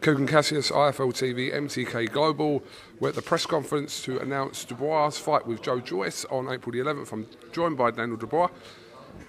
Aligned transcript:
Kugan 0.00 0.26
Cassius, 0.26 0.70
IFL 0.70 1.12
TV, 1.12 1.52
MTK 1.52 2.10
Global. 2.10 2.62
We're 3.00 3.10
at 3.10 3.14
the 3.14 3.20
press 3.20 3.44
conference 3.44 4.02
to 4.04 4.18
announce 4.18 4.64
Dubois' 4.64 5.18
fight 5.18 5.46
with 5.46 5.60
Joe 5.60 5.78
Joyce 5.78 6.24
on 6.30 6.50
April 6.50 6.72
the 6.72 6.78
11th. 6.78 7.12
I'm 7.12 7.26
joined 7.52 7.76
by 7.76 7.90
Daniel 7.90 8.16
Dubois. 8.16 8.48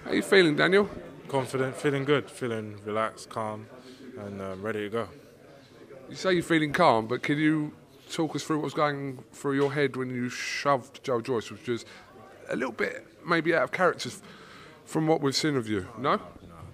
How 0.04 0.12
are 0.12 0.14
you 0.14 0.22
feeling, 0.22 0.56
Daniel? 0.56 0.88
Confident, 1.28 1.76
feeling 1.76 2.06
good, 2.06 2.30
feeling 2.30 2.80
relaxed, 2.86 3.28
calm, 3.28 3.66
and 4.18 4.40
um, 4.40 4.62
ready 4.62 4.84
to 4.84 4.88
go. 4.88 5.08
You 6.08 6.16
say 6.16 6.32
you're 6.32 6.42
feeling 6.42 6.72
calm, 6.72 7.06
but 7.06 7.22
can 7.22 7.36
you 7.36 7.72
talk 8.10 8.34
us 8.34 8.42
through 8.42 8.56
what 8.56 8.64
was 8.64 8.74
going 8.74 9.22
through 9.30 9.56
your 9.56 9.74
head 9.74 9.94
when 9.96 10.08
you 10.08 10.30
shoved 10.30 11.04
Joe 11.04 11.20
Joyce, 11.20 11.50
which 11.50 11.68
was 11.68 11.84
a 12.48 12.56
little 12.56 12.72
bit 12.72 13.06
maybe 13.26 13.54
out 13.54 13.64
of 13.64 13.72
character 13.72 14.08
from 14.86 15.06
what 15.06 15.20
we've 15.20 15.36
seen 15.36 15.54
of 15.54 15.68
you? 15.68 15.86
No? 15.98 16.16
No, 16.16 16.22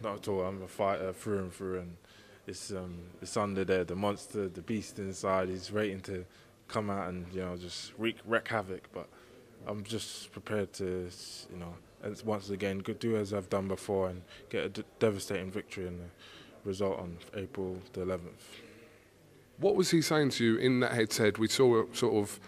not 0.05 0.19
at 0.19 0.28
all. 0.28 0.42
I'm 0.42 0.62
a 0.62 0.69
fighter 0.69 1.12
through 1.12 1.38
and 1.41 1.52
through, 1.52 1.80
and 1.80 1.96
it's 2.48 2.72
um, 2.72 2.98
it's 3.22 3.36
under 3.36 3.64
there. 3.64 3.84
The 3.84 3.94
monster, 3.94 4.48
the 4.48 4.62
beast 4.62 4.98
inside, 4.98 5.48
he's 5.48 5.70
waiting 5.70 6.00
to 6.02 6.24
come 6.66 6.90
out 6.90 7.08
and 7.08 7.26
you 7.32 7.40
know 7.40 7.56
just 7.56 7.92
wreak, 7.98 8.16
wreak 8.26 8.48
havoc. 8.48 8.88
But 8.92 9.08
I'm 9.66 9.84
just 9.84 10.32
prepared 10.32 10.72
to 10.74 11.08
you 11.52 11.58
know 11.58 11.74
and 12.02 12.22
once 12.24 12.50
again 12.50 12.82
do 13.00 13.16
as 13.16 13.34
I've 13.34 13.50
done 13.50 13.68
before 13.68 14.08
and 14.08 14.22
get 14.50 14.78
a 14.78 14.84
devastating 14.98 15.50
victory 15.50 15.86
and 15.86 16.00
the 16.00 16.04
result 16.64 16.98
on 16.98 17.18
April 17.34 17.78
the 17.92 18.02
11th. 18.02 18.20
What 19.58 19.74
was 19.74 19.90
he 19.90 20.00
saying 20.02 20.30
to 20.30 20.44
you 20.44 20.56
in 20.56 20.80
that 20.80 20.92
headset? 20.92 21.38
We 21.38 21.48
saw 21.48 21.84
sort 21.92 22.14
of 22.14 22.38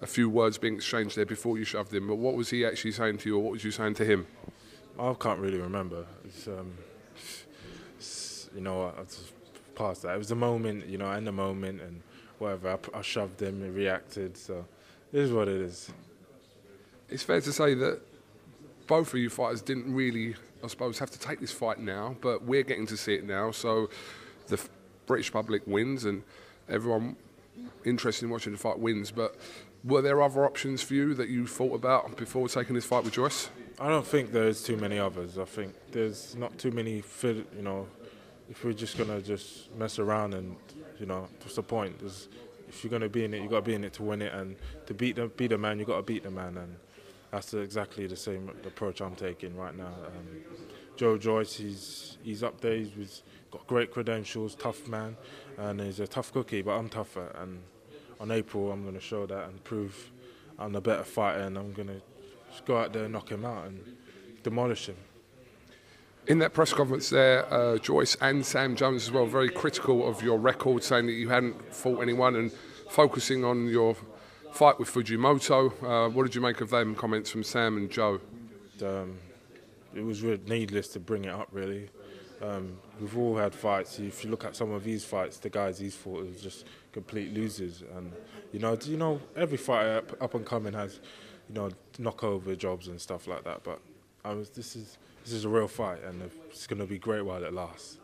a 0.00 0.06
few 0.06 0.30
words 0.30 0.56
being 0.56 0.76
exchanged 0.76 1.16
there 1.16 1.26
before 1.26 1.58
you 1.58 1.64
shoved 1.64 1.92
him, 1.92 2.08
but 2.08 2.16
what 2.16 2.34
was 2.34 2.50
he 2.50 2.64
actually 2.64 2.92
saying 2.92 3.18
to 3.18 3.28
you, 3.28 3.36
or 3.36 3.42
what 3.42 3.52
was 3.52 3.64
you 3.64 3.70
saying 3.70 3.94
to 3.94 4.04
him? 4.04 4.26
I 4.98 5.12
can't 5.14 5.40
really 5.40 5.58
remember. 5.58 6.06
It's, 6.24 6.46
um, 6.46 6.72
it's, 7.98 8.48
you 8.54 8.62
know, 8.62 8.94
I 8.98 9.02
just 9.02 9.33
past 9.74 10.02
that. 10.02 10.14
It 10.14 10.18
was 10.18 10.30
a 10.30 10.36
moment, 10.36 10.86
you 10.86 10.98
know, 10.98 11.10
in 11.12 11.24
the 11.24 11.32
moment 11.32 11.80
and 11.80 12.02
whatever. 12.38 12.78
I, 12.94 12.98
I 12.98 13.02
shoved 13.02 13.40
him, 13.40 13.62
he 13.62 13.70
reacted. 13.70 14.36
So 14.36 14.64
it 15.12 15.20
is 15.20 15.32
what 15.32 15.48
it 15.48 15.60
is. 15.60 15.90
It's 17.08 17.22
fair 17.22 17.40
to 17.40 17.52
say 17.52 17.74
that 17.74 18.00
both 18.86 19.12
of 19.12 19.18
you 19.18 19.30
fighters 19.30 19.62
didn't 19.62 19.92
really, 19.94 20.34
I 20.62 20.66
suppose, 20.66 20.98
have 20.98 21.10
to 21.10 21.18
take 21.18 21.40
this 21.40 21.52
fight 21.52 21.78
now, 21.78 22.16
but 22.20 22.42
we're 22.42 22.62
getting 22.62 22.86
to 22.86 22.96
see 22.96 23.14
it 23.14 23.24
now. 23.24 23.50
So 23.50 23.88
the 24.48 24.60
British 25.06 25.32
public 25.32 25.62
wins 25.66 26.04
and 26.04 26.22
everyone 26.68 27.16
interested 27.84 28.24
in 28.24 28.30
watching 28.30 28.52
the 28.52 28.58
fight 28.58 28.78
wins. 28.78 29.10
But 29.10 29.36
were 29.84 30.02
there 30.02 30.22
other 30.22 30.44
options 30.44 30.82
for 30.82 30.94
you 30.94 31.14
that 31.14 31.28
you 31.28 31.46
thought 31.46 31.74
about 31.74 32.16
before 32.16 32.48
taking 32.48 32.74
this 32.74 32.84
fight 32.84 33.04
with 33.04 33.12
Joyce? 33.12 33.50
I 33.78 33.88
don't 33.88 34.06
think 34.06 34.32
there's 34.32 34.62
too 34.62 34.76
many 34.76 34.98
others. 34.98 35.38
I 35.38 35.44
think 35.44 35.74
there's 35.90 36.36
not 36.36 36.56
too 36.58 36.70
many, 36.70 37.02
you 37.22 37.44
know, 37.62 37.88
if 38.50 38.64
we're 38.64 38.72
just 38.72 38.98
gonna 38.98 39.20
just 39.20 39.74
mess 39.76 39.98
around 39.98 40.34
and 40.34 40.56
you 40.98 41.06
know 41.06 41.28
what's 41.40 41.56
the 41.56 41.62
point? 41.62 41.98
There's, 41.98 42.28
if 42.68 42.82
you're 42.82 42.90
gonna 42.90 43.08
be 43.08 43.24
in 43.24 43.34
it, 43.34 43.42
you 43.42 43.48
got 43.48 43.56
to 43.56 43.62
be 43.62 43.74
in 43.74 43.84
it 43.84 43.92
to 43.94 44.02
win 44.02 44.22
it, 44.22 44.32
and 44.32 44.56
to 44.86 44.94
beat 44.94 45.16
the 45.16 45.28
beat 45.28 45.48
the 45.48 45.58
man, 45.58 45.78
you 45.78 45.84
got 45.84 45.96
to 45.96 46.02
beat 46.02 46.22
the 46.22 46.30
man, 46.30 46.56
and 46.56 46.76
that's 47.30 47.54
exactly 47.54 48.06
the 48.06 48.16
same 48.16 48.50
approach 48.64 49.00
I'm 49.00 49.14
taking 49.14 49.56
right 49.56 49.76
now. 49.76 49.86
Um, 50.06 50.42
Joe 50.96 51.18
Joyce, 51.18 51.54
he's 51.56 52.18
he's 52.22 52.42
up 52.42 52.60
there. 52.60 52.76
He's 52.76 53.22
got 53.50 53.66
great 53.66 53.90
credentials, 53.90 54.54
tough 54.54 54.86
man, 54.88 55.16
and 55.58 55.80
he's 55.80 56.00
a 56.00 56.06
tough 56.06 56.32
cookie. 56.32 56.62
But 56.62 56.72
I'm 56.72 56.88
tougher, 56.88 57.34
and 57.40 57.62
on 58.20 58.30
April 58.30 58.72
I'm 58.72 58.92
to 58.92 59.00
show 59.00 59.26
that 59.26 59.48
and 59.48 59.62
prove 59.64 60.10
I'm 60.58 60.74
a 60.74 60.80
better 60.80 61.04
fighter, 61.04 61.40
and 61.40 61.58
I'm 61.58 61.72
going 61.72 61.88
to 61.88 62.00
go 62.64 62.78
out 62.78 62.92
there 62.92 63.04
and 63.04 63.12
knock 63.12 63.30
him 63.30 63.44
out 63.44 63.66
and 63.66 63.96
demolish 64.42 64.86
him. 64.86 64.96
In 66.26 66.38
that 66.38 66.54
press 66.54 66.72
conference 66.72 67.10
there, 67.10 67.52
uh, 67.52 67.76
Joyce 67.76 68.16
and 68.18 68.46
Sam 68.46 68.76
Jones 68.76 69.02
as 69.02 69.12
well, 69.12 69.26
very 69.26 69.50
critical 69.50 70.08
of 70.08 70.22
your 70.22 70.38
record, 70.38 70.82
saying 70.82 71.04
that 71.06 71.12
you 71.12 71.28
hadn't 71.28 71.74
fought 71.74 72.00
anyone 72.00 72.34
and 72.36 72.50
focusing 72.88 73.44
on 73.44 73.68
your 73.68 73.94
fight 74.50 74.78
with 74.78 74.88
Fujimoto. 74.88 75.70
Uh, 75.82 76.08
what 76.08 76.22
did 76.22 76.34
you 76.34 76.40
make 76.40 76.62
of 76.62 76.70
them 76.70 76.94
comments 76.94 77.30
from 77.30 77.42
Sam 77.42 77.76
and 77.76 77.90
Joe? 77.90 78.20
Um, 78.82 79.18
it 79.94 80.00
was 80.00 80.22
really 80.22 80.40
needless 80.46 80.88
to 80.88 81.00
bring 81.00 81.26
it 81.26 81.30
up, 81.30 81.48
really. 81.52 81.90
Um, 82.40 82.78
we've 82.98 83.18
all 83.18 83.36
had 83.36 83.54
fights. 83.54 83.98
If 83.98 84.24
you 84.24 84.30
look 84.30 84.46
at 84.46 84.56
some 84.56 84.72
of 84.72 84.82
these 84.82 85.04
fights, 85.04 85.36
the 85.36 85.50
guys 85.50 85.78
he's 85.78 85.94
fought 85.94 86.26
are 86.26 86.40
just 86.40 86.64
complete 86.92 87.34
losers. 87.34 87.82
And 87.94 88.10
you 88.50 88.60
know, 88.60 88.78
you 88.84 88.96
know, 88.96 89.20
every 89.36 89.58
fighter 89.58 89.98
up, 89.98 90.22
up 90.22 90.34
and 90.34 90.46
coming 90.46 90.72
has, 90.72 91.00
you 91.50 91.54
know, 91.54 91.70
knockover 91.98 92.56
jobs 92.56 92.88
and 92.88 92.98
stuff 92.98 93.26
like 93.26 93.44
that. 93.44 93.62
But 93.62 93.78
I 94.24 94.32
was, 94.32 94.48
this 94.48 94.74
is 94.74 94.96
this 95.24 95.32
is 95.32 95.44
a 95.46 95.48
real 95.48 95.68
fight, 95.68 96.02
and 96.04 96.30
it's 96.50 96.66
going 96.66 96.80
to 96.80 96.86
be 96.86 96.98
great 96.98 97.24
while 97.24 97.42
it 97.42 97.52
lasts. 97.52 97.98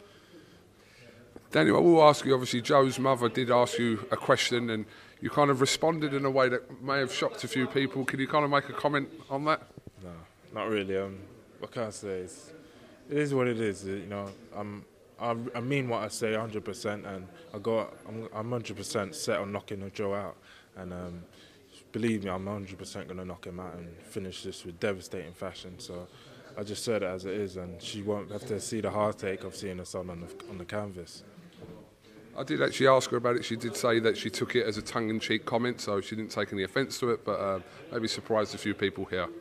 Daniel, 1.51 1.77
I 1.77 1.81
will 1.81 2.03
ask 2.03 2.25
you. 2.25 2.33
Obviously, 2.33 2.63
Joe's 2.63 2.99
mother 2.99 3.29
did 3.29 3.51
ask 3.51 3.79
you 3.79 4.07
a 4.11 4.17
question, 4.17 4.71
and 4.71 4.87
you 5.21 5.29
kind 5.29 5.51
of 5.51 5.61
responded 5.61 6.15
in 6.15 6.25
a 6.25 6.31
way 6.31 6.49
that 6.49 6.83
may 6.83 6.99
have 6.99 7.13
shocked 7.13 7.45
a 7.45 7.49
few 7.49 7.67
people. 7.67 8.05
Can 8.05 8.21
you 8.21 8.27
kind 8.27 8.45
of 8.45 8.51
make 8.51 8.69
a 8.69 8.73
comment 8.73 9.09
on 9.29 9.45
that? 9.45 9.63
No, 10.03 10.11
not 10.55 10.71
really. 10.71 10.97
Um, 10.97 11.19
what 11.59 11.73
can 11.73 11.83
I 11.83 11.91
say? 11.91 12.21
It's, 12.21 12.53
it 13.11 13.19
is 13.19 13.35
what 13.35 13.49
it 13.49 13.61
is. 13.61 13.85
You 13.85 14.07
know, 14.07 14.31
I'm, 14.57 14.85
I'm 15.21 15.51
I 15.55 15.61
mean 15.61 15.89
what 15.89 16.03
I 16.03 16.09
say 16.09 16.33
100%, 16.33 17.05
and 17.07 17.27
I 17.53 17.59
got 17.59 17.95
I'm, 18.09 18.29
I'm 18.33 18.51
100% 18.51 19.15
set 19.15 19.41
on 19.41 19.53
knocking 19.53 19.91
Joe 19.93 20.15
out, 20.15 20.37
and 20.77 20.93
um, 20.93 21.23
believe 21.93 22.25
me, 22.25 22.31
I'm 22.31 22.45
100% 22.47 22.95
going 22.95 23.17
to 23.17 23.25
knock 23.25 23.47
him 23.47 23.61
out 23.61 23.75
and 23.75 23.89
finish 24.03 24.43
this 24.43 24.65
with 24.65 24.79
devastating 24.81 25.33
fashion. 25.33 25.79
So 25.79 26.07
I 26.59 26.63
just 26.63 26.85
said 26.85 27.03
it 27.03 27.07
as 27.07 27.25
it 27.25 27.35
is, 27.35 27.57
and 27.57 27.81
she 27.81 28.03
won't 28.03 28.31
have 28.31 28.47
to 28.47 28.61
see 28.61 28.81
the 28.81 28.91
heartache 28.91 29.45
of 29.45 29.57
seeing 29.57 29.79
her 29.79 29.85
son 29.85 30.11
on 30.11 30.21
the 30.21 30.29
on 30.51 30.59
the 30.59 30.65
canvas. 30.65 31.23
I 32.37 32.43
did 32.43 32.63
actually 32.63 32.87
ask 32.89 33.11
her 33.11 33.17
about 33.17 33.37
it. 33.37 33.45
She 33.45 33.57
did 33.57 33.77
say 33.77 33.99
that 34.01 34.17
she 34.17 34.31
took 34.31 34.55
it 34.57 34.67
as 34.67 34.79
a 34.79 34.83
tongue-in-cheek 34.83 35.45
comment, 35.45 35.81
so 35.81 36.01
she 36.01 36.17
didn't 36.17 36.31
take 36.31 36.53
any 36.53 36.63
offence 36.63 36.99
to 37.01 37.11
it, 37.11 37.25
but 37.25 37.41
uh, 37.41 37.61
maybe 37.93 38.09
surprised 38.09 38.55
a 38.55 38.59
few 38.59 38.75
people 38.75 39.05
here. 39.05 39.29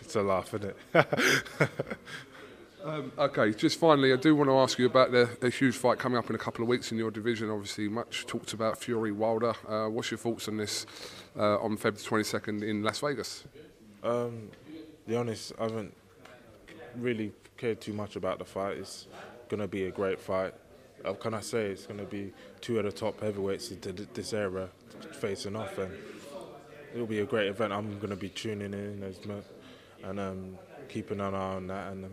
It's 0.00 0.16
a 0.16 0.22
laugh, 0.22 0.54
isn't 0.54 0.74
it? 0.94 1.06
um, 2.84 3.12
okay, 3.18 3.52
just 3.52 3.78
finally, 3.78 4.14
I 4.14 4.16
do 4.16 4.34
want 4.34 4.48
to 4.48 4.56
ask 4.56 4.78
you 4.78 4.86
about 4.86 5.12
the, 5.12 5.28
the, 5.40 5.50
huge 5.50 5.76
fight 5.76 5.98
coming 5.98 6.16
up 6.16 6.30
in 6.30 6.36
a 6.36 6.38
couple 6.38 6.62
of 6.62 6.68
weeks 6.68 6.90
in 6.90 6.96
your 6.96 7.10
division. 7.10 7.50
Obviously, 7.50 7.88
much 7.88 8.24
talked 8.24 8.54
about 8.54 8.78
Fury 8.78 9.12
Wilder. 9.12 9.52
Uh, 9.68 9.88
what's 9.88 10.10
your 10.10 10.16
thoughts 10.16 10.48
on 10.48 10.56
this 10.56 10.86
uh, 11.36 11.58
on 11.58 11.76
February 11.76 12.24
22nd 12.24 12.62
in 12.62 12.82
Las 12.82 13.00
Vegas? 13.00 13.44
Um, 14.02 14.50
be 15.06 15.16
honest, 15.16 15.52
I 15.58 15.64
haven't 15.64 15.94
really 16.96 17.32
cared 17.56 17.80
too 17.80 17.92
much 17.92 18.16
about 18.16 18.38
the 18.38 18.44
fight. 18.44 18.78
It's 18.78 19.06
going 19.48 19.60
to 19.60 19.68
be 19.68 19.84
a 19.84 19.90
great 19.90 20.20
fight. 20.20 20.54
How 21.04 21.14
can 21.14 21.34
I 21.34 21.40
say 21.40 21.66
it's 21.66 21.86
going 21.86 22.00
to 22.00 22.06
be 22.06 22.32
two 22.60 22.78
of 22.78 22.84
the 22.84 22.92
top 22.92 23.20
heavyweights 23.20 23.70
into 23.70 23.92
this 23.92 24.32
era 24.32 24.70
facing 25.12 25.54
off, 25.54 25.76
and 25.76 25.92
it'll 26.94 27.06
be 27.06 27.20
a 27.20 27.26
great 27.26 27.48
event. 27.48 27.72
I'm 27.72 27.98
going 27.98 28.10
to 28.10 28.16
be 28.16 28.30
tuning 28.30 28.72
in 28.72 29.14
and 30.02 30.20
um, 30.20 30.58
keeping 30.88 31.20
an 31.20 31.34
eye 31.34 31.54
on 31.56 31.66
that, 31.66 31.92
and 31.92 32.06
um, 32.06 32.12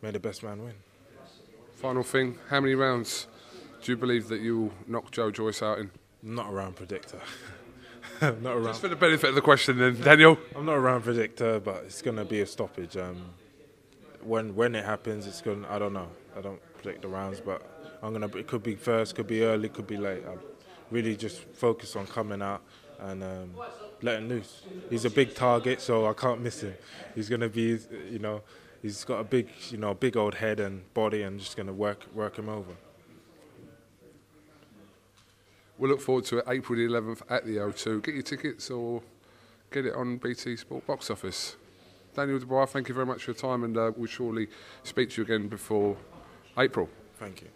may 0.00 0.12
the 0.12 0.20
best 0.20 0.44
man 0.44 0.62
win. 0.62 0.74
Final 1.74 2.04
thing: 2.04 2.38
How 2.48 2.60
many 2.60 2.76
rounds 2.76 3.26
do 3.82 3.90
you 3.90 3.96
believe 3.96 4.28
that 4.28 4.40
you 4.40 4.60
will 4.60 4.72
knock 4.86 5.10
Joe 5.10 5.32
Joyce 5.32 5.62
out 5.62 5.80
in? 5.80 5.90
Not 6.22 6.50
a 6.50 6.52
round 6.52 6.76
predictor. 6.76 7.20
not 8.42 8.56
around. 8.56 8.64
Just 8.64 8.80
for 8.80 8.88
the 8.88 8.96
benefit 8.96 9.30
of 9.30 9.34
the 9.34 9.40
question, 9.40 9.78
then, 9.78 10.00
Daniel. 10.00 10.38
I'm 10.54 10.66
not 10.66 10.74
a 10.74 10.80
round 10.80 11.04
predictor, 11.04 11.60
but 11.60 11.84
it's 11.84 12.02
going 12.02 12.16
to 12.16 12.24
be 12.24 12.40
a 12.40 12.46
stoppage. 12.46 12.96
Um, 12.96 13.30
when 14.22 14.54
when 14.54 14.74
it 14.74 14.84
happens, 14.84 15.26
it's 15.26 15.40
going. 15.40 15.64
I 15.66 15.78
don't 15.78 15.92
know. 15.92 16.08
I 16.36 16.40
don't 16.40 16.60
predict 16.76 17.02
the 17.02 17.08
rounds, 17.08 17.40
but 17.40 17.62
I'm 18.02 18.12
gonna. 18.12 18.28
It 18.36 18.46
could 18.46 18.62
be 18.62 18.74
first, 18.74 19.14
could 19.14 19.26
be 19.26 19.42
early, 19.42 19.68
could 19.68 19.86
be 19.86 19.96
late. 19.96 20.24
I'm 20.26 20.40
really 20.90 21.16
just 21.16 21.40
focus 21.54 21.96
on 21.96 22.06
coming 22.06 22.42
out 22.42 22.62
and 23.00 23.22
um, 23.22 23.54
letting 24.02 24.28
loose. 24.28 24.62
He's 24.90 25.04
a 25.04 25.10
big 25.10 25.34
target, 25.34 25.80
so 25.80 26.06
I 26.06 26.12
can't 26.12 26.40
miss 26.40 26.62
him. 26.62 26.74
He's 27.14 27.28
gonna 27.28 27.48
be, 27.48 27.78
you 28.10 28.18
know, 28.18 28.42
he's 28.82 29.04
got 29.04 29.20
a 29.20 29.24
big, 29.24 29.48
you 29.70 29.78
know, 29.78 29.94
big 29.94 30.16
old 30.16 30.34
head 30.34 30.60
and 30.60 30.92
body, 30.94 31.22
and 31.22 31.38
just 31.38 31.56
gonna 31.56 31.72
work 31.72 32.06
work 32.14 32.38
him 32.38 32.48
over. 32.48 32.72
We'll 35.78 35.90
look 35.90 36.00
forward 36.00 36.24
to 36.26 36.38
it 36.38 36.44
April 36.48 36.78
the 36.78 36.86
11th 36.86 37.22
at 37.28 37.44
the 37.44 37.56
O2. 37.56 38.00
Get 38.02 38.14
your 38.14 38.22
tickets 38.22 38.70
or 38.70 39.02
get 39.70 39.86
it 39.86 39.94
on 39.94 40.18
BT 40.18 40.56
Sport 40.56 40.86
box 40.86 41.10
office. 41.10 41.56
Daniel 42.14 42.38
Dubois, 42.38 42.66
thank 42.66 42.88
you 42.88 42.94
very 42.94 43.06
much 43.06 43.24
for 43.24 43.32
your 43.32 43.38
time, 43.38 43.64
and 43.64 43.76
uh, 43.76 43.90
we'll 43.96 44.06
surely 44.06 44.46
speak 44.84 45.10
to 45.10 45.20
you 45.20 45.24
again 45.24 45.48
before 45.48 45.96
April. 46.56 46.88
Thank 47.18 47.42
you. 47.42 47.48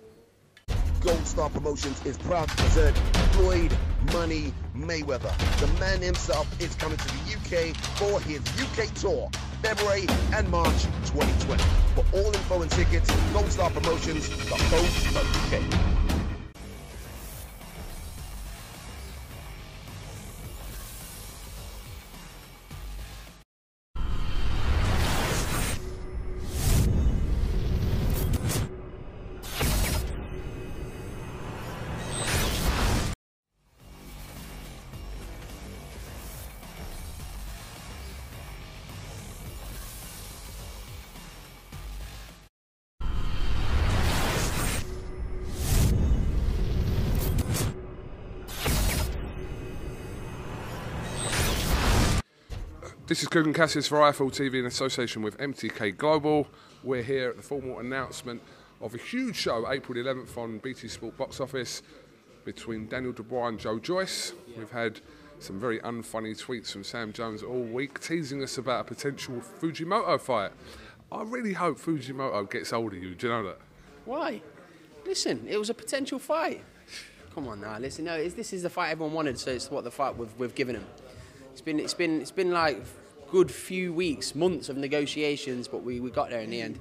Gold 1.00 1.24
Star 1.24 1.48
Promotions 1.48 2.04
is 2.04 2.18
proud 2.18 2.48
to 2.48 2.56
present 2.56 2.98
Floyd 3.32 3.72
Money 4.12 4.52
Mayweather. 4.74 5.32
The 5.60 5.68
man 5.78 6.02
himself 6.02 6.48
is 6.60 6.74
coming 6.74 6.98
to 6.98 7.06
the 7.06 7.36
UK 7.36 7.72
for 7.98 8.18
his 8.22 8.40
UK 8.60 8.92
tour, 8.94 9.30
February 9.62 10.08
and 10.34 10.50
March 10.50 10.82
2020. 11.06 11.62
For 11.94 12.04
all 12.12 12.26
info 12.26 12.62
and 12.62 12.70
tickets, 12.72 13.08
goldstarpromotions.co.uk. 13.32 15.97
This 53.08 53.22
is 53.22 53.30
Kugan 53.30 53.54
Cassius 53.54 53.88
for 53.88 54.00
IFL 54.00 54.30
TV 54.30 54.58
in 54.58 54.66
association 54.66 55.22
with 55.22 55.38
MTK 55.38 55.96
Global. 55.96 56.46
We're 56.84 57.02
here 57.02 57.30
at 57.30 57.38
the 57.38 57.42
formal 57.42 57.78
announcement 57.78 58.42
of 58.82 58.94
a 58.94 58.98
huge 58.98 59.34
show, 59.34 59.72
April 59.72 59.96
11th 59.96 60.36
on 60.36 60.58
BT 60.58 60.88
Sport 60.88 61.16
Box 61.16 61.40
Office, 61.40 61.80
between 62.44 62.86
Daniel 62.86 63.14
Dubois 63.14 63.48
and 63.48 63.58
Joe 63.58 63.78
Joyce. 63.78 64.34
We've 64.58 64.70
had 64.70 65.00
some 65.38 65.58
very 65.58 65.78
unfunny 65.78 66.38
tweets 66.38 66.70
from 66.70 66.84
Sam 66.84 67.14
Jones 67.14 67.42
all 67.42 67.62
week, 67.62 67.98
teasing 67.98 68.42
us 68.42 68.58
about 68.58 68.82
a 68.82 68.84
potential 68.84 69.36
Fujimoto 69.58 70.20
fight. 70.20 70.50
I 71.10 71.22
really 71.22 71.54
hope 71.54 71.78
Fujimoto 71.78 72.50
gets 72.50 72.72
hold 72.72 72.92
of 72.92 73.02
you. 73.02 73.14
Do 73.14 73.28
you 73.28 73.32
know 73.32 73.44
that? 73.44 73.58
Why? 74.04 74.42
Listen, 75.06 75.46
it 75.48 75.56
was 75.56 75.70
a 75.70 75.74
potential 75.74 76.18
fight. 76.18 76.62
Come 77.34 77.48
on 77.48 77.62
now, 77.62 77.78
listen. 77.78 78.04
No, 78.04 78.22
this 78.28 78.52
is 78.52 78.64
the 78.64 78.70
fight 78.70 78.90
everyone 78.90 79.14
wanted, 79.14 79.38
so 79.38 79.50
it's 79.50 79.70
what 79.70 79.84
the 79.84 79.90
fight 79.90 80.14
we've, 80.18 80.34
we've 80.36 80.54
given 80.54 80.76
him. 80.76 80.84
It's 81.58 81.64
been, 81.64 81.80
it's 81.80 81.94
been, 81.94 82.20
it's 82.20 82.30
been 82.30 82.52
like 82.52 82.80
good 83.32 83.50
few 83.50 83.92
weeks, 83.92 84.36
months 84.36 84.68
of 84.68 84.76
negotiations, 84.76 85.66
but 85.66 85.82
we, 85.82 85.98
we 85.98 86.08
got 86.08 86.30
there 86.30 86.38
in 86.38 86.50
the 86.50 86.62
end. 86.62 86.78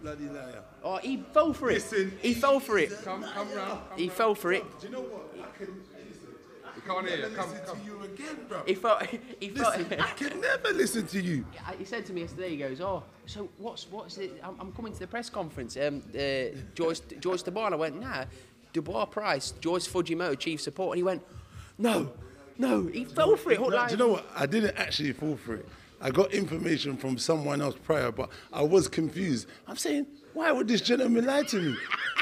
Bloody 0.00 0.24
liar. 0.24 0.62
Oh, 0.82 0.96
he 0.96 1.22
fell 1.34 1.52
for 1.52 1.68
it. 1.68 1.74
Listen, 1.74 2.18
he 2.22 2.32
fell 2.32 2.60
for 2.60 2.78
it. 2.78 2.90
Come, 3.04 3.22
come 3.22 3.54
round. 3.54 3.80
He 3.94 4.08
fell 4.08 4.34
for 4.34 4.54
it. 4.54 4.64
Do 4.80 4.86
you 4.86 4.92
know 4.94 5.02
what? 5.02 5.36
I 5.38 5.58
can 5.58 5.74
We 6.74 6.80
can't 6.80 7.06
hear 7.06 7.28
you. 7.28 7.36
Come, 7.36 7.50
listen 7.50 7.66
come. 7.66 7.80
to 7.80 7.84
you 7.84 8.02
again, 8.04 8.36
bro. 8.48 8.62
He 8.64 8.74
felt. 8.74 9.02
He 9.38 9.48
felt. 9.50 9.76
Listen, 9.76 10.00
I 10.00 10.10
can 10.12 10.40
never 10.40 10.72
listen 10.72 11.06
to 11.08 11.20
you. 11.20 11.44
He 11.78 11.84
said 11.84 12.06
to 12.06 12.14
me 12.14 12.22
yesterday, 12.22 12.48
he 12.48 12.56
goes, 12.56 12.80
"Oh, 12.80 13.02
so 13.26 13.50
what's 13.58 13.86
what's 13.90 14.16
it? 14.16 14.40
I'm, 14.42 14.58
I'm 14.58 14.72
coming 14.72 14.94
to 14.94 14.98
the 14.98 15.06
press 15.06 15.28
conference. 15.28 15.76
Um, 15.76 16.02
uh, 16.14 16.56
Joyce 16.74 17.00
Joyce 17.20 17.42
Dubois." 17.42 17.66
And 17.66 17.74
I 17.74 17.78
went, 17.78 18.00
"Nah, 18.00 18.24
Dubois 18.72 19.04
Price, 19.04 19.52
Joyce 19.60 19.86
Fujimoto, 19.86 20.38
chief 20.38 20.62
support." 20.62 20.94
And 20.94 21.00
he 21.00 21.02
went, 21.02 21.22
"No, 21.76 22.12
no." 22.58 22.86
He 22.86 23.04
fell 23.04 23.36
for 23.36 23.52
it. 23.52 23.60
No, 23.60 23.66
like- 23.68 23.88
do 23.88 23.94
you 23.94 23.98
know 23.98 24.08
what? 24.08 24.26
I 24.34 24.46
didn't 24.46 24.76
actually 24.76 25.12
fall 25.12 25.36
for 25.36 25.54
it. 25.54 25.68
I 26.00 26.10
got 26.10 26.32
information 26.32 26.96
from 26.96 27.16
someone 27.16 27.62
else 27.62 27.76
prior, 27.82 28.12
but 28.12 28.28
I 28.52 28.62
was 28.62 28.88
confused. 28.88 29.46
I'm 29.66 29.76
saying, 29.76 30.06
why 30.34 30.52
would 30.52 30.68
this 30.68 30.80
gentleman 30.82 31.24
lie 31.24 31.44
to 31.44 31.56
me? 31.56 31.76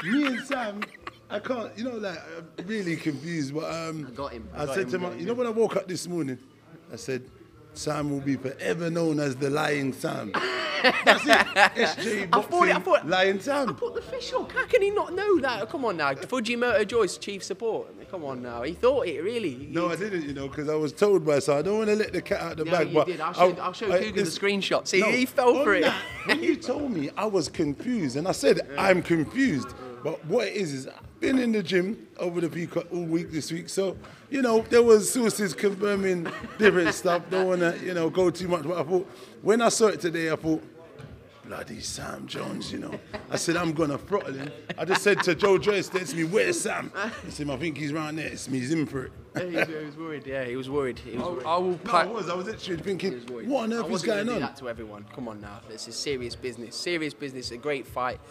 me 0.05 0.25
and 0.27 0.39
Sam, 0.45 0.81
I 1.29 1.39
can't, 1.39 1.77
you 1.77 1.83
know, 1.83 1.97
like, 1.97 2.17
I'm 2.57 2.65
really 2.67 2.95
confused. 2.95 3.53
But 3.53 3.65
um, 3.73 4.05
I 4.07 4.11
got 4.11 4.31
him. 4.31 4.47
I 4.53 4.63
I, 4.63 4.65
got 4.67 4.75
said 4.75 4.83
him, 4.85 4.91
to 4.91 4.97
got 4.99 5.05
him, 5.07 5.13
him. 5.13 5.19
you 5.19 5.25
know, 5.25 5.33
when 5.33 5.47
I 5.47 5.49
woke 5.49 5.75
up 5.75 5.87
this 5.87 6.07
morning, 6.07 6.37
I 6.91 6.95
said, 6.95 7.23
Sam 7.75 8.11
will 8.11 8.19
be 8.21 8.35
forever 8.35 8.89
known 8.89 9.19
as 9.19 9.35
the 9.35 9.49
lying 9.49 9.93
Sam. 9.93 10.31
That's 11.05 11.25
it. 11.25 11.29
SJ 11.29 12.29
I 12.33 12.41
thought 12.41 12.67
it. 12.67 12.75
I 12.75 12.79
Boxing, 12.79 12.81
thought. 12.83 13.07
lying 13.07 13.37
I 13.37 13.41
Sam. 13.41 13.75
put 13.75 13.95
the 13.95 14.01
fish 14.01 14.29
hook. 14.31 14.51
How 14.51 14.65
can 14.67 14.81
he 14.81 14.91
not 14.91 15.13
know 15.13 15.39
that? 15.39 15.61
Oh, 15.61 15.65
come 15.65 15.85
on 15.85 15.97
now, 15.97 16.13
Fujimoto 16.13 16.85
Joyce, 16.87 17.17
chief 17.17 17.43
support. 17.43 17.87
Come 18.11 18.25
on 18.25 18.43
now, 18.43 18.61
he 18.61 18.73
thought 18.73 19.07
it 19.07 19.21
really. 19.21 19.67
No, 19.71 19.89
I 19.89 19.95
didn't, 19.95 20.23
you 20.23 20.33
know, 20.33 20.47
because 20.47 20.69
I 20.69 20.75
was 20.75 20.93
told 20.93 21.25
by 21.25 21.39
so 21.39 21.57
I 21.57 21.61
don't 21.63 21.79
want 21.79 21.89
to 21.89 21.95
let 21.95 22.13
the 22.13 22.21
cat 22.21 22.41
out 22.41 22.51
of 22.51 22.57
the 22.59 22.65
No, 22.65 22.71
bag. 22.71 22.87
you 22.89 22.93
but 22.93 23.07
did. 23.07 23.21
I'll 23.21 23.29
I- 23.29 23.33
show, 23.33 23.61
I'll 23.61 23.73
show 23.73 23.85
I- 23.91 23.99
Cougar 23.99 24.11
the 24.11 24.21
it's- 24.21 24.37
screenshot. 24.37 24.87
See, 24.87 24.99
No, 24.99 25.09
he 25.09 25.25
fell 25.25 25.63
for 25.63 25.73
it. 25.73 25.81
that, 25.83 25.99
when 26.25 26.43
you 26.43 26.55
told 26.57 26.91
me, 26.91 27.09
I 27.17 27.25
was 27.25 27.49
confused, 27.49 28.15
and 28.17 28.27
I 28.27 28.33
said 28.33 28.59
I'm 28.77 29.01
confused. 29.01 29.69
But 30.03 30.23
what 30.25 30.47
it 30.47 30.53
is 30.55 30.73
is 30.73 30.89
been 31.23 31.39
in 31.39 31.53
the 31.53 31.63
gym 31.63 32.05
over 32.17 32.41
the 32.41 32.49
week 32.49 32.75
all 32.75 33.05
week 33.05 33.31
this 33.31 33.49
week, 33.49 33.69
so 33.69 33.95
you 34.29 34.41
know 34.41 34.61
there 34.69 34.83
was 34.83 35.09
sources 35.11 35.53
confirming 35.53 36.27
different 36.57 36.93
stuff. 36.93 37.23
Don't 37.29 37.47
want 37.47 37.61
to 37.61 37.79
you 37.81 37.93
know 37.93 38.09
go 38.09 38.29
too 38.29 38.49
much, 38.49 38.63
but 38.63 38.77
I 38.77 38.83
thought 38.83 39.09
when 39.41 39.61
I 39.61 39.69
saw 39.69 39.87
it 39.87 40.01
today, 40.01 40.29
I 40.31 40.35
thought. 40.35 40.61
Bloody 41.45 41.81
Sam 41.81 42.25
Jones, 42.25 42.71
you 42.71 42.79
know. 42.79 42.97
I 43.29 43.35
said, 43.35 43.57
I'm 43.57 43.73
going 43.73 43.89
to 43.89 43.97
throttle 43.97 44.31
him. 44.33 44.49
I 44.77 44.85
just 44.85 45.03
said 45.03 45.21
to 45.23 45.35
Joe 45.35 45.57
Joyce, 45.57 45.89
to 45.89 46.15
me, 46.15 46.23
where's 46.23 46.57
Sam? 46.61 46.89
I 46.95 47.11
said, 47.27 47.49
I 47.49 47.57
think 47.57 47.77
he's 47.77 47.91
round 47.91 48.17
there. 48.17 48.27
It's 48.27 48.47
me, 48.47 48.59
he's 48.59 48.71
in 48.71 48.85
for 48.85 49.07
it. 49.07 49.11
he, 49.37 49.53
was, 49.57 49.67
he 49.67 49.73
was 49.75 49.97
worried. 49.97 50.25
Yeah, 50.25 50.45
he 50.45 50.55
was 50.55 50.69
worried. 50.69 50.99
He 50.99 51.17
was 51.17 51.27
worried. 51.27 51.45
I 51.45 51.57
will 51.57 51.77
No, 51.83 51.91
I 51.91 52.05
was. 52.05 52.29
I 52.29 52.33
was 52.35 52.45
literally 52.45 52.81
thinking, 52.81 53.09
He 53.11 53.15
was 53.17 53.25
worried. 53.25 53.49
what 53.49 53.63
on 53.65 53.73
I 53.73 53.75
earth 53.75 53.85
is 53.87 53.91
wasn't 53.91 54.07
gonna 54.07 54.23
going 54.23 54.27
do 54.27 54.33
on? 54.35 54.39
that 54.51 54.55
to 54.55 54.69
everyone. 54.69 55.05
Come 55.13 55.27
on 55.27 55.41
now, 55.41 55.59
this 55.67 55.85
is 55.89 55.95
serious 55.97 56.33
business. 56.33 56.77
Serious 56.77 57.13
business. 57.13 57.51
A 57.51 57.57
great 57.57 57.85
fight. 57.85 58.21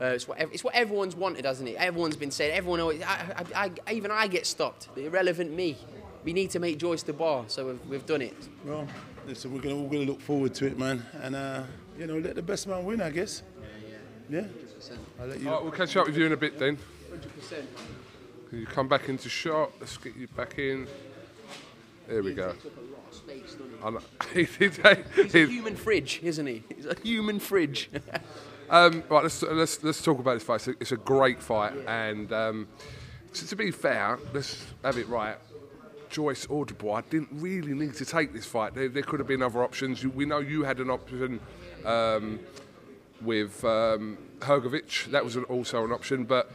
Uh, 0.00 0.04
it's, 0.06 0.28
what, 0.28 0.40
it's 0.40 0.62
what 0.62 0.74
everyone's 0.74 1.16
wanted, 1.16 1.44
hasn't 1.44 1.68
it? 1.68 1.76
Everyone's 1.76 2.16
been 2.16 2.30
saying. 2.30 2.52
Everyone 2.54 2.80
always. 2.80 3.02
I, 3.02 3.44
I, 3.54 3.70
I, 3.86 3.92
even 3.92 4.10
I 4.10 4.28
get 4.28 4.46
stopped. 4.46 4.94
The 4.94 5.06
irrelevant 5.06 5.52
me. 5.52 5.76
We 6.24 6.32
need 6.32 6.50
to 6.50 6.58
make 6.58 6.78
Joyce 6.78 7.02
the 7.02 7.12
bar, 7.12 7.44
so 7.48 7.66
we've, 7.66 7.86
we've 7.88 8.06
done 8.06 8.22
it. 8.22 8.36
Well, 8.64 8.86
listen, 9.26 9.52
we're 9.52 9.60
gonna 9.60 9.76
all 9.76 9.88
gonna 9.88 10.04
look 10.04 10.20
forward 10.20 10.54
to 10.56 10.66
it, 10.66 10.78
man, 10.78 11.04
and 11.22 11.34
uh, 11.34 11.62
you 11.98 12.06
know, 12.06 12.18
let 12.18 12.34
the 12.34 12.42
best 12.42 12.66
man 12.66 12.84
win, 12.84 13.00
I 13.00 13.10
guess. 13.10 13.42
Yeah. 14.28 14.44
I'll 15.20 15.26
let 15.26 15.40
you. 15.40 15.48
All 15.48 15.54
right, 15.54 15.62
we'll 15.62 15.72
catch 15.72 15.96
up 15.96 16.06
with 16.06 16.16
you 16.16 16.26
in 16.26 16.32
a 16.32 16.36
bit 16.36 16.58
then. 16.58 16.76
100%. 17.10 17.64
Can 18.50 18.60
you 18.60 18.66
come 18.66 18.88
back 18.88 19.08
into 19.08 19.28
shot? 19.28 19.72
Let's 19.80 19.96
get 19.96 20.16
you 20.16 20.28
back 20.28 20.58
in. 20.58 20.86
There 22.06 22.22
we 22.22 22.34
go. 22.34 22.52
Takes 22.52 22.66
up 22.66 22.72
a 22.76 22.80
lot 22.80 23.00
of 23.08 23.14
space, 23.14 23.56
he? 23.58 23.86
I 23.86 23.90
know. 23.90 24.00
he 24.34 24.68
did. 24.68 25.04
He's 25.14 25.34
a 25.34 25.46
human 25.46 25.76
fridge, 25.76 26.20
isn't 26.22 26.46
he? 26.46 26.62
He's 26.74 26.86
a 26.86 26.96
human 27.02 27.38
fridge. 27.38 27.90
Um, 28.70 29.02
right, 29.08 29.22
let's, 29.22 29.42
let's 29.42 29.82
let's 29.82 30.02
talk 30.02 30.18
about 30.18 30.34
this 30.34 30.42
fight. 30.42 30.56
It's 30.56 30.68
a, 30.68 30.70
it's 30.80 30.92
a 30.92 30.96
great 30.96 31.42
fight, 31.42 31.72
and 31.86 32.30
um, 32.32 32.68
to 33.32 33.56
be 33.56 33.70
fair, 33.70 34.18
let's 34.34 34.66
have 34.84 34.98
it 34.98 35.08
right. 35.08 35.36
Joyce 36.10 36.46
or 36.46 36.64
Dubois 36.64 37.02
didn't 37.08 37.28
really 37.32 37.74
need 37.74 37.94
to 37.94 38.04
take 38.04 38.32
this 38.32 38.46
fight. 38.46 38.74
There, 38.74 38.88
there 38.88 39.02
could 39.02 39.20
have 39.20 39.26
been 39.26 39.42
other 39.42 39.62
options. 39.62 40.06
We 40.06 40.24
know 40.26 40.38
you 40.38 40.64
had 40.64 40.80
an 40.80 40.90
option 40.90 41.40
um, 41.84 42.40
with 43.22 43.64
um, 43.64 44.18
Hrgovic. 44.40 45.10
That 45.10 45.24
was 45.24 45.36
an, 45.36 45.44
also 45.44 45.84
an 45.84 45.92
option, 45.92 46.24
but 46.24 46.50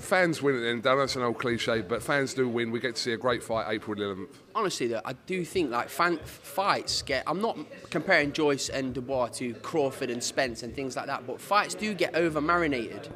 fans 0.00 0.42
win 0.42 0.56
at 0.56 0.60
the 0.60 0.68
end. 0.68 0.82
That's 0.82 1.16
an 1.16 1.22
old 1.22 1.38
cliche, 1.38 1.82
but 1.82 2.02
fans 2.02 2.34
do 2.34 2.48
win. 2.48 2.70
We 2.70 2.80
get 2.80 2.96
to 2.96 3.00
see 3.00 3.12
a 3.12 3.16
great 3.16 3.42
fight 3.42 3.66
April 3.68 3.96
11th. 3.96 4.28
honestly 4.54 4.88
though, 4.88 5.00
I 5.04 5.12
do 5.12 5.44
think 5.44 5.70
like 5.70 5.88
fan 5.88 6.18
fights 6.18 7.02
get. 7.02 7.24
I'm 7.26 7.40
not 7.40 7.58
comparing 7.90 8.32
Joyce 8.32 8.68
and 8.68 8.94
Dubois 8.94 9.28
to 9.28 9.54
Crawford 9.54 10.10
and 10.10 10.22
Spence 10.22 10.62
and 10.62 10.74
things 10.74 10.96
like 10.96 11.06
that, 11.06 11.26
but 11.26 11.40
fights 11.40 11.74
do 11.74 11.94
get 11.94 12.14
over 12.14 12.40
marinated. 12.40 13.08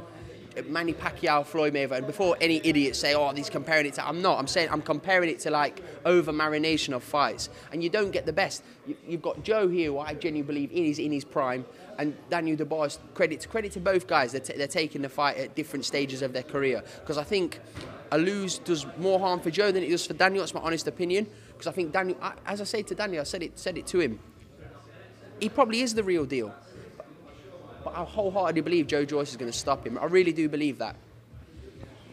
Manny 0.67 0.93
Pacquiao, 0.93 1.45
Floyd 1.45 1.75
Mayweather, 1.75 1.99
and 1.99 2.07
before 2.07 2.37
any 2.41 2.61
idiots 2.65 2.99
say, 2.99 3.15
"Oh, 3.15 3.33
he's 3.33 3.51
comparing 3.51 3.87
it 3.87 3.95
to," 3.95 4.07
I'm 4.07 4.23
not. 4.23 4.39
I'm 4.39 4.47
saying 4.47 4.69
I'm 4.71 4.83
comparing 4.83 5.29
it 5.31 5.41
to 5.41 5.51
like 5.51 5.83
over 6.05 6.33
marination 6.33 6.95
of 6.95 7.03
fights, 7.03 7.49
and 7.73 7.83
you 7.83 7.91
don't 7.91 8.11
get 8.11 8.27
the 8.27 8.33
best. 8.33 8.63
You, 8.87 8.97
you've 9.07 9.23
got 9.23 9.43
Joe 9.43 9.69
here, 9.69 9.91
who 9.91 9.99
I 9.99 10.15
genuinely 10.15 10.43
believe 10.43 10.73
is 10.73 10.99
in 10.99 11.13
his 11.13 11.25
prime, 11.25 11.65
and 11.99 12.17
Daniel 12.31 12.57
Dubois. 12.57 12.99
Credit 13.15 13.41
to 13.41 13.49
credit 13.49 13.73
to 13.73 13.81
both 13.81 14.07
guys. 14.07 14.33
They're, 14.33 14.41
t- 14.41 14.57
they're 14.57 14.67
taking 14.67 15.03
the 15.03 15.09
fight 15.09 15.37
at 15.37 15.55
different 15.55 15.85
stages 15.85 16.23
of 16.23 16.33
their 16.33 16.43
career 16.43 16.83
because 17.01 17.19
I 17.19 17.25
think 17.25 17.61
a 18.11 18.19
lose 18.19 18.59
does 18.59 18.87
more 18.99 19.19
harm 19.19 19.41
for 19.41 19.51
Joe 19.51 19.73
than 19.73 19.83
it 19.83 19.89
does 19.91 20.07
for 20.07 20.15
Daniel. 20.15 20.43
That's 20.43 20.55
my 20.55 20.61
honest 20.61 20.87
opinion. 20.87 21.27
Because 21.53 21.67
I 21.67 21.73
think 21.73 21.93
Daniel, 21.93 22.19
I, 22.21 22.33
as 22.47 22.61
I 22.61 22.65
say 22.65 22.83
to 22.83 22.95
Daniel, 22.95 23.21
I 23.21 23.25
said 23.25 23.43
it 23.43 23.59
said 23.59 23.79
it 23.79 23.87
to 23.89 24.01
him. 24.01 24.19
He 25.41 25.49
probably 25.49 25.81
is 25.81 25.95
the 25.95 26.05
real 26.05 26.25
deal. 26.25 26.55
But 27.85 27.97
I 27.97 28.05
wholeheartedly 28.05 28.63
believe 28.63 28.87
Joe 28.87 29.05
Joyce 29.05 29.31
is 29.31 29.37
going 29.37 29.53
to 29.53 29.57
stop 29.57 29.87
him. 29.87 29.99
I 29.99 30.07
really 30.07 30.33
do 30.33 30.49
believe 30.49 30.79
that. 30.79 30.97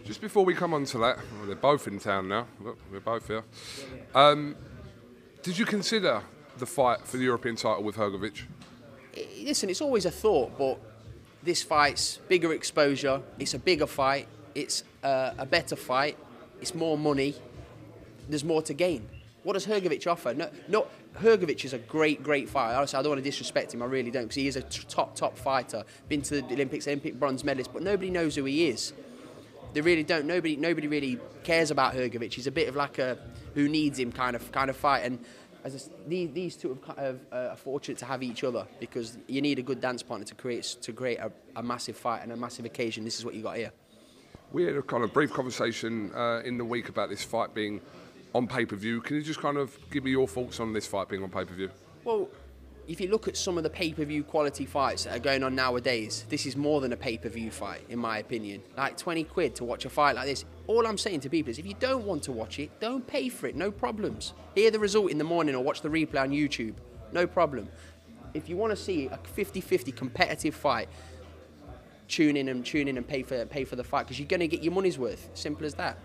Just 0.03 0.19
before 0.19 0.43
we 0.43 0.53
come 0.53 0.73
on 0.73 0.83
to 0.85 0.97
that, 0.97 1.17
well, 1.37 1.45
they're 1.45 1.55
both 1.55 1.87
in 1.87 1.97
town 1.97 2.27
now. 2.27 2.47
Look, 2.59 2.77
we're 2.91 2.99
both 2.99 3.27
here. 3.27 3.43
Um, 4.13 4.55
did 5.41 5.57
you 5.57 5.65
consider 5.65 6.21
the 6.57 6.65
fight 6.65 7.07
for 7.07 7.17
the 7.17 7.23
European 7.23 7.55
title 7.55 7.83
with 7.83 7.95
Hrgovic? 7.95 8.41
Listen, 9.41 9.69
it's 9.69 9.81
always 9.81 10.05
a 10.05 10.11
thought, 10.11 10.57
but 10.57 10.79
this 11.43 11.63
fight's 11.63 12.17
bigger 12.27 12.53
exposure. 12.53 13.21
It's 13.39 13.53
a 13.53 13.59
bigger 13.59 13.87
fight. 13.87 14.27
It's 14.53 14.83
uh, 15.03 15.33
a 15.37 15.45
better 15.45 15.75
fight. 15.75 16.17
It's 16.59 16.75
more 16.75 16.97
money. 16.97 17.35
There's 18.27 18.43
more 18.43 18.61
to 18.63 18.73
gain. 18.73 19.07
What 19.43 19.53
does 19.53 19.65
Hrgovic 19.65 20.05
offer? 20.05 20.33
No, 20.33 20.49
no. 20.67 20.87
Hrgovic 21.19 21.65
is 21.65 21.73
a 21.73 21.79
great, 21.79 22.21
great 22.21 22.47
fighter. 22.47 22.77
Honestly, 22.77 22.99
I 22.99 23.01
don't 23.01 23.11
want 23.11 23.23
to 23.23 23.29
disrespect 23.29 23.73
him. 23.73 23.81
I 23.81 23.85
really 23.85 24.11
don't, 24.11 24.23
because 24.23 24.35
he 24.35 24.47
is 24.47 24.55
a 24.55 24.61
top, 24.61 25.15
top 25.15 25.37
fighter. 25.37 25.83
Been 26.07 26.21
to 26.23 26.41
the 26.41 26.53
Olympics, 26.53 26.87
Olympic 26.87 27.19
bronze 27.19 27.43
medalist, 27.43 27.73
but 27.73 27.81
nobody 27.81 28.11
knows 28.11 28.35
who 28.35 28.45
he 28.45 28.67
is. 28.67 28.93
They 29.73 29.81
really 29.81 30.03
don't. 30.03 30.25
Nobody, 30.25 30.55
nobody 30.55 30.87
really 30.87 31.19
cares 31.43 31.71
about 31.71 31.95
Hrgovic. 31.95 32.33
He's 32.33 32.47
a 32.47 32.51
bit 32.51 32.67
of 32.67 32.75
like 32.75 32.99
a 32.99 33.17
who 33.55 33.67
needs 33.67 33.97
him 33.97 34.11
kind 34.11 34.35
of 34.35 34.51
kind 34.51 34.69
of 34.69 34.77
fight. 34.77 35.05
And 35.05 35.19
as 35.63 35.75
s 35.75 35.89
these, 36.07 36.31
these 36.31 36.55
two 36.55 36.79
have, 36.87 36.97
of, 36.97 37.19
uh, 37.31 37.51
are 37.51 37.55
fortunate 37.55 37.97
to 37.99 38.05
have 38.05 38.21
each 38.21 38.43
other 38.43 38.67
because 38.79 39.17
you 39.27 39.41
need 39.41 39.59
a 39.59 39.61
good 39.61 39.79
dance 39.79 40.03
partner 40.03 40.25
to 40.25 40.35
create 40.35 40.63
to 40.81 40.93
create 40.93 41.19
a, 41.19 41.31
a 41.55 41.63
massive 41.63 41.97
fight 41.97 42.21
and 42.23 42.31
a 42.31 42.37
massive 42.37 42.65
occasion. 42.65 43.03
This 43.03 43.17
is 43.17 43.25
what 43.25 43.33
you 43.33 43.41
got 43.41 43.57
here. 43.57 43.71
We 44.51 44.65
had 44.65 44.75
a 44.75 44.81
kind 44.81 45.03
of 45.03 45.13
brief 45.13 45.31
conversation 45.31 46.11
uh, 46.13 46.41
in 46.43 46.57
the 46.57 46.65
week 46.65 46.89
about 46.89 47.09
this 47.09 47.23
fight 47.23 47.53
being 47.53 47.79
on 48.33 48.47
pay 48.47 48.65
per 48.65 48.75
view. 48.75 49.01
Can 49.01 49.17
you 49.17 49.21
just 49.21 49.39
kind 49.39 49.57
of 49.57 49.77
give 49.89 50.03
me 50.03 50.11
your 50.11 50.27
thoughts 50.27 50.59
on 50.59 50.73
this 50.73 50.87
fight 50.87 51.09
being 51.09 51.23
on 51.23 51.29
pay 51.29 51.45
per 51.45 51.53
view? 51.53 51.69
Well, 52.03 52.29
if 52.87 52.99
you 52.99 53.09
look 53.09 53.27
at 53.27 53.37
some 53.37 53.57
of 53.57 53.63
the 53.63 53.69
pay-per-view 53.69 54.23
quality 54.23 54.65
fights 54.65 55.03
that 55.05 55.15
are 55.15 55.19
going 55.19 55.43
on 55.43 55.55
nowadays, 55.55 56.25
this 56.29 56.45
is 56.45 56.57
more 56.57 56.81
than 56.81 56.91
a 56.93 56.97
pay-per-view 56.97 57.51
fight, 57.51 57.85
in 57.89 57.99
my 57.99 58.17
opinion. 58.17 58.61
Like 58.75 58.97
20 58.97 59.23
quid 59.25 59.55
to 59.55 59.63
watch 59.63 59.85
a 59.85 59.89
fight 59.89 60.15
like 60.15 60.25
this. 60.25 60.45
All 60.67 60.85
I'm 60.85 60.97
saying 60.97 61.21
to 61.21 61.29
people 61.29 61.51
is, 61.51 61.59
if 61.59 61.65
you 61.65 61.75
don't 61.79 62.05
want 62.05 62.23
to 62.23 62.31
watch 62.31 62.59
it, 62.59 62.71
don't 62.79 63.05
pay 63.05 63.29
for 63.29 63.47
it. 63.47 63.55
No 63.55 63.71
problems. 63.71 64.33
Hear 64.55 64.71
the 64.71 64.79
result 64.79 65.11
in 65.11 65.17
the 65.17 65.23
morning 65.23 65.55
or 65.55 65.63
watch 65.63 65.81
the 65.81 65.89
replay 65.89 66.21
on 66.21 66.31
YouTube. 66.31 66.73
No 67.13 67.27
problem. 67.27 67.69
If 68.33 68.49
you 68.49 68.57
want 68.57 68.71
to 68.71 68.77
see 68.77 69.07
a 69.07 69.17
50-50 69.37 69.95
competitive 69.95 70.55
fight, 70.55 70.89
tune 72.07 72.35
in 72.35 72.49
and 72.49 72.65
tune 72.65 72.87
in 72.87 72.97
and 72.97 73.07
pay 73.07 73.23
for 73.23 73.45
pay 73.45 73.63
for 73.63 73.77
the 73.77 73.83
fight 73.83 74.05
because 74.05 74.19
you're 74.19 74.27
going 74.27 74.41
to 74.41 74.47
get 74.47 74.63
your 74.63 74.73
money's 74.73 74.97
worth. 74.97 75.29
Simple 75.33 75.65
as 75.65 75.75
that. 75.75 75.97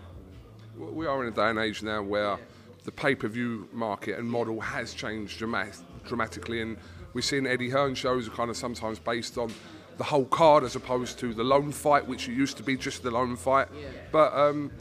We 0.77 1.07
are 1.07 1.23
in 1.23 1.27
a 1.27 1.35
day 1.35 1.49
and 1.49 1.57
age 1.57 1.81
now 1.81 2.03
where 2.03 2.37
the 2.83 2.91
pay-per-view 2.91 3.69
market 3.73 4.19
and 4.19 4.29
model 4.29 4.61
has 4.61 4.93
changed 4.93 5.39
dramatic, 5.39 5.73
dramatically, 6.05 6.61
and 6.61 6.77
we've 7.13 7.25
seen 7.25 7.47
Eddie 7.47 7.69
Hearn 7.69 7.95
shows 7.95 8.27
are 8.27 8.31
kind 8.31 8.49
of 8.51 8.57
sometimes 8.57 8.99
based 8.99 9.37
on 9.37 9.51
the 9.97 10.03
whole 10.03 10.25
card 10.25 10.63
as 10.63 10.75
opposed 10.75 11.17
to 11.19 11.33
the 11.33 11.43
lone 11.43 11.71
fight, 11.71 12.05
which 12.07 12.29
it 12.29 12.33
used 12.33 12.57
to 12.57 12.63
be 12.63 12.77
just 12.77 13.01
the 13.01 13.09
lone 13.09 13.35
fight. 13.35 13.67
But 14.11 14.33
um, 14.33 14.71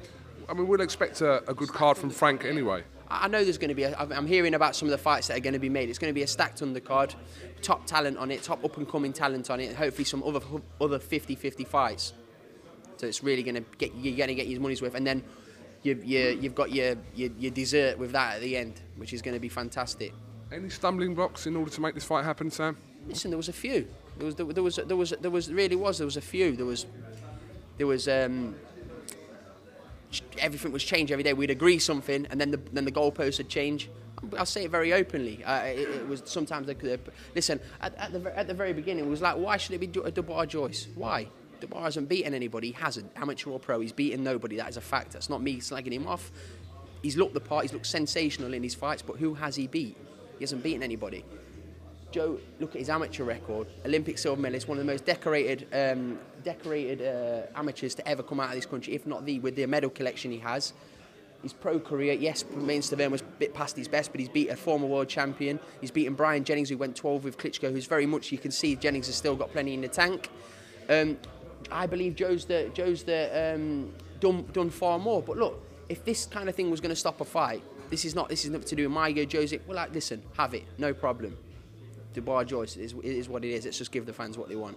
I 0.48 0.54
mean, 0.54 0.68
we'll 0.68 0.82
expect 0.82 1.22
a, 1.22 1.42
a 1.48 1.54
good 1.54 1.70
card 1.70 1.96
from 1.96 2.10
Frank 2.10 2.44
anyway. 2.44 2.84
I 3.08 3.24
I 3.24 3.28
know 3.28 3.42
there's 3.42 3.58
going 3.58 3.70
to 3.70 3.74
be. 3.74 3.84
A, 3.84 3.96
I'm 3.96 4.12
I'm 4.12 4.26
hearing 4.26 4.52
about 4.52 4.76
some 4.76 4.88
of 4.88 4.92
the 4.92 4.98
fights 4.98 5.28
that 5.28 5.38
are 5.38 5.40
going 5.40 5.54
to 5.54 5.58
be 5.58 5.68
made. 5.70 5.88
It's 5.88 5.98
going 5.98 6.10
to 6.10 6.14
be 6.14 6.22
a 6.22 6.26
stacked 6.26 6.60
undercard, 6.60 7.14
top 7.62 7.86
talent 7.86 8.18
on 8.18 8.30
it, 8.30 8.42
top 8.42 8.64
up 8.64 8.76
and 8.76 8.86
coming 8.86 9.12
talent 9.14 9.48
on 9.48 9.60
it, 9.60 9.66
and 9.66 9.76
hopefully 9.76 10.04
some 10.04 10.22
other 10.22 10.40
other 10.80 10.98
50-50 10.98 11.66
fights. 11.66 12.12
So 12.98 13.06
it's 13.06 13.22
really 13.22 13.42
going 13.42 13.54
to 13.54 13.64
get 13.78 13.94
you're 13.94 14.16
going 14.16 14.28
to 14.28 14.34
get 14.34 14.48
your 14.48 14.60
money's 14.60 14.82
worth, 14.82 14.94
and 14.94 15.06
then 15.06 15.22
you 15.86 16.00
you 16.04 16.38
you've 16.40 16.54
got 16.54 16.72
your, 16.72 16.96
your 17.14 17.30
your 17.38 17.50
dessert 17.52 17.98
with 17.98 18.12
that 18.12 18.36
at 18.36 18.40
the 18.40 18.56
end, 18.56 18.80
which 18.96 19.12
is 19.12 19.22
going 19.22 19.34
to 19.34 19.40
be 19.40 19.48
fantastic. 19.48 20.12
Any 20.52 20.68
stumbling 20.68 21.14
blocks 21.14 21.46
in 21.46 21.56
order 21.56 21.70
to 21.70 21.80
make 21.80 21.94
this 21.94 22.04
fight 22.04 22.24
happen, 22.24 22.50
Sam? 22.50 22.76
Listen, 23.08 23.30
there 23.30 23.36
was 23.36 23.48
a 23.48 23.52
few. 23.52 23.86
There 24.18 24.26
was 24.26 24.34
there, 24.34 24.46
was 24.46 24.76
there 24.76 24.96
was 24.96 25.10
there 25.20 25.30
was 25.30 25.52
really 25.52 25.76
was 25.76 25.98
there 25.98 26.06
was 26.06 26.16
a 26.16 26.20
few. 26.20 26.56
There 26.56 26.66
was 26.66 26.86
there 27.78 27.86
was 27.86 28.08
um, 28.08 28.54
everything 30.38 30.72
was 30.72 30.84
changed 30.84 31.12
every 31.12 31.24
day. 31.24 31.32
We'd 31.32 31.50
agree 31.50 31.78
something, 31.78 32.26
and 32.30 32.40
then 32.40 32.50
the 32.50 32.60
then 32.72 32.84
the 32.84 32.92
goalposts 32.92 33.38
would 33.38 33.48
change. 33.48 33.88
I'll 34.38 34.46
say 34.46 34.64
it 34.64 34.70
very 34.70 34.92
openly. 34.94 35.44
Uh, 35.44 35.64
it, 35.64 35.88
it 35.88 36.08
was 36.08 36.22
sometimes 36.24 36.66
they 36.66 36.74
could 36.74 37.00
listen 37.34 37.60
at, 37.80 37.94
at 37.96 38.12
the 38.12 38.38
at 38.38 38.46
the 38.46 38.54
very 38.54 38.72
beginning. 38.72 39.04
It 39.04 39.08
was 39.10 39.20
like, 39.20 39.36
why 39.36 39.56
should 39.56 39.74
it 39.74 39.80
be 39.80 40.00
a 40.00 40.10
Dubois 40.10 40.46
Joyce? 40.46 40.88
Why? 40.94 41.28
Dubois 41.60 41.82
hasn't 41.82 42.08
beaten 42.08 42.34
anybody. 42.34 42.68
He 42.68 42.72
hasn't. 42.74 43.10
Amateur 43.16 43.50
or 43.50 43.58
pro, 43.58 43.80
he's 43.80 43.92
beaten 43.92 44.22
nobody. 44.22 44.56
That 44.56 44.68
is 44.68 44.76
a 44.76 44.80
fact. 44.80 45.12
That's 45.12 45.30
not 45.30 45.42
me 45.42 45.58
slagging 45.58 45.92
him 45.92 46.06
off. 46.06 46.30
He's 47.02 47.16
looked 47.16 47.34
the 47.34 47.40
part. 47.40 47.62
He's 47.62 47.72
looked 47.72 47.86
sensational 47.86 48.54
in 48.54 48.62
his 48.62 48.74
fights, 48.74 49.02
but 49.02 49.16
who 49.16 49.34
has 49.34 49.56
he 49.56 49.66
beat? 49.66 49.96
He 50.38 50.44
hasn't 50.44 50.62
beaten 50.62 50.82
anybody. 50.82 51.24
Joe, 52.10 52.38
look 52.60 52.70
at 52.70 52.78
his 52.78 52.88
amateur 52.88 53.24
record. 53.24 53.66
Olympic 53.84 54.18
silver 54.18 54.40
medalist, 54.40 54.68
one 54.68 54.78
of 54.78 54.86
the 54.86 54.90
most 54.90 55.04
decorated, 55.04 55.66
um, 55.72 56.18
decorated 56.44 57.02
uh, 57.02 57.58
amateurs 57.58 57.94
to 57.96 58.08
ever 58.08 58.22
come 58.22 58.40
out 58.40 58.48
of 58.48 58.54
this 58.54 58.66
country, 58.66 58.94
if 58.94 59.06
not 59.06 59.26
the, 59.26 59.38
with 59.40 59.56
the 59.56 59.66
medal 59.66 59.90
collection 59.90 60.30
he 60.30 60.38
has. 60.38 60.72
His 61.42 61.52
pro 61.52 61.78
career, 61.78 62.14
yes, 62.14 62.44
Main 62.54 62.80
Stiverne 62.80 63.10
was 63.10 63.20
a 63.20 63.24
bit 63.24 63.54
past 63.54 63.76
his 63.76 63.86
best, 63.86 64.10
but 64.10 64.20
he's 64.20 64.28
beat 64.28 64.48
a 64.48 64.56
former 64.56 64.86
world 64.86 65.08
champion. 65.08 65.60
He's 65.80 65.90
beaten 65.90 66.14
Bryant 66.14 66.46
Jennings, 66.46 66.70
who 66.70 66.78
went 66.78 66.96
12 66.96 67.24
with 67.24 67.38
Klitschko, 67.38 67.70
who's 67.70 67.86
very 67.86 68.06
much, 68.06 68.32
you 68.32 68.38
can 68.38 68.50
see 68.50 68.76
Jennings 68.76 69.06
has 69.06 69.16
still 69.16 69.36
got 69.36 69.52
plenty 69.52 69.74
in 69.74 69.80
the 69.80 69.88
tank. 69.88 70.30
Um, 70.88 71.18
I 71.70 71.86
believe 71.86 72.14
Joe's 72.14 72.44
the, 72.44 72.70
Joe's 72.74 73.02
the, 73.02 73.54
um, 73.54 73.92
done, 74.20 74.46
done 74.52 74.70
far 74.70 74.98
more. 74.98 75.22
But 75.22 75.36
look, 75.36 75.62
if 75.88 76.04
this 76.04 76.26
kind 76.26 76.48
of 76.48 76.54
thing 76.54 76.70
was 76.70 76.80
going 76.80 76.90
to 76.90 76.96
stop 76.96 77.20
a 77.20 77.24
fight, 77.24 77.62
this 77.90 78.04
is 78.04 78.14
not 78.14 78.28
this 78.28 78.44
is 78.44 78.50
nothing 78.50 78.66
to 78.68 78.76
do 78.76 78.82
with 78.84 78.92
my 78.92 79.08
ego, 79.10 79.24
Joe's. 79.24 79.52
It, 79.52 79.62
well, 79.66 79.76
like, 79.76 79.94
listen, 79.94 80.22
have 80.36 80.54
it, 80.54 80.64
no 80.78 80.92
problem. 80.92 81.36
Dubois 82.14 82.44
Joyce 82.44 82.76
is, 82.76 82.92
it 82.92 83.04
is 83.04 83.28
what 83.28 83.44
it 83.44 83.50
is. 83.50 83.64
Let's 83.64 83.78
just 83.78 83.92
give 83.92 84.06
the 84.06 84.12
fans 84.12 84.38
what 84.38 84.48
they 84.48 84.56
want. 84.56 84.76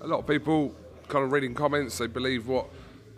a 0.00 0.06
lot 0.06 0.20
of 0.20 0.26
people 0.26 0.74
kind 1.08 1.24
of 1.24 1.32
reading 1.32 1.54
comments, 1.54 1.98
they 1.98 2.06
believe 2.06 2.46
what 2.46 2.66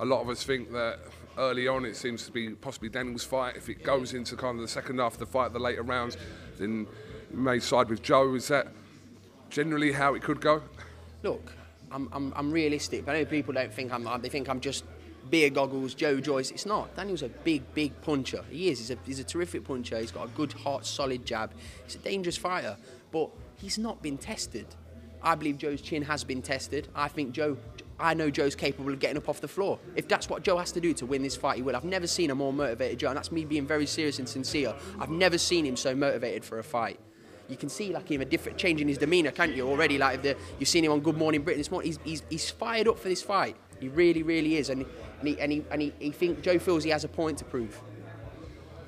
a 0.00 0.04
lot 0.04 0.23
of 0.23 0.28
us 0.28 0.42
think 0.42 0.73
that 0.73 0.99
early 1.38 1.68
on 1.68 1.85
it 1.85 1.97
seems 1.97 2.25
to 2.25 2.33
be 2.33 2.50
possibly 2.50 2.88
Daniel's 2.88 3.25
fight. 3.25 3.56
If 3.56 3.68
it 3.68 3.83
goes 3.83 4.14
into 4.14 4.37
kind 4.37 4.56
of 4.56 4.62
the 4.62 4.68
second 4.68 4.99
half 4.99 5.14
of 5.14 5.18
the 5.18 5.26
fight, 5.26 5.52
the 5.52 5.59
later 5.59 5.83
rounds, 5.83 6.16
then 6.59 6.87
you 7.30 7.38
may 7.38 7.59
side 7.59 7.88
with 7.88 8.02
Joe. 8.02 8.35
Is 8.35 8.49
that 8.49 8.68
generally 9.50 9.92
how 9.92 10.14
it 10.14 10.23
could 10.23 10.40
go? 10.40 10.62
Look, 11.23 11.52
I'm, 11.90 12.09
I'm, 12.12 12.33
I'm 12.37 12.50
realistic, 12.50 13.05
but 13.05 13.14
I 13.14 13.21
know 13.21 13.25
people 13.26 13.55
don't 13.55 13.73
think 13.73 13.93
I'm. 13.93 14.07
Uh, 14.07 14.19
they 14.19 14.28
think 14.28 14.49
I'm 14.49 14.61
just 14.61 14.85
beer 15.31 15.50
goggles, 15.50 15.95
Joe 15.95 16.21
Joyce. 16.21 16.50
It's 16.50 16.66
not. 16.66 16.95
Daniel's 16.97 17.23
a 17.23 17.28
big, 17.28 17.62
big 17.75 18.00
puncher. 18.02 18.45
He 18.50 18.69
is. 18.69 18.78
He's 18.78 18.90
a, 18.90 18.99
he's 19.05 19.21
a 19.21 19.25
terrific 19.25 19.64
puncher. 19.64 19.99
He's 19.99 20.12
got 20.12 20.26
a 20.26 20.31
good, 20.31 20.52
hot, 20.52 20.87
solid 20.87 21.25
jab. 21.25 21.52
He's 21.85 21.97
a 21.97 21.99
dangerous 21.99 22.37
fighter, 22.37 22.76
but 23.12 23.31
he's 23.57 23.78
not 23.78 24.02
been 24.02 24.19
tested. 24.19 24.66
I 25.23 25.35
believe 25.35 25.59
Joe's 25.59 25.81
chin 25.81 26.02
has 26.02 26.25
been 26.25 26.43
tested. 26.43 26.88
I 26.95 27.09
think 27.09 27.33
Joe. 27.33 27.57
I 27.99 28.12
know 28.12 28.28
Joe's 28.28 28.55
capable 28.55 28.93
of 28.93 28.99
getting 28.99 29.16
up 29.16 29.26
off 29.26 29.40
the 29.40 29.49
floor. 29.49 29.78
If 29.95 30.07
that's 30.07 30.28
what 30.28 30.43
Joe 30.43 30.59
has 30.59 30.71
to 30.73 30.81
do 30.81 30.93
to 30.95 31.07
win 31.07 31.23
this 31.23 31.35
fight, 31.35 31.57
he 31.57 31.62
will. 31.62 31.75
I've 31.75 31.85
never 31.85 32.07
seen 32.07 32.31
a 32.31 32.35
more 32.35 32.52
motivated 32.52 32.99
Joe, 32.99 33.09
and 33.09 33.16
that's 33.16 33.33
me 33.33 33.47
being 33.47 33.66
very 33.66 33.87
serious 33.87 34.19
and 34.19 34.28
sincere. 34.28 34.75
I've 35.00 35.09
never 35.09 35.38
seen 35.38 35.64
him 35.64 35.76
so 35.76 35.95
motivated 35.95 36.45
for 36.45 36.59
a 36.59 36.62
fight. 36.62 37.00
You 37.48 37.56
can 37.56 37.68
see 37.68 37.92
like 37.92 38.10
him 38.10 38.20
a 38.20 38.24
different 38.24 38.58
change 38.58 38.80
in 38.80 38.88
his 38.88 38.98
demeanour, 38.98 39.30
can't 39.30 39.54
you? 39.54 39.68
Already, 39.68 39.98
like 39.98 40.22
the, 40.22 40.36
you've 40.58 40.68
seen 40.68 40.84
him 40.84 40.92
on 40.92 41.00
Good 41.00 41.16
Morning 41.16 41.42
Britain 41.42 41.60
this 41.60 41.70
morning. 41.70 41.88
He's, 41.90 41.98
he's, 42.04 42.22
he's 42.28 42.50
fired 42.50 42.88
up 42.88 42.98
for 42.98 43.08
this 43.08 43.22
fight. 43.22 43.56
He 43.80 43.88
really, 43.88 44.22
really 44.22 44.56
is, 44.56 44.70
and 44.70 44.86
and 45.20 45.28
he 45.28 45.40
and 45.40 45.52
he, 45.52 45.64
and 45.70 45.82
he, 45.82 45.92
he 45.98 46.10
think 46.10 46.42
Joe 46.42 46.58
feels 46.58 46.82
he 46.84 46.90
has 46.90 47.04
a 47.04 47.08
point 47.08 47.38
to 47.38 47.44
prove. 47.44 47.80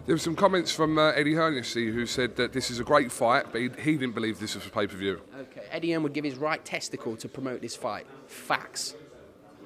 There 0.06 0.14
were 0.14 0.20
some 0.20 0.34
comments 0.34 0.72
from 0.72 0.98
uh, 0.98 1.10
Eddie 1.10 1.34
Hearn 1.34 1.54
yesterday 1.54 1.92
who 1.92 2.06
said 2.06 2.36
that 2.36 2.54
this 2.54 2.70
is 2.70 2.80
a 2.80 2.84
great 2.84 3.12
fight, 3.12 3.52
but 3.52 3.60
he, 3.60 3.68
he 3.78 3.98
didn't 3.98 4.14
believe 4.14 4.40
this 4.40 4.54
was 4.54 4.64
for 4.64 4.70
pay 4.70 4.86
per 4.86 4.96
view. 4.96 5.20
Okay, 5.38 5.66
Eddie 5.70 5.92
Hearn 5.92 6.02
would 6.02 6.14
give 6.14 6.24
his 6.24 6.36
right 6.36 6.64
testicle 6.64 7.14
to 7.16 7.28
promote 7.28 7.60
this 7.60 7.76
fight. 7.76 8.06
Facts. 8.26 8.94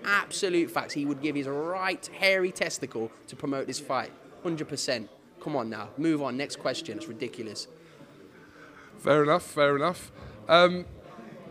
Absolute 0.05 0.69
facts. 0.69 0.95
He 0.95 1.05
would 1.05 1.23
give 1.23 1.37
his 1.37 1.47
right 1.47 2.05
hairy 2.19 2.51
testicle 2.51 3.13
to 3.29 3.37
promote 3.37 3.69
this 3.69 3.79
fight. 3.79 4.11
100%. 4.45 5.09
Come 5.41 5.55
on 5.55 5.71
now. 5.71 5.91
Move 5.97 6.23
on. 6.23 6.37
Next 6.37 6.57
question. 6.59 6.97
It's 6.97 7.07
ridiculous. 7.07 7.69
Fair 9.03 9.25
enough, 9.25 9.43
fair 9.43 9.75
enough. 9.75 10.13
Um, 10.49 10.85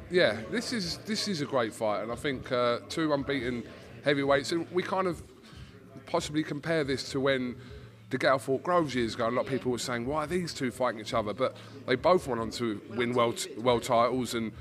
yeah, 0.10 0.38
this 0.52 0.72
is 0.72 1.00
this 1.00 1.28
is 1.28 1.42
a 1.42 1.46
great 1.46 1.74
fight, 1.74 2.02
and 2.02 2.10
I 2.10 2.16
think 2.16 2.50
uh, 2.50 2.80
two 2.88 3.12
unbeaten 3.12 3.64
heavyweights. 4.06 4.54
And 4.54 4.66
we 4.72 4.82
kind 4.84 5.06
of 5.06 5.22
possibly 6.06 6.44
compare 6.44 6.86
this 6.86 7.12
to 7.12 7.20
when 7.20 7.58
DeGale 8.10 8.40
fought 8.40 8.64
Groves 8.64 8.96
years 8.96 9.16
ago. 9.16 9.28
A 9.28 9.32
lot 9.32 9.42
of 9.42 9.48
people 9.48 9.70
were 9.70 9.80
saying, 9.80 10.06
"Why 10.06 10.24
are 10.24 10.28
these 10.28 10.54
two 10.54 10.72
fighting 10.72 11.02
each 11.02 11.14
other?" 11.14 11.34
But 11.34 11.58
they 11.88 11.96
both 11.96 12.26
went 12.26 12.40
on 12.40 12.52
to 12.52 12.80
win 12.92 13.12
world 13.12 13.46
world 13.58 13.84
titles 13.84 14.34
and 14.34 14.54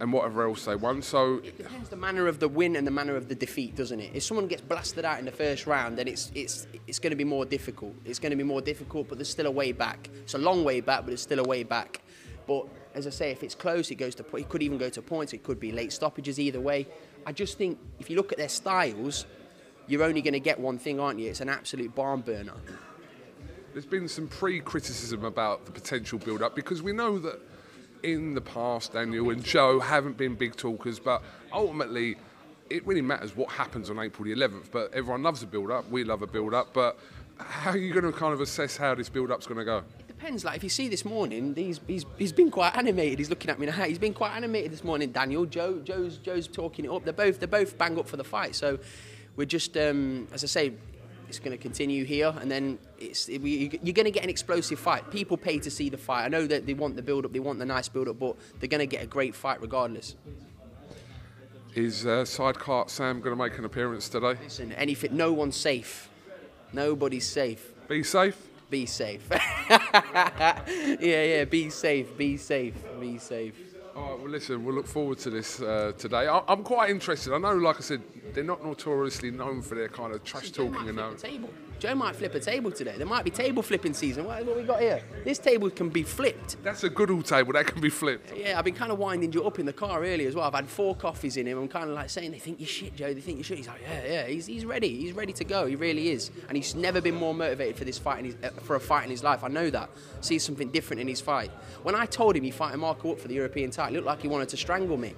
and 0.00 0.12
whatever 0.12 0.46
else 0.46 0.64
they 0.64 0.76
won. 0.76 1.02
So 1.02 1.38
it 1.38 1.58
depends 1.58 1.88
the 1.88 1.96
manner 1.96 2.28
of 2.28 2.38
the 2.38 2.46
win 2.46 2.76
and 2.76 2.86
the 2.86 2.92
manner 2.92 3.16
of 3.16 3.28
the 3.28 3.34
defeat, 3.34 3.74
doesn't 3.74 3.98
it? 3.98 4.12
If 4.14 4.22
someone 4.22 4.46
gets 4.46 4.62
blasted 4.62 5.04
out 5.04 5.18
in 5.18 5.24
the 5.24 5.32
first 5.32 5.66
round, 5.66 5.98
then 5.98 6.06
it's 6.06 6.30
it's 6.36 6.68
it's 6.86 7.00
going 7.00 7.10
to 7.10 7.16
be 7.16 7.24
more 7.24 7.44
difficult. 7.44 7.96
It's 8.04 8.20
going 8.20 8.30
to 8.30 8.36
be 8.36 8.44
more 8.44 8.60
difficult, 8.60 9.08
but 9.08 9.18
there's 9.18 9.28
still 9.28 9.46
a 9.46 9.50
way 9.50 9.72
back. 9.72 10.08
It's 10.22 10.34
a 10.34 10.38
long 10.38 10.62
way 10.62 10.80
back, 10.80 11.04
but 11.04 11.12
it's 11.12 11.22
still 11.22 11.40
a 11.40 11.48
way 11.48 11.64
back. 11.64 12.00
But 12.48 12.66
as 12.94 13.06
I 13.06 13.10
say, 13.10 13.30
if 13.30 13.44
it's 13.44 13.54
close, 13.54 13.90
it 13.92 13.96
goes 13.96 14.14
to 14.16 14.36
it 14.36 14.48
could 14.48 14.62
even 14.62 14.78
go 14.78 14.88
to 14.88 15.02
points. 15.02 15.32
It 15.34 15.44
could 15.44 15.60
be 15.60 15.70
late 15.70 15.92
stoppages. 15.92 16.40
Either 16.40 16.60
way, 16.60 16.88
I 17.26 17.32
just 17.32 17.58
think 17.58 17.78
if 18.00 18.10
you 18.10 18.16
look 18.16 18.32
at 18.32 18.38
their 18.38 18.48
styles, 18.48 19.26
you're 19.86 20.02
only 20.02 20.22
going 20.22 20.32
to 20.32 20.40
get 20.40 20.58
one 20.58 20.78
thing, 20.78 20.98
aren't 20.98 21.20
you? 21.20 21.28
It's 21.28 21.40
an 21.40 21.50
absolute 21.50 21.94
barn 21.94 22.22
burner. 22.22 22.54
there's 23.72 23.86
been 23.86 24.08
some 24.08 24.26
pre-criticism 24.26 25.24
about 25.24 25.66
the 25.66 25.70
potential 25.70 26.18
build-up 26.18 26.56
because 26.56 26.82
we 26.82 26.92
know 26.92 27.18
that 27.18 27.38
in 28.02 28.34
the 28.34 28.40
past 28.40 28.94
Daniel 28.94 29.30
and 29.30 29.44
Joe 29.44 29.78
haven't 29.78 30.16
been 30.16 30.34
big 30.34 30.56
talkers, 30.56 30.98
but 30.98 31.22
ultimately 31.52 32.16
it 32.70 32.86
really 32.86 33.02
matters 33.02 33.36
what 33.36 33.50
happens 33.50 33.90
on 33.90 33.98
April 33.98 34.24
the 34.24 34.34
11th. 34.34 34.70
But 34.70 34.92
everyone 34.94 35.22
loves 35.22 35.42
a 35.42 35.46
build-up. 35.46 35.88
We 35.90 36.04
love 36.04 36.22
a 36.22 36.26
build-up. 36.26 36.72
But 36.72 36.98
how 37.38 37.70
are 37.70 37.76
you 37.76 37.92
going 37.92 38.10
to 38.10 38.12
kind 38.12 38.32
of 38.32 38.40
assess 38.40 38.76
how 38.76 38.94
this 38.94 39.08
build-up's 39.08 39.46
going 39.46 39.58
to 39.58 39.64
go? 39.64 39.84
Depends. 40.18 40.44
Like 40.44 40.56
if 40.56 40.64
you 40.64 40.68
see 40.68 40.88
this 40.88 41.04
morning, 41.04 41.54
he's, 41.54 41.80
he's, 41.86 42.04
he's 42.18 42.32
been 42.32 42.50
quite 42.50 42.76
animated. 42.76 43.20
He's 43.20 43.30
looking 43.30 43.52
at 43.52 43.60
me 43.60 43.66
now. 43.66 43.84
He's 43.84 44.00
been 44.00 44.12
quite 44.12 44.34
animated 44.34 44.72
this 44.72 44.82
morning. 44.82 45.12
Daniel, 45.12 45.46
Joe, 45.46 45.78
Joe's 45.84 46.18
Joe's 46.18 46.48
talking 46.48 46.86
it 46.86 46.90
up. 46.90 47.04
They're 47.04 47.12
both 47.12 47.38
they're 47.38 47.46
both 47.46 47.78
bang 47.78 47.96
up 47.96 48.08
for 48.08 48.16
the 48.16 48.24
fight. 48.24 48.56
So 48.56 48.80
we're 49.36 49.44
just 49.44 49.76
um, 49.76 50.26
as 50.32 50.42
I 50.42 50.48
say, 50.48 50.72
it's 51.28 51.38
going 51.38 51.56
to 51.56 51.62
continue 51.62 52.04
here, 52.04 52.34
and 52.40 52.50
then 52.50 52.80
it's 52.98 53.28
it, 53.28 53.38
we, 53.38 53.78
you're 53.80 53.92
going 53.92 54.06
to 54.06 54.10
get 54.10 54.24
an 54.24 54.28
explosive 54.28 54.80
fight. 54.80 55.08
People 55.12 55.36
pay 55.36 55.60
to 55.60 55.70
see 55.70 55.88
the 55.88 55.96
fight. 55.96 56.24
I 56.24 56.28
know 56.28 56.48
that 56.48 56.66
they 56.66 56.74
want 56.74 56.96
the 56.96 57.02
build 57.02 57.24
up, 57.24 57.32
they 57.32 57.38
want 57.38 57.60
the 57.60 57.66
nice 57.66 57.88
build 57.88 58.08
up, 58.08 58.18
but 58.18 58.34
they're 58.58 58.68
going 58.68 58.80
to 58.80 58.86
get 58.86 59.04
a 59.04 59.06
great 59.06 59.36
fight 59.36 59.60
regardless. 59.60 60.16
Is 61.76 62.06
uh, 62.06 62.24
Sidecar 62.24 62.88
Sam 62.88 63.20
going 63.20 63.36
to 63.36 63.40
make 63.40 63.56
an 63.56 63.64
appearance 63.64 64.08
today? 64.08 64.34
Listen, 64.42 64.72
anything, 64.72 65.16
no 65.16 65.32
one's 65.32 65.54
safe. 65.54 66.10
Nobody's 66.72 67.26
safe. 67.26 67.72
Be 67.86 68.02
safe. 68.02 68.47
Be 68.70 68.84
safe. 68.86 69.26
yeah, 69.30 70.62
yeah. 71.00 71.44
Be 71.44 71.70
safe. 71.70 72.16
Be 72.16 72.36
safe. 72.36 72.74
Be 73.00 73.18
safe. 73.18 73.54
All 73.96 74.10
right, 74.10 74.18
well, 74.20 74.28
listen, 74.28 74.64
we'll 74.64 74.74
look 74.74 74.86
forward 74.86 75.18
to 75.18 75.30
this 75.30 75.60
uh, 75.60 75.92
today. 75.98 76.28
I- 76.28 76.42
I'm 76.46 76.62
quite 76.62 76.90
interested. 76.90 77.32
I 77.34 77.38
know, 77.38 77.54
like 77.54 77.76
I 77.76 77.80
said, 77.80 78.02
they're 78.34 78.44
not 78.44 78.64
notoriously 78.64 79.30
known 79.30 79.62
for 79.62 79.74
their 79.74 79.88
kind 79.88 80.12
of 80.14 80.22
trash 80.22 80.50
talking 80.52 80.88
and 80.88 80.98
flip 80.98 81.18
that. 81.18 81.18
Joe 81.78 81.94
might 81.94 82.16
flip 82.16 82.34
a 82.34 82.40
table 82.40 82.72
today. 82.72 82.94
There 82.96 83.06
might 83.06 83.24
be 83.24 83.30
table 83.30 83.62
flipping 83.62 83.94
season. 83.94 84.24
What, 84.24 84.44
what 84.44 84.56
we 84.56 84.64
got 84.64 84.80
here? 84.80 85.00
This 85.24 85.38
table 85.38 85.70
can 85.70 85.88
be 85.88 86.02
flipped. 86.02 86.62
That's 86.64 86.82
a 86.82 86.90
good 86.90 87.10
old 87.10 87.26
table. 87.26 87.52
That 87.52 87.66
can 87.66 87.80
be 87.80 87.90
flipped. 87.90 88.36
Yeah, 88.36 88.58
I've 88.58 88.64
been 88.64 88.74
kind 88.74 88.90
of 88.90 88.98
winding 88.98 89.32
you 89.32 89.44
up 89.44 89.58
in 89.58 89.66
the 89.66 89.72
car 89.72 90.04
earlier 90.04 90.28
as 90.28 90.34
well. 90.34 90.44
I've 90.44 90.54
had 90.54 90.68
four 90.68 90.96
coffees 90.96 91.36
in 91.36 91.46
him. 91.46 91.58
I'm 91.58 91.68
kind 91.68 91.88
of 91.88 91.94
like 91.94 92.10
saying, 92.10 92.32
they 92.32 92.38
think 92.38 92.58
you're 92.58 92.66
shit, 92.66 92.96
Joe. 92.96 93.14
They 93.14 93.20
think 93.20 93.38
you're 93.38 93.44
shit. 93.44 93.58
He's 93.58 93.68
like, 93.68 93.80
yeah, 93.82 94.04
yeah. 94.04 94.26
He's, 94.26 94.46
he's 94.46 94.64
ready. 94.64 94.96
He's 94.96 95.12
ready 95.12 95.32
to 95.34 95.44
go. 95.44 95.66
He 95.66 95.76
really 95.76 96.10
is. 96.10 96.30
And 96.48 96.56
he's 96.56 96.74
never 96.74 97.00
been 97.00 97.14
more 97.14 97.34
motivated 97.34 97.76
for 97.76 97.84
this 97.84 97.98
fight, 97.98 98.18
in 98.20 98.24
his, 98.26 98.36
uh, 98.42 98.50
for 98.62 98.76
a 98.76 98.80
fight 98.80 99.04
in 99.04 99.10
his 99.10 99.22
life. 99.22 99.44
I 99.44 99.48
know 99.48 99.70
that. 99.70 99.90
See 100.20 100.38
something 100.38 100.70
different 100.70 101.00
in 101.00 101.06
his 101.06 101.20
fight. 101.20 101.50
When 101.84 101.94
I 101.94 102.06
told 102.06 102.36
him 102.36 102.42
he 102.42 102.50
fighting 102.50 102.80
Marco 102.80 103.12
up 103.12 103.20
for 103.20 103.28
the 103.28 103.34
European 103.34 103.70
title, 103.70 103.94
it 103.94 103.98
looked 103.98 104.06
like 104.06 104.22
he 104.22 104.28
wanted 104.28 104.48
to 104.48 104.56
strangle 104.56 104.96
me. 104.96 105.14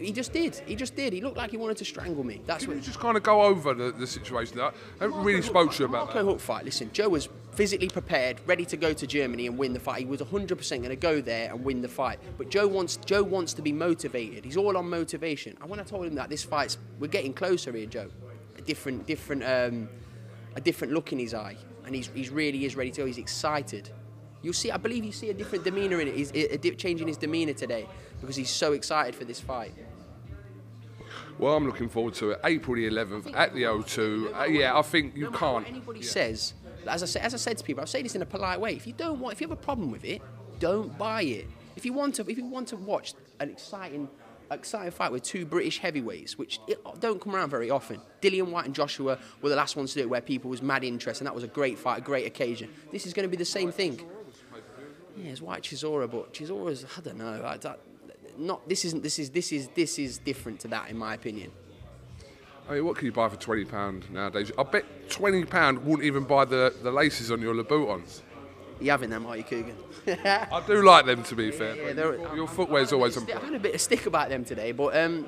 He 0.00 0.12
just 0.12 0.32
did. 0.32 0.56
He 0.66 0.74
just 0.74 0.96
did. 0.96 1.12
He 1.12 1.20
looked 1.20 1.36
like 1.36 1.50
he 1.50 1.56
wanted 1.56 1.76
to 1.78 1.84
strangle 1.84 2.24
me. 2.24 2.40
That's 2.46 2.64
Can 2.64 2.74
what. 2.74 2.76
you 2.78 2.82
just 2.82 2.98
kind 2.98 3.16
of 3.16 3.22
go 3.22 3.42
over 3.42 3.74
the, 3.74 3.92
the 3.92 4.06
situation? 4.06 4.58
I 4.58 4.72
haven't 4.98 5.22
really 5.22 5.42
spoke 5.42 5.72
to 5.72 5.78
you 5.80 5.84
about 5.84 6.06
Marco 6.06 6.24
that. 6.24 6.30
Hook 6.30 6.40
fight. 6.40 6.64
Listen, 6.64 6.90
Joe 6.92 7.10
was 7.10 7.28
physically 7.52 7.88
prepared, 7.88 8.40
ready 8.46 8.64
to 8.64 8.76
go 8.76 8.92
to 8.92 9.06
Germany 9.06 9.46
and 9.46 9.58
win 9.58 9.72
the 9.72 9.80
fight. 9.80 10.00
He 10.00 10.04
was 10.06 10.20
100% 10.20 10.68
going 10.70 10.88
to 10.88 10.96
go 10.96 11.20
there 11.20 11.50
and 11.52 11.64
win 11.64 11.82
the 11.82 11.88
fight. 11.88 12.18
But 12.38 12.50
Joe 12.50 12.66
wants 12.66 12.96
Joe 12.96 13.22
wants 13.22 13.52
to 13.54 13.62
be 13.62 13.72
motivated. 13.72 14.44
He's 14.44 14.56
all 14.56 14.76
on 14.76 14.88
motivation. 14.88 15.56
And 15.60 15.68
when 15.68 15.80
I 15.80 15.82
told 15.82 16.06
him 16.06 16.14
that 16.14 16.30
this 16.30 16.42
fight's 16.42 16.78
we're 16.98 17.08
getting 17.08 17.34
closer 17.34 17.72
here, 17.72 17.86
Joe, 17.86 18.08
a 18.56 18.62
different 18.62 19.06
different 19.06 19.44
um, 19.44 19.88
a 20.56 20.60
different 20.60 20.92
look 20.92 21.12
in 21.12 21.18
his 21.18 21.34
eye, 21.34 21.56
and 21.84 21.94
he's 21.94 22.10
he's 22.14 22.30
really 22.30 22.64
is 22.64 22.76
ready 22.76 22.90
to 22.92 23.02
go. 23.02 23.06
He's 23.06 23.18
excited. 23.18 23.90
You'll 24.42 24.54
see. 24.54 24.70
I 24.70 24.78
believe 24.78 25.04
you 25.04 25.12
see 25.12 25.28
a 25.28 25.34
different 25.34 25.64
demeanour 25.64 26.00
in 26.00 26.08
it. 26.08 26.14
He's 26.14 26.30
a, 26.32 26.54
a 26.54 26.58
dip 26.58 26.78
change 26.78 27.02
in 27.02 27.08
his 27.08 27.18
demeanour 27.18 27.52
today 27.52 27.86
because 28.20 28.36
he's 28.36 28.50
so 28.50 28.72
excited 28.72 29.14
for 29.14 29.24
this 29.24 29.40
fight. 29.40 29.72
Well, 31.38 31.56
I'm 31.56 31.66
looking 31.66 31.88
forward 31.88 32.14
to 32.14 32.30
it. 32.32 32.40
April 32.44 32.76
the 32.76 32.88
11th 32.88 33.34
at 33.34 33.54
the 33.54 33.62
O2. 33.64 34.40
Uh, 34.40 34.44
yeah, 34.44 34.76
I 34.76 34.82
think 34.82 35.16
you 35.16 35.30
no 35.30 35.36
can't. 35.36 35.66
Anybody 35.66 36.02
says, 36.02 36.54
as 36.86 37.02
I 37.02 37.06
say, 37.06 37.20
as 37.20 37.34
I 37.34 37.36
said 37.36 37.58
to 37.58 37.64
people, 37.64 37.80
I'll 37.80 37.86
say 37.86 38.02
this 38.02 38.14
in 38.14 38.22
a 38.22 38.26
polite 38.26 38.60
way. 38.60 38.74
If 38.74 38.86
you 38.86 38.92
don't 38.92 39.20
want, 39.20 39.34
if 39.34 39.40
you 39.40 39.48
have 39.48 39.58
a 39.58 39.60
problem 39.60 39.90
with 39.90 40.04
it, 40.04 40.22
don't 40.58 40.96
buy 40.98 41.22
it. 41.22 41.46
If 41.76 41.84
you 41.86 41.92
want 41.92 42.14
to, 42.16 42.30
if 42.30 42.36
you 42.36 42.44
want 42.44 42.68
to 42.68 42.76
watch 42.76 43.14
an 43.38 43.48
exciting, 43.50 44.08
exciting 44.50 44.90
fight 44.90 45.12
with 45.12 45.22
two 45.22 45.46
British 45.46 45.78
heavyweights, 45.78 46.36
which 46.36 46.60
it, 46.66 46.78
don't 46.98 47.20
come 47.20 47.34
around 47.34 47.50
very 47.50 47.70
often. 47.70 48.00
Dillian 48.20 48.50
Whyte 48.50 48.66
and 48.66 48.74
Joshua 48.74 49.18
were 49.40 49.48
the 49.48 49.56
last 49.56 49.76
ones 49.76 49.92
to 49.94 50.00
do 50.00 50.02
it, 50.02 50.10
where 50.10 50.20
people 50.20 50.50
was 50.50 50.62
mad 50.62 50.84
interest, 50.84 51.20
and 51.20 51.26
that 51.26 51.34
was 51.34 51.44
a 51.44 51.48
great 51.48 51.78
fight, 51.78 51.98
a 51.98 52.02
great 52.02 52.26
occasion. 52.26 52.68
This 52.92 53.06
is 53.06 53.14
going 53.14 53.24
to 53.24 53.30
be 53.30 53.36
the 53.36 53.44
same 53.44 53.72
thing. 53.72 54.00
Yeah, 55.16 55.30
it's 55.30 55.40
Whyte 55.40 55.62
Chisora, 55.62 56.10
but 56.10 56.32
Chisora's, 56.32 56.84
I 56.96 57.00
don't 57.00 57.18
know. 57.18 57.42
I, 57.44 57.56
that, 57.58 57.80
not 58.40 58.68
this 58.68 58.84
isn't 58.84 59.02
this 59.02 59.18
is 59.18 59.30
this 59.30 59.52
is 59.52 59.68
this 59.74 59.98
is 59.98 60.18
different 60.18 60.60
to 60.60 60.68
that 60.68 60.90
in 60.90 60.96
my 60.98 61.14
opinion. 61.14 61.50
I 62.68 62.74
mean, 62.74 62.84
what 62.84 62.96
can 62.96 63.06
you 63.06 63.12
buy 63.12 63.28
for 63.28 63.36
twenty 63.36 63.64
pound 63.64 64.10
nowadays? 64.12 64.50
I 64.58 64.62
bet 64.62 64.84
twenty 65.10 65.44
pound 65.44 65.84
wouldn't 65.84 66.04
even 66.04 66.24
buy 66.24 66.44
the, 66.44 66.72
the 66.82 66.90
laces 66.90 67.30
on 67.30 67.40
your 67.40 67.54
Louboutins. 67.54 68.22
You 68.80 68.90
having 68.92 69.10
them, 69.10 69.26
are 69.26 69.36
you, 69.36 69.44
Kugan? 69.44 69.74
I 70.50 70.62
do 70.66 70.82
like 70.82 71.04
them 71.04 71.22
to 71.24 71.34
be 71.34 71.50
fair. 71.50 71.76
Yeah, 71.76 71.82
but 71.88 71.96
they're- 71.96 72.34
your 72.36 72.48
footwear's 72.48 72.92
always 72.92 73.16
on 73.16 73.24
I've 73.30 73.42
had 73.42 73.54
a 73.54 73.58
bit 73.58 73.74
of 73.74 73.80
stick 73.80 74.06
about 74.06 74.30
them 74.30 74.44
today, 74.44 74.72
but 74.72 74.96
um, 74.96 75.26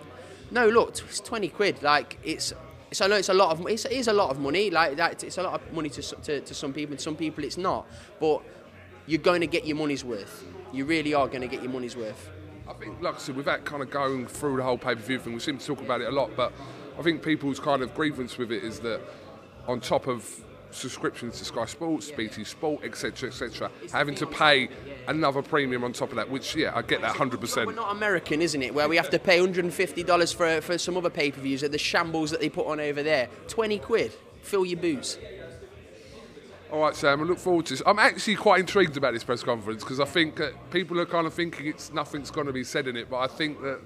no, 0.50 0.68
look, 0.68 0.90
it's 0.90 1.20
twenty 1.20 1.48
quid. 1.48 1.82
Like 1.82 2.18
it's, 2.24 2.54
it's 2.90 3.00
I 3.02 3.08
know 3.08 3.16
it's 3.16 3.28
a 3.28 3.34
lot 3.34 3.50
of 3.50 3.66
it's, 3.68 3.84
it 3.84 3.92
is 3.92 4.08
a 4.08 4.12
lot 4.12 4.30
of 4.30 4.38
money. 4.38 4.70
Like 4.70 4.96
that, 4.96 5.22
it's 5.22 5.36
a 5.38 5.42
lot 5.42 5.54
of 5.60 5.72
money 5.74 5.90
to, 5.90 6.00
s- 6.00 6.14
to 6.22 6.40
to 6.40 6.54
some 6.54 6.72
people, 6.72 6.92
and 6.94 7.00
some 7.00 7.16
people 7.16 7.44
it's 7.44 7.58
not. 7.58 7.86
But 8.20 8.40
you're 9.06 9.20
going 9.20 9.40
to 9.42 9.46
get 9.48 9.66
your 9.66 9.76
money's 9.76 10.04
worth. 10.04 10.44
You 10.72 10.84
really 10.86 11.12
are 11.12 11.26
going 11.26 11.42
to 11.42 11.48
get 11.48 11.60
your 11.62 11.72
money's 11.72 11.96
worth. 11.96 12.30
I 12.72 12.78
think, 12.78 13.02
like 13.02 13.16
I 13.16 13.18
said, 13.18 13.36
without 13.36 13.64
kind 13.64 13.82
of 13.82 13.90
going 13.90 14.26
through 14.26 14.56
the 14.56 14.62
whole 14.62 14.78
pay 14.78 14.94
per 14.94 15.00
view 15.00 15.18
thing, 15.18 15.34
we 15.34 15.40
seem 15.40 15.58
to 15.58 15.66
talk 15.66 15.80
about 15.80 16.00
it 16.00 16.08
a 16.08 16.10
lot, 16.10 16.30
but 16.36 16.52
I 16.98 17.02
think 17.02 17.22
people's 17.22 17.60
kind 17.60 17.82
of 17.82 17.94
grievance 17.94 18.38
with 18.38 18.50
it 18.50 18.64
is 18.64 18.80
that 18.80 19.00
on 19.68 19.80
top 19.80 20.06
of 20.06 20.42
subscriptions 20.70 21.38
to 21.38 21.44
Sky 21.44 21.66
Sports, 21.66 22.10
BT 22.10 22.44
Sport, 22.44 22.82
etc., 22.82 23.28
etc., 23.28 23.70
having 23.92 24.14
to 24.14 24.26
pay 24.26 24.70
another 25.06 25.42
premium 25.42 25.84
on 25.84 25.92
top 25.92 26.10
of 26.10 26.16
that, 26.16 26.30
which, 26.30 26.56
yeah, 26.56 26.72
I 26.74 26.80
get 26.80 27.02
that 27.02 27.14
100%. 27.14 27.66
We're 27.66 27.74
not 27.74 27.92
American, 27.94 28.40
isn't 28.40 28.62
it? 28.62 28.74
Where 28.74 28.88
we 28.88 28.96
have 28.96 29.10
to 29.10 29.18
pay 29.18 29.40
150 29.40 30.02
dollars 30.02 30.32
for 30.32 30.60
for 30.62 30.78
some 30.78 30.96
other 30.96 31.10
pay 31.10 31.30
per 31.30 31.40
views 31.40 31.62
at 31.62 31.72
the 31.72 31.78
shambles 31.78 32.30
that 32.30 32.40
they 32.40 32.48
put 32.48 32.66
on 32.66 32.80
over 32.80 33.02
there. 33.02 33.28
Twenty 33.48 33.78
quid, 33.78 34.12
fill 34.42 34.64
your 34.64 34.80
boots. 34.80 35.18
All 36.72 36.80
right, 36.80 36.96
Sam, 36.96 37.20
I 37.20 37.24
look 37.24 37.38
forward 37.38 37.66
to 37.66 37.74
this. 37.74 37.82
I'm 37.84 37.98
actually 37.98 38.34
quite 38.34 38.60
intrigued 38.60 38.96
about 38.96 39.12
this 39.12 39.22
press 39.22 39.42
conference 39.42 39.84
because 39.84 40.00
I 40.00 40.06
think 40.06 40.40
people 40.70 40.98
are 41.00 41.04
kind 41.04 41.26
of 41.26 41.34
thinking 41.34 41.66
it's 41.66 41.92
nothing's 41.92 42.30
going 42.30 42.46
to 42.46 42.52
be 42.52 42.64
said 42.64 42.88
in 42.88 42.96
it, 42.96 43.10
but 43.10 43.18
I 43.18 43.26
think 43.26 43.60
that 43.60 43.80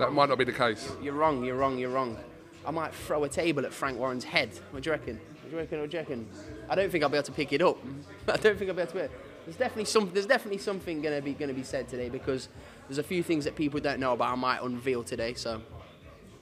that 0.00 0.12
might 0.12 0.28
not 0.28 0.38
be 0.38 0.44
the 0.44 0.52
case. 0.52 0.90
You're 1.00 1.14
wrong. 1.14 1.44
You're 1.44 1.54
wrong. 1.54 1.78
You're 1.78 1.90
wrong. 1.90 2.18
I 2.66 2.72
might 2.72 2.92
throw 2.92 3.22
a 3.22 3.28
table 3.28 3.64
at 3.64 3.72
Frank 3.72 4.00
Warren's 4.00 4.24
head. 4.24 4.50
What 4.72 4.82
do 4.82 4.88
you 4.88 4.92
reckon? 4.92 5.20
What 5.42 5.44
do 5.44 5.50
you 5.52 5.58
reckon? 5.58 5.80
What 5.80 5.90
do 5.90 5.96
you 5.96 6.00
reckon? 6.00 6.28
I 6.68 6.74
don't 6.74 6.90
think 6.90 7.04
I'll 7.04 7.10
be 7.10 7.18
able 7.18 7.26
to 7.26 7.32
pick 7.32 7.52
it 7.52 7.62
up. 7.62 7.78
I 8.28 8.36
don't 8.36 8.58
think 8.58 8.68
I'll 8.68 8.74
be 8.74 8.82
able 8.82 8.92
to. 8.94 8.98
Pick 8.98 9.10
it. 9.12 9.20
There's 9.44 9.56
definitely 9.56 9.84
some. 9.84 10.10
There's 10.12 10.26
definitely 10.26 10.58
something 10.58 11.02
gonna 11.02 11.22
be 11.22 11.34
gonna 11.34 11.54
be 11.54 11.62
said 11.62 11.86
today 11.86 12.08
because 12.08 12.48
there's 12.88 12.98
a 12.98 13.04
few 13.04 13.22
things 13.22 13.44
that 13.44 13.54
people 13.54 13.78
don't 13.78 14.00
know 14.00 14.12
about. 14.12 14.32
I 14.32 14.34
might 14.34 14.60
unveil 14.60 15.04
today, 15.04 15.34
so 15.34 15.62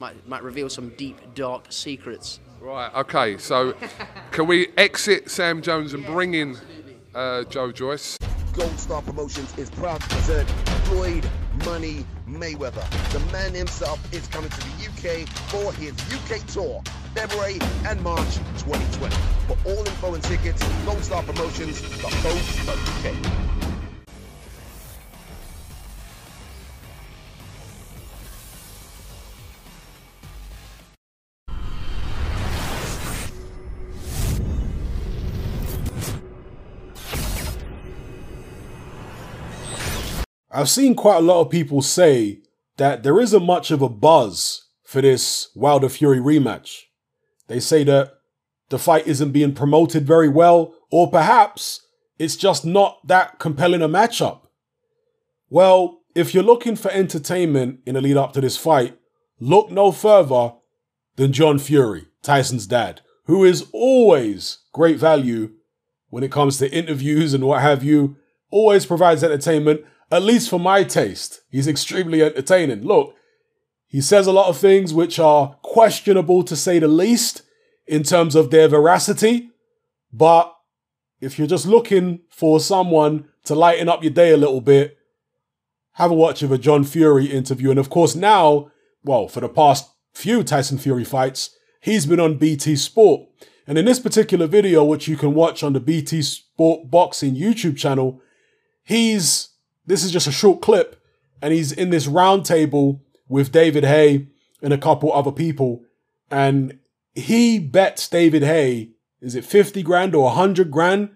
might 0.00 0.26
might 0.26 0.42
reveal 0.42 0.70
some 0.70 0.88
deep 0.96 1.35
dark 1.35 1.66
secrets. 1.68 2.40
Right, 2.62 2.94
okay, 2.94 3.38
so 3.38 3.75
can 4.31 4.46
we 4.46 4.68
exit 4.77 5.29
Sam 5.29 5.62
Jones 5.62 5.94
and 5.94 6.07
bring 6.07 6.35
in 6.35 6.57
uh, 7.12 7.42
Joe 7.44 7.72
Joyce? 7.72 8.16
Gold 8.53 8.79
Star 8.79 9.03
Promotions 9.03 9.59
is 9.59 9.68
proud 9.68 10.01
to 10.01 10.09
present 10.11 10.48
Floyd 10.85 11.29
Money 11.64 12.07
Mayweather. 12.29 12.88
The 13.12 13.18
man 13.33 13.53
himself 13.53 13.98
is 14.14 14.29
coming 14.29 14.51
to 14.51 14.61
the 14.61 14.87
UK 14.87 15.29
for 15.51 15.72
his 15.72 15.92
UK 16.12 16.46
tour, 16.46 16.85
February 17.16 17.59
and 17.85 18.01
March 18.01 18.37
2020. 18.59 19.16
For 19.48 19.57
all 19.68 19.81
info 19.81 20.14
and 20.14 20.22
tickets, 20.22 20.62
gold 20.85 21.03
star 21.03 21.25
promotions 21.25 21.81
dot 22.01 22.12
goldstarpromotions.co.uk. 22.12 23.52
I've 40.53 40.69
seen 40.69 40.95
quite 40.95 41.17
a 41.17 41.21
lot 41.21 41.41
of 41.41 41.51
people 41.51 41.81
say 41.81 42.41
that 42.77 43.03
there 43.03 43.19
isn't 43.19 43.45
much 43.45 43.71
of 43.71 43.81
a 43.81 43.88
buzz 43.88 44.69
for 44.85 45.01
this 45.01 45.49
Wilder 45.55 45.88
Fury 45.88 46.19
rematch. 46.19 46.83
They 47.49 47.59
say 47.59 47.85
that 47.85 48.12
the 48.69 48.79
fight 48.79 49.07
isn't 49.07 49.33
being 49.33 49.55
promoted 49.55 50.07
very 50.07 50.29
well, 50.29 50.75
or 50.91 51.11
perhaps 51.11 51.87
it's 52.19 52.37
just 52.37 52.67
not 52.67 53.07
that 53.07 53.38
compelling 53.38 53.81
a 53.81 53.88
matchup. 53.88 54.41
Well, 55.49 56.01
if 56.15 56.35
you're 56.35 56.43
looking 56.43 56.77
for 56.77 56.91
entertainment 56.91 57.81
in 57.87 57.95
the 57.95 58.03
lead 58.03 58.19
up 58.19 58.33
to 58.35 58.41
this 58.43 58.59
fight, 58.59 58.99
look 59.41 59.71
no 59.71 59.91
further 59.91 60.53
than 61.17 61.33
John 61.33 61.59
Fury, 61.59 62.09
Tyson's 62.23 62.67
dad, 62.67 63.01
who 63.25 63.45
is 63.45 63.67
always 63.73 64.59
great 64.73 64.99
value 64.99 65.53
when 66.11 66.23
it 66.23 66.33
comes 66.33 66.59
to 66.59 66.71
interviews 66.71 67.33
and 67.33 67.45
what 67.45 67.62
have 67.62 67.83
you, 67.83 68.17
always 68.51 68.85
provides 68.85 69.25
entertainment, 69.25 69.81
at 70.12 70.22
least 70.22 70.51
for 70.51 70.61
my 70.61 70.85
taste. 70.85 71.40
He's 71.51 71.66
extremely 71.66 72.22
entertaining. 72.22 72.83
Look, 72.83 73.16
he 73.87 74.03
says 74.03 74.27
a 74.27 74.33
lot 74.33 74.48
of 74.48 74.59
things 74.59 74.92
which 74.92 75.18
are 75.18 75.57
questionable 75.62 76.42
to 76.44 76.55
say 76.55 76.79
the 76.79 76.87
least 76.87 77.42
in 77.87 78.03
terms 78.03 78.35
of 78.37 78.51
their 78.51 78.68
veracity, 78.68 79.51
but 80.12 80.55
if 81.20 81.38
you're 81.38 81.48
just 81.48 81.66
looking 81.66 82.20
for 82.29 82.61
someone 82.61 83.29
to 83.44 83.55
lighten 83.55 83.88
up 83.88 84.03
your 84.03 84.12
day 84.12 84.33
a 84.33 84.37
little 84.37 84.61
bit, 84.61 84.98
have 85.92 86.11
a 86.11 86.14
watch 86.14 86.42
of 86.42 86.53
a 86.53 86.59
John 86.59 86.85
Fury 86.85 87.27
interview. 87.27 87.70
And 87.70 87.79
of 87.79 87.90
course, 87.90 88.14
now, 88.14 88.70
well, 89.05 89.29
for 89.29 89.40
the 89.40 89.48
past 89.48 89.90
few 90.12 90.42
Tyson 90.42 90.79
Fury 90.79 91.05
fights, 91.05 91.57
he's 91.81 92.07
been 92.07 92.20
on 92.20 92.38
BT 92.38 92.77
Sport. 92.77 93.29
And 93.66 93.79
in 93.79 93.85
this 93.85 94.01
particular 94.01 94.46
video, 94.46 94.85
which 94.85 95.09
you 95.09 95.16
can 95.16 95.35
watch 95.35 95.62
on 95.62 95.72
the 95.72 95.81
BT 95.81 96.22
Sport 96.22 96.90
Boxing 96.90 97.35
YouTube 97.35 97.77
channel, 97.77 98.20
he's 98.83 99.52
this 99.87 100.05
is 100.05 100.11
just 100.11 100.27
a 100.27 100.33
short 100.33 100.62
clip, 100.62 101.03
and 101.40 101.53
he's 101.53 101.73
in 101.73 101.90
this 101.90 102.07
round 102.07 102.45
table 102.45 103.03
with 103.29 103.53
David 103.53 103.85
Haye 103.85 104.29
and 104.62 104.73
a 104.73 104.79
couple 104.79 105.12
other 105.12 105.33
people, 105.33 105.83
and 106.31 106.79
he 107.14 107.59
bets 107.59 108.09
David 108.09 108.42
Haye, 108.42 108.90
is 109.21 109.35
it 109.35 109.45
50 109.45 109.83
grand 109.83 110.14
or 110.14 110.25
100 110.25 110.71
grand, 110.71 111.11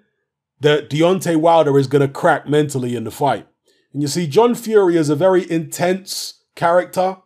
that 0.61 0.90
Deontay 0.90 1.37
Wilder 1.37 1.79
is 1.79 1.87
going 1.87 2.07
to 2.07 2.12
crack 2.12 2.48
mentally 2.48 2.96
in 2.96 3.05
the 3.05 3.11
fight. 3.11 3.46
And 3.92 4.02
you 4.02 4.09
see, 4.09 4.26
John 4.26 4.55
Fury 4.55 4.96
is 4.96 5.09
a 5.09 5.16
very 5.16 5.50
intense 5.50 6.42
character, 6.55 7.18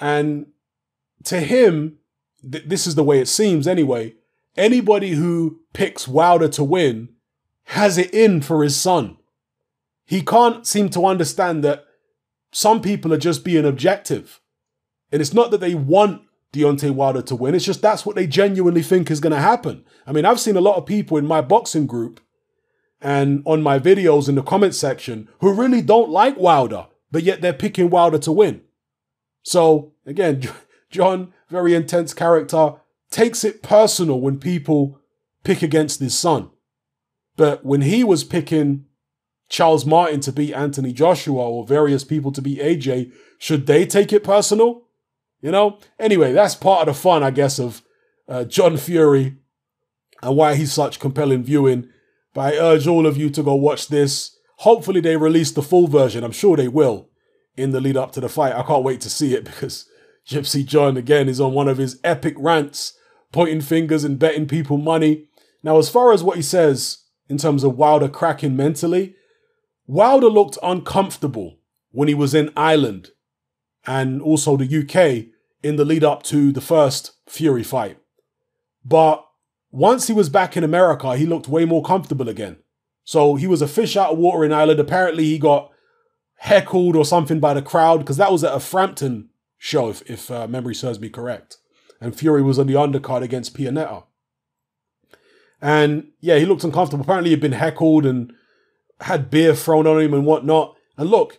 and 0.00 0.46
to 1.24 1.40
him, 1.40 1.98
th- 2.50 2.64
this 2.66 2.86
is 2.86 2.94
the 2.94 3.04
way 3.04 3.20
it 3.20 3.28
seems 3.28 3.66
anyway. 3.66 4.14
Anybody 4.56 5.10
who 5.10 5.60
picks 5.72 6.08
Wilder 6.08 6.48
to 6.48 6.64
win 6.64 7.10
has 7.64 7.98
it 7.98 8.12
in 8.12 8.40
for 8.40 8.62
his 8.62 8.76
son. 8.76 9.16
He 10.12 10.20
can't 10.20 10.66
seem 10.66 10.90
to 10.90 11.06
understand 11.06 11.64
that 11.64 11.86
some 12.52 12.82
people 12.82 13.14
are 13.14 13.18
just 13.18 13.46
being 13.46 13.64
objective. 13.64 14.42
And 15.10 15.22
it's 15.22 15.32
not 15.32 15.50
that 15.50 15.62
they 15.62 15.74
want 15.74 16.20
Deontay 16.52 16.90
Wilder 16.90 17.22
to 17.22 17.34
win, 17.34 17.54
it's 17.54 17.64
just 17.64 17.80
that's 17.80 18.04
what 18.04 18.14
they 18.14 18.26
genuinely 18.26 18.82
think 18.82 19.10
is 19.10 19.20
going 19.20 19.32
to 19.32 19.40
happen. 19.40 19.86
I 20.06 20.12
mean, 20.12 20.26
I've 20.26 20.38
seen 20.38 20.54
a 20.54 20.60
lot 20.60 20.76
of 20.76 20.84
people 20.84 21.16
in 21.16 21.24
my 21.24 21.40
boxing 21.40 21.86
group 21.86 22.20
and 23.00 23.42
on 23.46 23.62
my 23.62 23.78
videos 23.78 24.28
in 24.28 24.34
the 24.34 24.42
comment 24.42 24.74
section 24.74 25.30
who 25.40 25.50
really 25.54 25.80
don't 25.80 26.10
like 26.10 26.36
Wilder, 26.36 26.88
but 27.10 27.22
yet 27.22 27.40
they're 27.40 27.54
picking 27.54 27.88
Wilder 27.88 28.18
to 28.18 28.32
win. 28.32 28.60
So, 29.42 29.94
again, 30.04 30.42
John, 30.90 31.32
very 31.48 31.74
intense 31.74 32.12
character, 32.12 32.74
takes 33.10 33.44
it 33.44 33.62
personal 33.62 34.20
when 34.20 34.38
people 34.38 35.00
pick 35.42 35.62
against 35.62 36.00
his 36.00 36.14
son. 36.14 36.50
But 37.38 37.64
when 37.64 37.80
he 37.80 38.04
was 38.04 38.24
picking 38.24 38.84
Charles 39.52 39.84
Martin 39.84 40.20
to 40.20 40.32
beat 40.32 40.54
Anthony 40.54 40.94
Joshua 40.94 41.46
or 41.46 41.66
various 41.66 42.04
people 42.04 42.32
to 42.32 42.40
beat 42.40 42.58
AJ, 42.58 43.12
should 43.36 43.66
they 43.66 43.84
take 43.84 44.10
it 44.10 44.24
personal? 44.24 44.84
You 45.42 45.50
know? 45.50 45.78
Anyway, 45.98 46.32
that's 46.32 46.54
part 46.54 46.88
of 46.88 46.94
the 46.94 46.98
fun, 46.98 47.22
I 47.22 47.30
guess, 47.30 47.58
of 47.58 47.82
uh, 48.26 48.44
John 48.44 48.78
Fury 48.78 49.36
and 50.22 50.36
why 50.38 50.54
he's 50.54 50.72
such 50.72 50.98
compelling 50.98 51.44
viewing. 51.44 51.86
But 52.32 52.54
I 52.54 52.56
urge 52.56 52.86
all 52.86 53.06
of 53.06 53.18
you 53.18 53.28
to 53.28 53.42
go 53.42 53.54
watch 53.54 53.88
this. 53.88 54.34
Hopefully, 54.60 55.02
they 55.02 55.18
release 55.18 55.50
the 55.50 55.60
full 55.60 55.86
version. 55.86 56.24
I'm 56.24 56.32
sure 56.32 56.56
they 56.56 56.68
will 56.68 57.10
in 57.54 57.72
the 57.72 57.80
lead 57.80 57.98
up 57.98 58.12
to 58.12 58.22
the 58.22 58.30
fight. 58.30 58.54
I 58.54 58.62
can't 58.62 58.84
wait 58.84 59.02
to 59.02 59.10
see 59.10 59.34
it 59.34 59.44
because 59.50 59.86
Gypsy 60.26 60.64
John, 60.64 60.96
again, 60.96 61.28
is 61.28 61.42
on 61.42 61.52
one 61.52 61.68
of 61.68 61.76
his 61.76 62.00
epic 62.02 62.36
rants, 62.38 62.94
pointing 63.32 63.60
fingers 63.60 64.02
and 64.02 64.18
betting 64.18 64.48
people 64.48 64.78
money. 64.78 65.26
Now, 65.62 65.76
as 65.76 65.90
far 65.90 66.14
as 66.14 66.22
what 66.22 66.36
he 66.36 66.42
says 66.42 67.04
in 67.28 67.36
terms 67.36 67.64
of 67.64 67.76
Wilder 67.76 68.08
cracking 68.08 68.56
mentally, 68.56 69.14
Wilder 69.86 70.28
looked 70.28 70.58
uncomfortable 70.62 71.58
when 71.90 72.08
he 72.08 72.14
was 72.14 72.34
in 72.34 72.50
Ireland 72.56 73.10
and 73.86 74.22
also 74.22 74.56
the 74.56 74.78
UK 74.78 75.32
in 75.62 75.76
the 75.76 75.84
lead 75.84 76.04
up 76.04 76.22
to 76.24 76.52
the 76.52 76.60
first 76.60 77.12
Fury 77.28 77.62
fight. 77.62 77.98
But 78.84 79.24
once 79.70 80.06
he 80.06 80.12
was 80.12 80.28
back 80.28 80.56
in 80.56 80.64
America, 80.64 81.16
he 81.16 81.26
looked 81.26 81.48
way 81.48 81.64
more 81.64 81.82
comfortable 81.82 82.28
again. 82.28 82.58
So 83.04 83.36
he 83.36 83.46
was 83.46 83.62
a 83.62 83.68
fish 83.68 83.96
out 83.96 84.12
of 84.12 84.18
water 84.18 84.44
in 84.44 84.52
Ireland. 84.52 84.80
Apparently, 84.80 85.24
he 85.24 85.38
got 85.38 85.70
heckled 86.36 86.96
or 86.96 87.04
something 87.04 87.40
by 87.40 87.54
the 87.54 87.62
crowd 87.62 87.98
because 87.98 88.16
that 88.16 88.32
was 88.32 88.44
at 88.44 88.54
a 88.54 88.60
Frampton 88.60 89.30
show, 89.58 89.88
if, 89.88 90.08
if 90.10 90.30
uh, 90.30 90.46
memory 90.46 90.74
serves 90.74 91.00
me 91.00 91.08
correct. 91.08 91.58
And 92.00 92.16
Fury 92.16 92.42
was 92.42 92.58
on 92.58 92.66
the 92.66 92.74
undercard 92.74 93.22
against 93.22 93.56
Pianeta. 93.56 94.04
And 95.60 96.08
yeah, 96.20 96.38
he 96.38 96.44
looked 96.44 96.64
uncomfortable. 96.64 97.04
Apparently, 97.04 97.30
he'd 97.30 97.40
been 97.40 97.52
heckled 97.52 98.04
and 98.04 98.32
had 99.02 99.30
beer 99.30 99.54
thrown 99.54 99.86
on 99.86 100.00
him 100.00 100.14
and 100.14 100.26
whatnot. 100.26 100.76
And 100.96 101.10
look, 101.10 101.38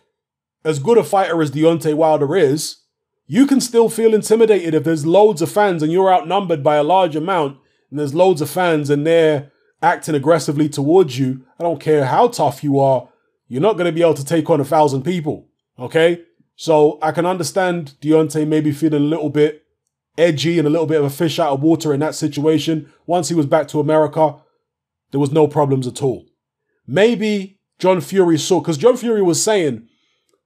as 0.64 0.78
good 0.78 0.98
a 0.98 1.04
fighter 1.04 1.40
as 1.42 1.50
Deontay 1.50 1.94
Wilder 1.94 2.36
is, 2.36 2.78
you 3.26 3.46
can 3.46 3.60
still 3.60 3.88
feel 3.88 4.14
intimidated 4.14 4.74
if 4.74 4.84
there's 4.84 5.06
loads 5.06 5.42
of 5.42 5.50
fans 5.50 5.82
and 5.82 5.90
you're 5.90 6.12
outnumbered 6.12 6.62
by 6.62 6.76
a 6.76 6.82
large 6.82 7.16
amount 7.16 7.58
and 7.90 7.98
there's 7.98 8.14
loads 8.14 8.40
of 8.40 8.50
fans 8.50 8.90
and 8.90 9.06
they're 9.06 9.50
acting 9.82 10.14
aggressively 10.14 10.68
towards 10.68 11.18
you. 11.18 11.44
I 11.58 11.62
don't 11.62 11.80
care 11.80 12.04
how 12.06 12.28
tough 12.28 12.62
you 12.62 12.78
are, 12.78 13.08
you're 13.48 13.62
not 13.62 13.74
going 13.74 13.86
to 13.86 13.92
be 13.92 14.02
able 14.02 14.14
to 14.14 14.24
take 14.24 14.50
on 14.50 14.60
a 14.60 14.64
thousand 14.64 15.02
people. 15.02 15.48
Okay? 15.78 16.22
So 16.56 16.98
I 17.02 17.12
can 17.12 17.26
understand 17.26 17.94
Deontay 18.00 18.46
maybe 18.46 18.72
feeling 18.72 19.02
a 19.02 19.06
little 19.06 19.30
bit 19.30 19.64
edgy 20.16 20.58
and 20.58 20.66
a 20.66 20.70
little 20.70 20.86
bit 20.86 21.00
of 21.00 21.04
a 21.04 21.10
fish 21.10 21.38
out 21.38 21.52
of 21.52 21.62
water 21.62 21.92
in 21.92 22.00
that 22.00 22.14
situation. 22.14 22.92
Once 23.06 23.28
he 23.28 23.34
was 23.34 23.46
back 23.46 23.68
to 23.68 23.80
America, 23.80 24.36
there 25.10 25.20
was 25.20 25.32
no 25.32 25.48
problems 25.48 25.86
at 25.86 26.02
all. 26.02 26.26
Maybe 26.86 27.53
John 27.78 28.00
Fury 28.00 28.38
saw, 28.38 28.60
because 28.60 28.78
John 28.78 28.96
Fury 28.96 29.22
was 29.22 29.42
saying 29.42 29.88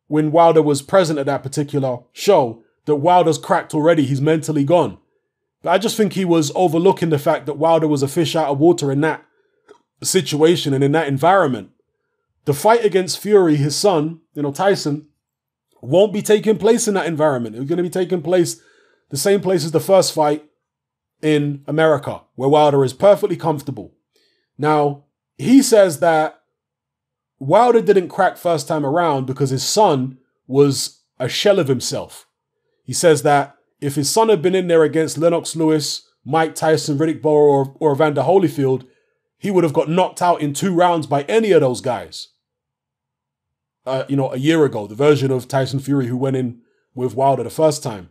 when 0.07 0.33
Wilder 0.33 0.63
was 0.63 0.83
present 0.83 1.19
at 1.19 1.27
that 1.27 1.43
particular 1.43 1.99
show 2.13 2.63
that 2.87 2.97
Wilder's 2.97 3.39
cracked 3.39 3.75
already, 3.75 4.05
he's 4.05 4.21
mentally 4.21 4.65
gone. 4.65 4.99
But 5.63 5.71
I 5.71 5.79
just 5.79 5.97
think 5.97 6.13
he 6.13 6.25
was 6.25 6.53
overlooking 6.55 7.11
the 7.11 7.19
fact 7.19 7.47
that 7.47 7.59
Wilder 7.59 7.89
was 7.89 8.03
a 8.03 8.09
fish 8.09 8.35
out 8.35 8.49
of 8.49 8.59
water 8.59 8.91
in 8.91 9.01
that 9.03 9.25
situation 10.03 10.73
and 10.73 10.83
in 10.83 10.93
that 10.93 11.09
environment. 11.09 11.71
The 12.45 12.55
fight 12.55 12.85
against 12.85 13.19
Fury, 13.19 13.57
his 13.57 13.77
son, 13.77 14.21
you 14.35 14.43
know, 14.43 14.53
Tyson, 14.53 15.09
won't 15.83 16.13
be 16.13 16.23
taking 16.23 16.57
place 16.57 16.89
in 16.89 16.95
that 16.95 17.07
environment. 17.07 17.57
It's 17.57 17.67
going 17.67 17.77
to 17.77 17.83
be 17.83 17.91
taking 17.91 18.23
place 18.23 18.61
the 19.11 19.17
same 19.17 19.41
place 19.41 19.65
as 19.65 19.73
the 19.73 19.81
first 19.81 20.13
fight 20.13 20.45
in 21.21 21.65
America, 21.67 22.23
where 22.37 22.49
Wilder 22.49 22.85
is 22.85 22.93
perfectly 22.93 23.37
comfortable. 23.37 23.93
Now, 24.57 25.05
he 25.37 25.63
says 25.63 26.01
that 26.01 26.41
Wilder 27.39 27.81
didn't 27.81 28.09
crack 28.09 28.37
first 28.37 28.67
time 28.67 28.85
around 28.85 29.27
because 29.27 29.51
his 29.51 29.63
son 29.63 30.19
was 30.47 31.03
a 31.19 31.29
shell 31.29 31.59
of 31.59 31.69
himself. 31.69 32.27
He 32.83 32.93
says 32.93 33.23
that 33.23 33.57
if 33.81 33.95
his 33.95 34.11
son 34.11 34.29
had 34.29 34.43
been 34.43 34.55
in 34.55 34.67
there 34.67 34.83
against 34.83 35.19
Lennox 35.19 35.55
Lewis, 35.55 36.09
Mike 36.25 36.55
Tyson, 36.55 36.99
Riddick 36.99 37.23
Bowe, 37.23 37.31
or, 37.31 37.77
or 37.79 37.93
Evander 37.93 38.23
Holyfield, 38.23 38.87
he 39.39 39.51
would 39.51 39.65
have 39.65 39.73
got 39.73 39.89
knocked 39.89 40.21
out 40.21 40.41
in 40.41 40.53
two 40.53 40.75
rounds 40.75 41.07
by 41.07 41.23
any 41.23 41.53
of 41.53 41.61
those 41.61 41.81
guys. 41.81 42.29
Uh, 43.87 44.05
you 44.09 44.17
know, 44.17 44.33
a 44.33 44.37
year 44.37 44.65
ago, 44.65 44.87
the 44.87 44.95
version 44.95 45.31
of 45.31 45.49
Tyson 45.49 45.79
Fury 45.79 46.09
who 46.09 46.17
went 46.17 46.37
in 46.37 46.61
with 46.95 47.15
Wilder 47.15 47.45
the 47.45 47.51
first 47.51 47.83
time. 47.83 48.11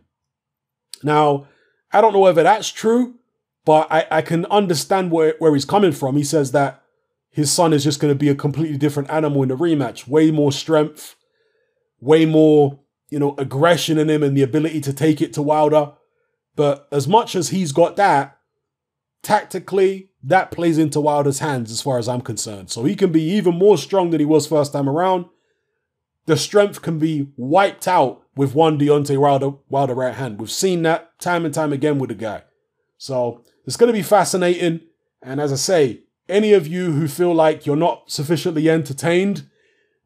Now, 1.02 1.46
I 1.92 2.00
don't 2.00 2.12
know 2.12 2.18
whether 2.20 2.42
that's 2.42 2.70
true, 2.70 3.16
but 3.64 3.86
I, 3.90 4.06
I 4.10 4.22
can 4.22 4.46
understand 4.46 5.10
where, 5.10 5.34
where 5.38 5.54
he's 5.54 5.64
coming 5.64 5.92
from. 5.92 6.16
He 6.16 6.24
says 6.24 6.52
that 6.52 6.82
his 7.30 7.52
son 7.52 7.72
is 7.72 7.84
just 7.84 8.00
going 8.00 8.12
to 8.12 8.18
be 8.18 8.28
a 8.28 8.34
completely 8.34 8.78
different 8.78 9.10
animal 9.10 9.42
in 9.42 9.48
the 9.48 9.56
rematch, 9.56 10.08
way 10.08 10.30
more 10.30 10.52
strength, 10.52 11.14
way 12.00 12.26
more, 12.26 12.80
you 13.10 13.18
know, 13.18 13.34
aggression 13.38 13.98
in 13.98 14.10
him 14.10 14.22
and 14.22 14.36
the 14.36 14.42
ability 14.42 14.80
to 14.82 14.92
take 14.92 15.20
it 15.20 15.32
to 15.34 15.42
Wilder. 15.42 15.92
But 16.56 16.88
as 16.90 17.06
much 17.06 17.34
as 17.34 17.50
he's 17.50 17.72
got 17.72 17.96
that, 17.96 18.38
tactically, 19.22 20.10
that 20.22 20.50
plays 20.50 20.78
into 20.78 21.00
Wilder's 21.00 21.38
hands 21.38 21.70
as 21.70 21.82
far 21.82 21.98
as 21.98 22.08
I'm 22.08 22.20
concerned. 22.20 22.70
So 22.70 22.84
he 22.84 22.96
can 22.96 23.12
be 23.12 23.22
even 23.22 23.54
more 23.54 23.78
strong 23.78 24.10
than 24.10 24.20
he 24.20 24.26
was 24.26 24.46
first 24.46 24.72
time 24.72 24.88
around. 24.88 25.26
The 26.26 26.36
strength 26.36 26.82
can 26.82 26.98
be 26.98 27.28
wiped 27.36 27.86
out 27.88 28.22
with 28.36 28.54
one 28.54 28.78
Deontay 28.78 29.18
Wilder, 29.18 29.52
Wilder 29.68 29.94
right 29.94 30.14
hand. 30.14 30.40
We've 30.40 30.50
seen 30.50 30.82
that 30.82 31.18
time 31.18 31.44
and 31.44 31.54
time 31.54 31.72
again 31.72 31.98
with 31.98 32.08
the 32.08 32.14
guy. 32.14 32.42
So 32.98 33.44
it's 33.64 33.76
going 33.76 33.88
to 33.88 33.98
be 33.98 34.02
fascinating. 34.02 34.80
And 35.22 35.40
as 35.40 35.52
I 35.52 35.56
say, 35.56 36.02
any 36.28 36.52
of 36.52 36.66
you 36.66 36.92
who 36.92 37.08
feel 37.08 37.34
like 37.34 37.66
you're 37.66 37.76
not 37.76 38.10
sufficiently 38.10 38.68
entertained 38.68 39.48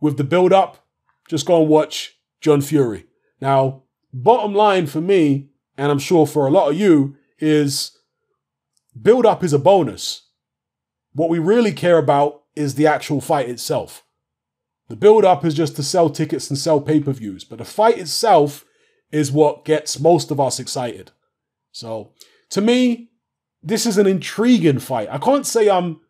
with 0.01 0.17
the 0.17 0.25
build 0.25 0.53
up, 0.53 0.87
just 1.29 1.47
go 1.47 1.61
and 1.61 1.69
watch 1.69 2.17
John 2.41 2.61
Fury. 2.61 3.07
Now, 3.41 3.83
bottom 4.13 4.55
line 4.55 4.87
for 4.87 5.01
me, 5.01 5.49
and 5.77 5.91
I'm 5.91 5.99
sure 5.99 6.27
for 6.27 6.47
a 6.47 6.51
lot 6.51 6.71
of 6.71 6.77
you, 6.77 7.17
is 7.39 7.99
build 9.01 9.27
up 9.27 9.43
is 9.43 9.53
a 9.53 9.59
bonus. 9.59 10.29
What 11.13 11.31
we 11.31 11.39
really 11.39 11.73
care 11.73 11.99
about 11.99 12.43
is 12.55 12.75
the 12.75 12.87
actual 12.87 13.21
fight 13.21 13.49
itself. 13.49 14.05
The 14.89 14.97
build 14.97 15.25
up 15.25 15.45
is 15.45 15.55
just 15.55 15.77
to 15.77 15.83
sell 15.83 16.11
tickets 16.11 16.51
and 16.51 16.59
sell 16.59 16.81
pay 16.81 17.01
per 17.01 17.13
views, 17.13 17.45
but 17.45 17.59
the 17.59 17.65
fight 17.65 17.99
itself 17.99 18.65
is 19.11 19.33
what 19.33 19.65
gets 19.65 20.01
most 20.01 20.31
of 20.31 20.41
us 20.41 20.59
excited. 20.59 21.11
So, 21.71 22.13
to 22.51 22.61
me, 22.61 23.11
this 23.63 23.87
is 23.87 23.97
an 23.99 24.07
intriguing 24.07 24.79
fight. 24.79 25.09
I 25.11 25.19
can't 25.19 25.47
say 25.47 25.71
I'm 25.71 26.01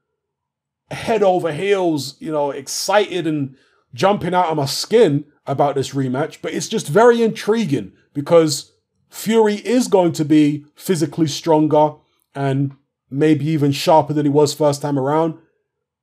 head 0.92 1.22
over 1.22 1.52
heels, 1.52 2.16
you 2.20 2.30
know, 2.30 2.50
excited 2.50 3.26
and 3.26 3.56
jumping 3.94 4.34
out 4.34 4.46
of 4.46 4.56
my 4.56 4.66
skin 4.66 5.24
about 5.46 5.74
this 5.74 5.90
rematch, 5.90 6.38
but 6.40 6.52
it's 6.54 6.68
just 6.68 6.88
very 6.88 7.22
intriguing 7.22 7.92
because 8.14 8.72
Fury 9.10 9.56
is 9.56 9.88
going 9.88 10.12
to 10.12 10.24
be 10.24 10.64
physically 10.74 11.26
stronger 11.26 11.94
and 12.34 12.76
maybe 13.10 13.46
even 13.46 13.72
sharper 13.72 14.12
than 14.12 14.24
he 14.24 14.30
was 14.30 14.54
first 14.54 14.80
time 14.80 14.98
around. 14.98 15.38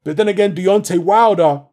But 0.03 0.17
then 0.17 0.27
again, 0.27 0.55
Deontay 0.55 0.99
Wilder 0.99 1.63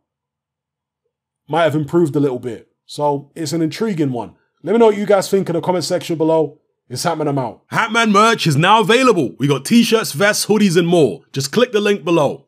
might 1.48 1.64
have 1.64 1.74
improved 1.74 2.16
a 2.16 2.20
little 2.20 2.38
bit. 2.38 2.68
So 2.86 3.30
it's 3.34 3.52
an 3.52 3.62
intriguing 3.62 4.12
one. 4.12 4.34
Let 4.62 4.72
me 4.72 4.78
know 4.78 4.86
what 4.86 4.96
you 4.96 5.06
guys 5.06 5.30
think 5.30 5.48
in 5.48 5.54
the 5.54 5.60
comment 5.60 5.84
section 5.84 6.16
below. 6.16 6.58
It's 6.88 7.04
Hatman, 7.04 7.28
I'm 7.28 7.38
out. 7.38 7.68
Hatman 7.68 8.12
merch 8.12 8.46
is 8.46 8.56
now 8.56 8.80
available. 8.80 9.34
We 9.38 9.48
got 9.48 9.64
t-shirts, 9.64 10.12
vests, 10.12 10.46
hoodies, 10.46 10.76
and 10.76 10.86
more. 10.86 11.22
Just 11.32 11.52
click 11.52 11.72
the 11.72 11.80
link 11.80 12.04
below. 12.04 12.45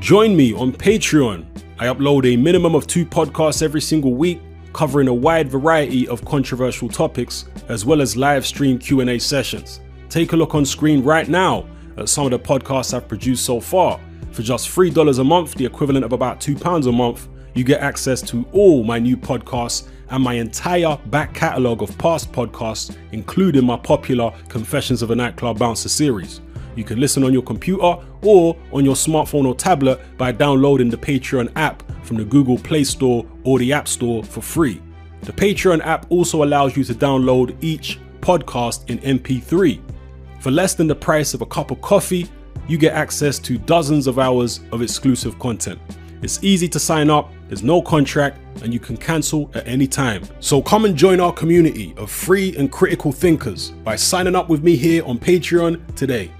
Join 0.00 0.34
me 0.34 0.54
on 0.54 0.72
Patreon. 0.72 1.44
I 1.78 1.84
upload 1.84 2.24
a 2.24 2.34
minimum 2.34 2.74
of 2.74 2.86
two 2.86 3.04
podcasts 3.04 3.62
every 3.62 3.82
single 3.82 4.14
week, 4.14 4.40
covering 4.72 5.08
a 5.08 5.14
wide 5.14 5.50
variety 5.50 6.08
of 6.08 6.24
controversial 6.24 6.88
topics, 6.88 7.44
as 7.68 7.84
well 7.84 8.00
as 8.00 8.16
live 8.16 8.46
stream 8.46 8.78
Q&A 8.78 9.18
sessions. 9.18 9.80
Take 10.08 10.32
a 10.32 10.36
look 10.36 10.54
on 10.54 10.64
screen 10.64 11.04
right 11.04 11.28
now 11.28 11.66
at 11.98 12.08
some 12.08 12.24
of 12.24 12.30
the 12.30 12.38
podcasts 12.38 12.94
I've 12.94 13.08
produced 13.08 13.44
so 13.44 13.60
far. 13.60 14.00
For 14.32 14.40
just 14.40 14.70
$3 14.70 15.18
a 15.18 15.22
month, 15.22 15.54
the 15.56 15.66
equivalent 15.66 16.06
of 16.06 16.14
about 16.14 16.40
£2 16.40 16.86
a 16.86 16.92
month, 16.92 17.28
you 17.54 17.62
get 17.62 17.82
access 17.82 18.22
to 18.22 18.46
all 18.52 18.82
my 18.82 18.98
new 18.98 19.18
podcasts 19.18 19.88
and 20.08 20.24
my 20.24 20.32
entire 20.32 20.96
back 21.06 21.34
catalogue 21.34 21.82
of 21.82 21.96
past 21.98 22.32
podcasts, 22.32 22.96
including 23.12 23.66
my 23.66 23.76
popular 23.76 24.32
Confessions 24.48 25.02
of 25.02 25.10
a 25.10 25.14
Nightclub 25.14 25.58
Bouncer 25.58 25.90
series. 25.90 26.40
You 26.76 26.84
can 26.84 27.00
listen 27.00 27.24
on 27.24 27.32
your 27.32 27.42
computer 27.42 27.96
or 28.22 28.56
on 28.72 28.84
your 28.84 28.94
smartphone 28.94 29.46
or 29.46 29.54
tablet 29.54 30.00
by 30.16 30.32
downloading 30.32 30.90
the 30.90 30.96
Patreon 30.96 31.50
app 31.56 31.82
from 32.04 32.16
the 32.16 32.24
Google 32.24 32.58
Play 32.58 32.84
Store 32.84 33.26
or 33.44 33.58
the 33.58 33.72
App 33.72 33.88
Store 33.88 34.22
for 34.22 34.40
free. 34.40 34.80
The 35.22 35.32
Patreon 35.32 35.84
app 35.84 36.06
also 36.10 36.44
allows 36.44 36.76
you 36.76 36.84
to 36.84 36.94
download 36.94 37.56
each 37.62 37.98
podcast 38.20 38.88
in 38.88 38.98
MP3. 38.98 39.80
For 40.40 40.50
less 40.50 40.74
than 40.74 40.86
the 40.86 40.94
price 40.94 41.34
of 41.34 41.42
a 41.42 41.46
cup 41.46 41.70
of 41.70 41.80
coffee, 41.82 42.26
you 42.68 42.78
get 42.78 42.94
access 42.94 43.38
to 43.40 43.58
dozens 43.58 44.06
of 44.06 44.18
hours 44.18 44.60
of 44.72 44.80
exclusive 44.80 45.38
content. 45.38 45.78
It's 46.22 46.42
easy 46.42 46.68
to 46.68 46.78
sign 46.78 47.10
up, 47.10 47.32
there's 47.48 47.62
no 47.62 47.80
contract, 47.80 48.38
and 48.62 48.72
you 48.72 48.80
can 48.80 48.96
cancel 48.96 49.50
at 49.54 49.66
any 49.66 49.86
time. 49.86 50.22
So 50.40 50.60
come 50.60 50.84
and 50.84 50.94
join 50.96 51.18
our 51.18 51.32
community 51.32 51.94
of 51.96 52.10
free 52.10 52.54
and 52.56 52.70
critical 52.70 53.10
thinkers 53.10 53.70
by 53.70 53.96
signing 53.96 54.36
up 54.36 54.48
with 54.48 54.62
me 54.62 54.76
here 54.76 55.04
on 55.04 55.18
Patreon 55.18 55.94
today. 55.96 56.30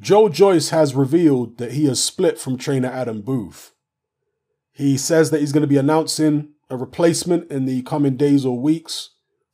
Joe 0.00 0.28
Joyce 0.28 0.70
has 0.70 0.94
revealed 0.94 1.58
that 1.58 1.72
he 1.72 1.84
has 1.86 2.02
split 2.02 2.38
from 2.38 2.56
trainer 2.56 2.88
Adam 2.88 3.20
Booth. 3.20 3.72
He 4.72 4.96
says 4.96 5.30
that 5.30 5.40
he's 5.40 5.52
going 5.52 5.62
to 5.62 5.66
be 5.66 5.76
announcing 5.76 6.50
a 6.70 6.76
replacement 6.76 7.50
in 7.50 7.66
the 7.66 7.82
coming 7.82 8.16
days 8.16 8.44
or 8.44 8.58
weeks 8.58 9.10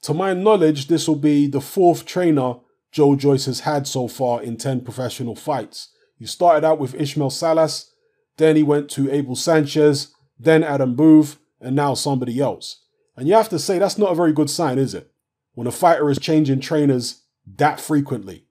to 0.07 0.15
my 0.15 0.35
knowledge, 0.35 0.87
this 0.87 1.09
will 1.09 1.17
be 1.17 1.49
the 1.49 1.61
fourth 1.61 2.05
trainer 2.05 2.55
Joe 2.93 3.17
Joyce 3.17 3.47
has 3.47 3.61
had 3.61 3.89
so 3.89 4.07
far 4.07 4.41
in 4.41 4.57
10 4.57 4.83
professional 4.83 5.35
fights. 5.35 5.89
He 6.17 6.27
started 6.27 6.65
out 6.65 6.79
with 6.79 6.95
Ishmael 6.95 7.31
Salas, 7.31 7.91
then 8.37 8.55
he 8.55 8.63
went 8.63 8.89
to 8.91 9.11
Abel 9.11 9.35
Sanchez, 9.35 10.15
then 10.39 10.63
Adam 10.63 10.95
Booth, 10.95 11.39
and 11.61 11.75
now 11.75 11.95
somebody 11.95 12.41
else. 12.41 12.85
And 13.17 13.27
you 13.27 13.35
have 13.35 13.49
to 13.49 13.59
say 13.59 13.81
that's 13.81 13.99
not 13.99 14.13
a 14.13 14.15
very 14.15 14.33
good 14.33 14.49
sign, 14.49 14.79
is 14.79 14.95
it? 14.95 15.11
When 15.55 15.67
a 15.67 15.73
fighter 15.73 16.09
is 16.09 16.21
changing 16.21 16.61
trainers 16.61 17.23
that 17.57 17.81
frequently. 17.81 18.46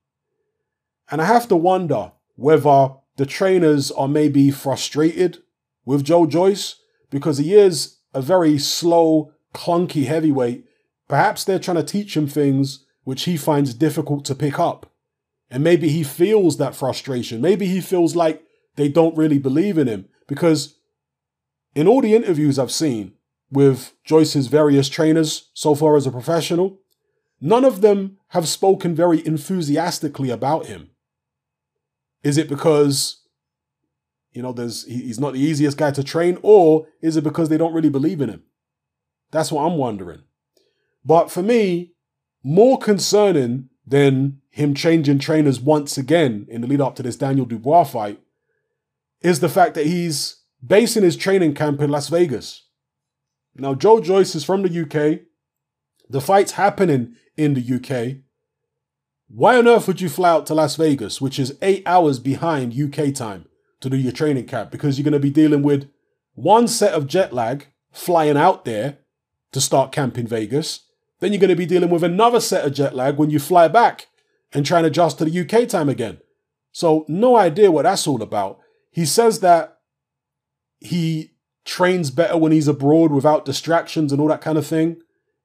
And 1.12 1.22
I 1.22 1.26
have 1.26 1.48
to 1.50 1.56
wonder 1.56 2.12
whether 2.36 2.96
the 3.18 3.26
trainers 3.26 3.92
are 3.92 4.08
maybe 4.08 4.52
frustrated 4.52 5.40
with 5.86 6.04
Joe 6.04 6.26
Joyce 6.26 6.76
because 7.10 7.38
he 7.38 7.54
is 7.54 7.98
a 8.14 8.22
very 8.22 8.58
slow, 8.58 9.32
clunky 9.54 10.06
heavyweight. 10.06 10.66
Perhaps 11.08 11.44
they're 11.44 11.60
trying 11.60 11.78
to 11.78 11.84
teach 11.84 12.18
him 12.18 12.28
things 12.28 12.86
which 13.04 13.24
he 13.24 13.38
finds 13.38 13.74
difficult 13.74 14.26
to 14.26 14.36
pick 14.36 14.60
up. 14.60 14.92
And 15.50 15.64
maybe 15.64 15.90
he 15.90 16.04
feels 16.04 16.58
that 16.58 16.76
frustration. 16.76 17.40
Maybe 17.40 17.68
he 17.68 17.80
feels 17.80 18.16
like 18.16 18.44
they 18.76 18.90
don't 18.90 19.16
really 19.16 19.38
believe 19.38 19.78
in 19.78 19.88
him 19.88 20.08
because 20.28 20.80
in 21.76 21.88
all 21.88 22.02
the 22.02 22.16
interviews 22.16 22.58
I've 22.58 22.72
seen 22.72 23.14
with 23.52 23.94
Joyce's 24.04 24.48
various 24.48 24.90
trainers 24.90 25.52
so 25.54 25.76
far 25.76 25.96
as 25.96 26.08
a 26.08 26.12
professional, 26.12 26.80
none 27.40 27.64
of 27.64 27.82
them 27.82 28.18
have 28.30 28.48
spoken 28.48 28.96
very 28.96 29.26
enthusiastically 29.26 30.32
about 30.32 30.66
him. 30.66 30.90
Is 32.26 32.40
it 32.40 32.50
because 32.50 33.22
you 34.34 34.42
know 34.42 34.52
there's 34.52 34.84
he's 34.86 35.20
not 35.20 35.34
the 35.34 35.40
easiest 35.40 35.78
guy 35.78 35.92
to 35.92 36.04
train 36.04 36.40
or 36.42 36.88
is 37.00 37.16
it 37.16 37.24
because 37.24 37.50
they 37.50 37.58
don't 37.58 37.74
really 37.74 37.88
believe 37.88 38.20
in 38.20 38.30
him? 38.30 38.44
That's 39.32 39.52
what 39.52 39.64
I'm 39.64 39.78
wondering. 39.78 40.24
But 41.06 41.30
for 41.30 41.44
me, 41.44 41.94
more 42.44 42.80
concerning 42.80 43.70
than 43.86 44.42
him 44.50 44.74
changing 44.74 45.20
trainers 45.20 45.60
once 45.60 46.00
again 46.00 46.48
in 46.50 46.62
the 46.62 46.68
lead 46.68 46.82
up 46.82 46.96
to 46.96 47.04
this 47.04 47.16
Daniel 47.16 47.46
Dubois 47.46 47.84
fight 47.84 48.20
is 49.22 49.40
the 49.40 49.50
fact 49.50 49.76
that 49.76 49.86
he's 49.86 50.42
basing 50.66 51.04
his 51.04 51.16
training 51.16 51.54
camp 51.54 51.80
in 51.80 51.92
Las 51.92 52.10
Vegas. 52.10 52.64
Now, 53.56 53.76
Joe 53.76 54.02
Joyce 54.02 54.34
is 54.34 54.44
from 54.44 54.64
the 54.64 54.82
UK. 54.82 55.22
The 56.10 56.22
fight's 56.22 56.54
happening 56.54 57.16
in 57.38 57.54
the 57.54 57.76
UK. 57.76 58.24
Why 59.28 59.58
on 59.58 59.68
earth 59.68 59.88
would 59.88 60.02
you 60.02 60.10
fly 60.10 60.30
out 60.30 60.46
to 60.48 60.54
Las 60.54 60.76
Vegas, 60.76 61.20
which 61.20 61.40
is 61.40 61.58
eight 61.62 61.84
hours 61.86 62.20
behind 62.20 62.80
UK 62.80 63.14
time, 63.14 63.46
to 63.82 63.90
do 63.90 63.98
your 63.98 64.12
training 64.12 64.46
camp? 64.46 64.72
Because 64.72 64.98
you're 64.98 65.04
going 65.04 65.14
to 65.14 65.20
be 65.20 65.32
dealing 65.32 65.64
with 65.64 65.90
one 66.34 66.68
set 66.68 66.94
of 66.94 67.08
jet 67.08 67.34
lag 67.34 67.68
flying 67.92 68.38
out 68.38 68.66
there 68.66 69.00
to 69.52 69.62
start 69.62 69.92
camp 69.92 70.18
in 70.18 70.28
Vegas. 70.28 70.82
Then 71.20 71.32
you're 71.32 71.40
going 71.40 71.50
to 71.50 71.56
be 71.56 71.66
dealing 71.66 71.90
with 71.90 72.04
another 72.04 72.40
set 72.40 72.66
of 72.66 72.74
jet 72.74 72.96
lag 72.96 73.18
when 73.18 73.30
you 73.30 73.40
fly 73.40 73.68
back 73.68 74.08
and 74.54 74.66
try 74.66 74.78
and 74.78 74.88
adjust 74.88 75.18
to 75.18 75.26
the 75.26 75.40
UK 75.42 75.68
time 75.68 75.90
again. 75.90 76.20
So, 76.72 77.06
no 77.08 77.38
idea 77.38 77.72
what 77.72 77.84
that's 77.84 78.06
all 78.06 78.22
about. 78.22 78.60
He 78.92 79.06
says 79.06 79.40
that 79.40 79.78
he 80.80 81.32
trains 81.64 82.12
better 82.12 82.38
when 82.38 82.52
he's 82.52 82.68
abroad 82.68 83.12
without 83.12 83.46
distractions 83.46 84.12
and 84.12 84.22
all 84.22 84.28
that 84.28 84.42
kind 84.42 84.58
of 84.58 84.68
thing. 84.68 84.98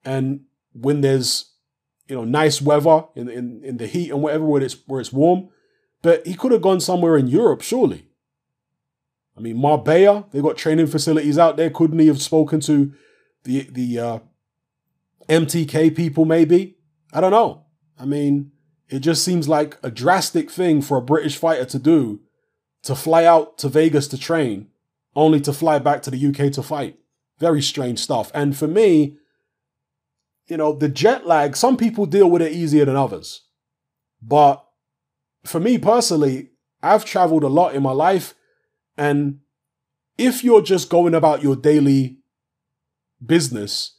And 0.04 0.42
when 0.72 1.00
there's 1.00 1.49
you 2.10 2.16
know 2.16 2.24
nice 2.24 2.60
weather 2.60 3.04
in 3.14 3.28
in, 3.30 3.62
in 3.64 3.76
the 3.76 3.86
heat 3.86 4.10
and 4.10 4.20
whatever 4.20 4.44
where 4.44 4.62
it's 4.62 4.76
where 4.86 5.00
it's 5.00 5.12
warm. 5.12 5.48
But 6.02 6.26
he 6.26 6.34
could 6.34 6.52
have 6.52 6.62
gone 6.62 6.80
somewhere 6.80 7.16
in 7.16 7.28
Europe, 7.28 7.60
surely. 7.60 8.06
I 9.36 9.40
mean, 9.40 9.56
Marbella, 9.58 10.26
they've 10.30 10.42
got 10.42 10.56
training 10.56 10.88
facilities 10.88 11.38
out 11.38 11.56
there. 11.56 11.70
Couldn't 11.70 11.98
he 11.98 12.08
have 12.08 12.20
spoken 12.20 12.60
to 12.60 12.92
the 13.44 13.62
the 13.70 13.98
uh, 13.98 14.18
MTK 15.28 15.96
people? 15.96 16.24
Maybe 16.24 16.76
I 17.12 17.20
don't 17.20 17.30
know. 17.30 17.64
I 17.98 18.06
mean, 18.06 18.50
it 18.88 19.00
just 19.00 19.24
seems 19.24 19.48
like 19.48 19.78
a 19.82 19.90
drastic 19.90 20.50
thing 20.50 20.82
for 20.82 20.98
a 20.98 21.02
British 21.02 21.36
fighter 21.36 21.64
to 21.66 21.78
do, 21.78 22.20
to 22.82 22.96
fly 22.96 23.24
out 23.24 23.56
to 23.58 23.68
Vegas 23.68 24.08
to 24.08 24.18
train, 24.18 24.68
only 25.14 25.40
to 25.42 25.52
fly 25.52 25.78
back 25.78 26.02
to 26.02 26.10
the 26.10 26.26
UK 26.26 26.52
to 26.54 26.62
fight. 26.62 26.98
Very 27.38 27.62
strange 27.62 28.00
stuff. 28.00 28.32
And 28.34 28.56
for 28.56 28.66
me, 28.66 29.16
you 30.50 30.56
know, 30.56 30.72
the 30.72 30.88
jet 30.88 31.26
lag, 31.26 31.56
some 31.56 31.76
people 31.76 32.06
deal 32.06 32.28
with 32.28 32.42
it 32.42 32.52
easier 32.52 32.84
than 32.84 32.96
others. 32.96 33.42
But 34.20 34.64
for 35.44 35.60
me 35.60 35.78
personally, 35.78 36.50
I've 36.82 37.04
traveled 37.04 37.44
a 37.44 37.48
lot 37.48 37.74
in 37.74 37.82
my 37.82 37.92
life. 37.92 38.34
And 38.96 39.40
if 40.18 40.42
you're 40.44 40.62
just 40.62 40.90
going 40.90 41.14
about 41.14 41.42
your 41.42 41.56
daily 41.56 42.18
business, 43.24 43.98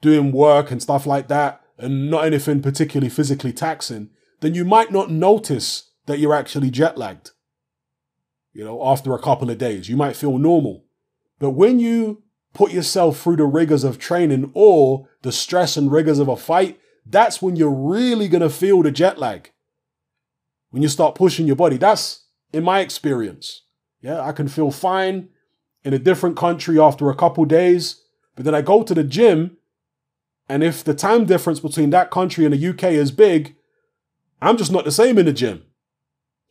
doing 0.00 0.32
work 0.32 0.70
and 0.70 0.82
stuff 0.82 1.06
like 1.06 1.28
that, 1.28 1.60
and 1.78 2.10
not 2.10 2.24
anything 2.24 2.62
particularly 2.62 3.10
physically 3.10 3.52
taxing, 3.52 4.10
then 4.40 4.54
you 4.54 4.64
might 4.64 4.90
not 4.90 5.10
notice 5.10 5.90
that 6.06 6.18
you're 6.18 6.34
actually 6.34 6.70
jet 6.70 6.98
lagged. 6.98 7.30
You 8.52 8.64
know, 8.64 8.84
after 8.86 9.14
a 9.14 9.22
couple 9.22 9.50
of 9.50 9.58
days, 9.58 9.88
you 9.88 9.96
might 9.96 10.16
feel 10.16 10.38
normal. 10.38 10.84
But 11.38 11.50
when 11.50 11.78
you 11.78 12.22
put 12.52 12.72
yourself 12.72 13.20
through 13.20 13.36
the 13.36 13.44
rigors 13.44 13.84
of 13.84 13.98
training 13.98 14.50
or 14.54 15.08
the 15.22 15.32
stress 15.32 15.76
and 15.76 15.92
rigors 15.92 16.18
of 16.18 16.28
a 16.28 16.36
fight, 16.36 16.80
that's 17.06 17.40
when 17.40 17.56
you're 17.56 17.70
really 17.70 18.28
going 18.28 18.42
to 18.42 18.50
feel 18.50 18.82
the 18.82 18.90
jet 18.90 19.18
lag. 19.18 19.50
When 20.70 20.82
you 20.82 20.88
start 20.88 21.14
pushing 21.14 21.46
your 21.46 21.56
body, 21.56 21.76
that's 21.76 22.26
in 22.52 22.64
my 22.64 22.80
experience. 22.80 23.62
Yeah, 24.00 24.20
I 24.20 24.32
can 24.32 24.48
feel 24.48 24.70
fine 24.70 25.28
in 25.84 25.92
a 25.92 25.98
different 25.98 26.36
country 26.36 26.78
after 26.78 27.10
a 27.10 27.16
couple 27.16 27.44
days, 27.44 28.02
but 28.36 28.44
then 28.44 28.54
I 28.54 28.62
go 28.62 28.82
to 28.82 28.94
the 28.94 29.04
gym, 29.04 29.56
and 30.48 30.62
if 30.62 30.82
the 30.84 30.94
time 30.94 31.24
difference 31.24 31.60
between 31.60 31.90
that 31.90 32.10
country 32.10 32.44
and 32.44 32.54
the 32.54 32.68
UK 32.68 32.84
is 32.84 33.10
big, 33.10 33.56
I'm 34.42 34.56
just 34.56 34.72
not 34.72 34.84
the 34.84 34.92
same 34.92 35.18
in 35.18 35.26
the 35.26 35.32
gym. 35.32 35.64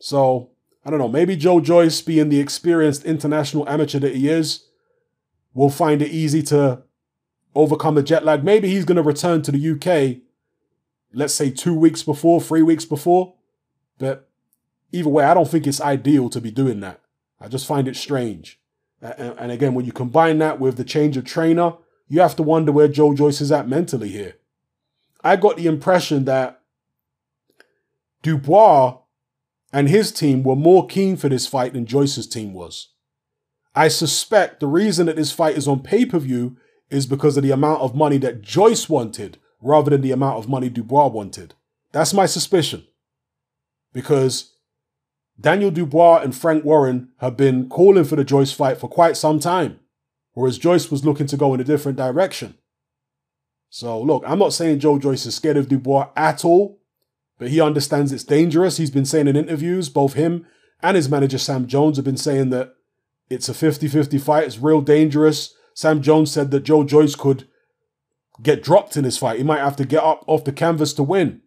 So, 0.00 0.50
I 0.84 0.90
don't 0.90 0.98
know, 0.98 1.08
maybe 1.08 1.36
Joe 1.36 1.60
Joyce, 1.60 2.00
being 2.00 2.28
the 2.28 2.40
experienced 2.40 3.04
international 3.04 3.68
amateur 3.68 3.98
that 3.98 4.14
he 4.14 4.28
is, 4.28 4.66
will 5.54 5.70
find 5.70 6.02
it 6.02 6.10
easy 6.10 6.42
to 6.44 6.82
overcome 7.54 7.94
the 7.94 8.02
jet 8.02 8.24
lag. 8.24 8.44
Maybe 8.44 8.68
he's 8.68 8.84
going 8.84 8.96
to 8.96 9.02
return 9.02 9.42
to 9.42 9.52
the 9.52 9.70
UK, 9.72 10.22
let's 11.12 11.34
say 11.34 11.50
two 11.50 11.74
weeks 11.74 12.02
before, 12.02 12.40
three 12.40 12.62
weeks 12.62 12.84
before. 12.84 13.34
But 13.98 14.28
either 14.92 15.08
way, 15.08 15.24
I 15.24 15.34
don't 15.34 15.48
think 15.48 15.66
it's 15.66 15.80
ideal 15.80 16.30
to 16.30 16.40
be 16.40 16.50
doing 16.50 16.80
that. 16.80 17.00
I 17.40 17.48
just 17.48 17.66
find 17.66 17.88
it 17.88 17.96
strange. 17.96 18.60
And 19.02 19.50
again, 19.50 19.74
when 19.74 19.86
you 19.86 19.92
combine 19.92 20.38
that 20.38 20.60
with 20.60 20.76
the 20.76 20.84
change 20.84 21.16
of 21.16 21.24
trainer, 21.24 21.74
you 22.06 22.20
have 22.20 22.36
to 22.36 22.42
wonder 22.42 22.70
where 22.70 22.88
Joe 22.88 23.14
Joyce 23.14 23.40
is 23.40 23.50
at 23.50 23.68
mentally 23.68 24.10
here. 24.10 24.36
I 25.24 25.36
got 25.36 25.56
the 25.56 25.66
impression 25.66 26.24
that 26.26 26.60
Dubois 28.22 28.98
and 29.72 29.88
his 29.88 30.12
team 30.12 30.42
were 30.42 30.56
more 30.56 30.86
keen 30.86 31.16
for 31.16 31.28
this 31.28 31.46
fight 31.46 31.72
than 31.72 31.86
Joyce's 31.86 32.26
team 32.26 32.52
was. 32.52 32.88
I 33.74 33.88
suspect 33.88 34.60
the 34.60 34.66
reason 34.66 35.06
that 35.06 35.16
this 35.16 35.32
fight 35.32 35.56
is 35.56 35.68
on 35.68 35.82
pay 35.82 36.04
per 36.04 36.18
view 36.18 36.56
is 36.90 37.06
because 37.06 37.36
of 37.36 37.42
the 37.42 37.52
amount 37.52 37.82
of 37.82 37.94
money 37.94 38.18
that 38.18 38.42
Joyce 38.42 38.88
wanted 38.88 39.38
rather 39.62 39.90
than 39.90 40.00
the 40.00 40.12
amount 40.12 40.38
of 40.38 40.48
money 40.48 40.68
Dubois 40.68 41.06
wanted. 41.06 41.54
That's 41.92 42.14
my 42.14 42.26
suspicion. 42.26 42.84
Because 43.92 44.54
Daniel 45.40 45.70
Dubois 45.70 46.20
and 46.22 46.34
Frank 46.34 46.64
Warren 46.64 47.08
have 47.18 47.36
been 47.36 47.68
calling 47.68 48.04
for 48.04 48.16
the 48.16 48.24
Joyce 48.24 48.52
fight 48.52 48.78
for 48.78 48.88
quite 48.88 49.16
some 49.16 49.38
time, 49.38 49.80
whereas 50.32 50.58
Joyce 50.58 50.90
was 50.90 51.04
looking 51.04 51.26
to 51.28 51.36
go 51.36 51.54
in 51.54 51.60
a 51.60 51.64
different 51.64 51.96
direction. 51.96 52.54
So, 53.68 54.00
look, 54.00 54.24
I'm 54.26 54.38
not 54.38 54.52
saying 54.52 54.80
Joe 54.80 54.98
Joyce 54.98 55.26
is 55.26 55.36
scared 55.36 55.56
of 55.56 55.68
Dubois 55.68 56.08
at 56.16 56.44
all, 56.44 56.80
but 57.38 57.48
he 57.48 57.60
understands 57.60 58.12
it's 58.12 58.24
dangerous. 58.24 58.76
He's 58.76 58.90
been 58.90 59.06
saying 59.06 59.28
in 59.28 59.36
interviews, 59.36 59.88
both 59.88 60.14
him 60.14 60.46
and 60.82 60.96
his 60.96 61.08
manager 61.08 61.38
Sam 61.38 61.66
Jones 61.66 61.96
have 61.96 62.04
been 62.04 62.16
saying 62.16 62.50
that 62.50 62.74
it's 63.30 63.48
a 63.48 63.54
50 63.54 63.88
50 63.88 64.18
fight. 64.18 64.44
It's 64.44 64.58
real 64.58 64.80
dangerous. 64.80 65.54
Sam 65.72 66.02
Jones 66.02 66.30
said 66.30 66.50
that 66.50 66.64
Joe 66.64 66.84
Joyce 66.84 67.14
could 67.14 67.48
get 68.42 68.62
dropped 68.62 68.96
in 68.96 69.04
this 69.04 69.16
fight. 69.16 69.38
He 69.38 69.44
might 69.44 69.60
have 69.60 69.76
to 69.76 69.84
get 69.84 70.02
up 70.02 70.24
off 70.26 70.44
the 70.44 70.52
canvas 70.52 70.92
to 70.94 71.02
win. 71.02 71.42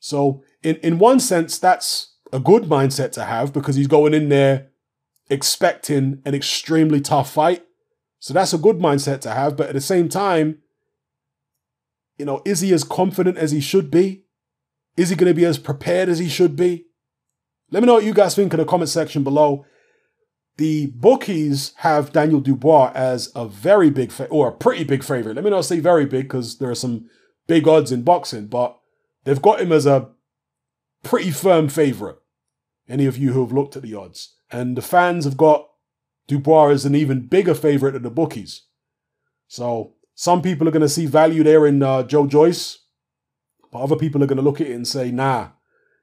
So, 0.00 0.42
in, 0.62 0.76
in 0.76 0.98
one 0.98 1.20
sense, 1.20 1.58
that's 1.58 2.16
a 2.32 2.40
good 2.40 2.64
mindset 2.64 3.12
to 3.12 3.24
have 3.24 3.52
because 3.52 3.76
he's 3.76 3.86
going 3.86 4.14
in 4.14 4.28
there 4.28 4.68
expecting 5.30 6.20
an 6.24 6.34
extremely 6.34 7.00
tough 7.00 7.32
fight. 7.32 7.64
So, 8.18 8.34
that's 8.34 8.52
a 8.52 8.58
good 8.58 8.78
mindset 8.78 9.20
to 9.20 9.30
have. 9.30 9.56
But 9.56 9.68
at 9.68 9.74
the 9.74 9.80
same 9.80 10.08
time, 10.08 10.58
you 12.18 12.24
know, 12.24 12.42
is 12.44 12.60
he 12.60 12.72
as 12.72 12.84
confident 12.84 13.38
as 13.38 13.52
he 13.52 13.60
should 13.60 13.90
be? 13.90 14.24
Is 14.96 15.08
he 15.08 15.16
going 15.16 15.30
to 15.30 15.34
be 15.34 15.44
as 15.44 15.58
prepared 15.58 16.08
as 16.08 16.18
he 16.18 16.28
should 16.28 16.56
be? 16.56 16.86
Let 17.70 17.82
me 17.82 17.86
know 17.86 17.94
what 17.94 18.04
you 18.04 18.12
guys 18.12 18.34
think 18.34 18.52
in 18.52 18.58
the 18.58 18.66
comment 18.66 18.90
section 18.90 19.24
below. 19.24 19.64
The 20.58 20.86
bookies 20.86 21.72
have 21.76 22.12
Daniel 22.12 22.40
Dubois 22.40 22.92
as 22.94 23.32
a 23.34 23.46
very 23.46 23.90
big 23.90 24.12
fa- 24.12 24.28
or 24.28 24.48
a 24.48 24.52
pretty 24.52 24.84
big 24.84 25.02
favorite. 25.02 25.34
Let 25.34 25.44
me 25.44 25.50
not 25.50 25.64
say 25.64 25.80
very 25.80 26.04
big 26.04 26.24
because 26.24 26.58
there 26.58 26.70
are 26.70 26.74
some 26.74 27.08
big 27.46 27.66
odds 27.66 27.90
in 27.90 28.02
boxing, 28.02 28.46
but 28.46 28.78
they've 29.24 29.40
got 29.42 29.60
him 29.60 29.72
as 29.72 29.86
a 29.86 30.10
pretty 31.02 31.30
firm 31.30 31.68
favorite. 31.68 32.18
Any 32.88 33.06
of 33.06 33.16
you 33.16 33.32
who 33.32 33.40
have 33.40 33.52
looked 33.52 33.76
at 33.76 33.82
the 33.82 33.94
odds, 33.94 34.34
and 34.50 34.76
the 34.76 34.82
fans 34.82 35.24
have 35.24 35.36
got 35.36 35.68
Dubois 36.26 36.68
as 36.68 36.84
an 36.84 36.94
even 36.94 37.26
bigger 37.26 37.54
favorite 37.54 37.92
than 37.92 38.02
the 38.02 38.10
bookies. 38.10 38.62
So 39.48 39.94
some 40.14 40.42
people 40.42 40.68
are 40.68 40.72
going 40.72 40.82
to 40.82 40.88
see 40.88 41.06
value 41.06 41.42
there 41.42 41.66
in 41.66 41.82
uh, 41.82 42.02
Joe 42.02 42.26
Joyce 42.26 42.80
But 43.72 43.80
other 43.80 43.96
people 43.96 44.22
are 44.22 44.26
going 44.26 44.36
to 44.36 44.42
look 44.42 44.60
at 44.60 44.68
it 44.68 44.74
and 44.74 44.86
say, 44.86 45.10
nah, 45.10 45.48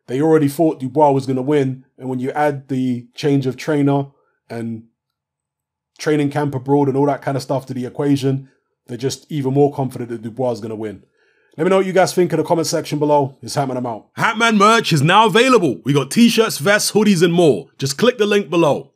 they 0.07 0.21
already 0.21 0.49
thought 0.49 0.79
Dubois 0.79 1.11
was 1.11 1.27
going 1.27 1.37
to 1.37 1.41
win. 1.41 1.85
And 1.97 2.09
when 2.09 2.19
you 2.19 2.31
add 2.31 2.67
the 2.67 3.07
change 3.13 3.45
of 3.45 3.55
trainer 3.55 4.07
and 4.49 4.83
training 5.97 6.31
camp 6.31 6.55
abroad 6.55 6.87
and 6.87 6.97
all 6.97 7.05
that 7.05 7.21
kind 7.21 7.37
of 7.37 7.43
stuff 7.43 7.65
to 7.67 7.73
the 7.73 7.85
equation, 7.85 8.49
they're 8.87 8.97
just 8.97 9.31
even 9.31 9.53
more 9.53 9.73
confident 9.73 10.09
that 10.09 10.21
Dubois 10.21 10.53
is 10.53 10.59
going 10.59 10.69
to 10.69 10.75
win. 10.75 11.03
Let 11.57 11.65
me 11.65 11.69
know 11.69 11.77
what 11.77 11.85
you 11.85 11.93
guys 11.93 12.13
think 12.13 12.31
in 12.31 12.37
the 12.37 12.43
comment 12.43 12.67
section 12.67 12.99
below. 12.99 13.37
It's 13.41 13.55
Hatman, 13.55 13.77
I'm 13.77 13.85
out. 13.85 14.13
Hatman 14.15 14.57
merch 14.57 14.93
is 14.93 15.01
now 15.01 15.25
available. 15.25 15.81
We 15.83 15.93
got 15.93 16.09
t-shirts, 16.09 16.57
vests, 16.57 16.91
hoodies, 16.91 17.21
and 17.21 17.33
more. 17.33 17.67
Just 17.77 17.97
click 17.97 18.17
the 18.17 18.25
link 18.25 18.49
below. 18.49 18.93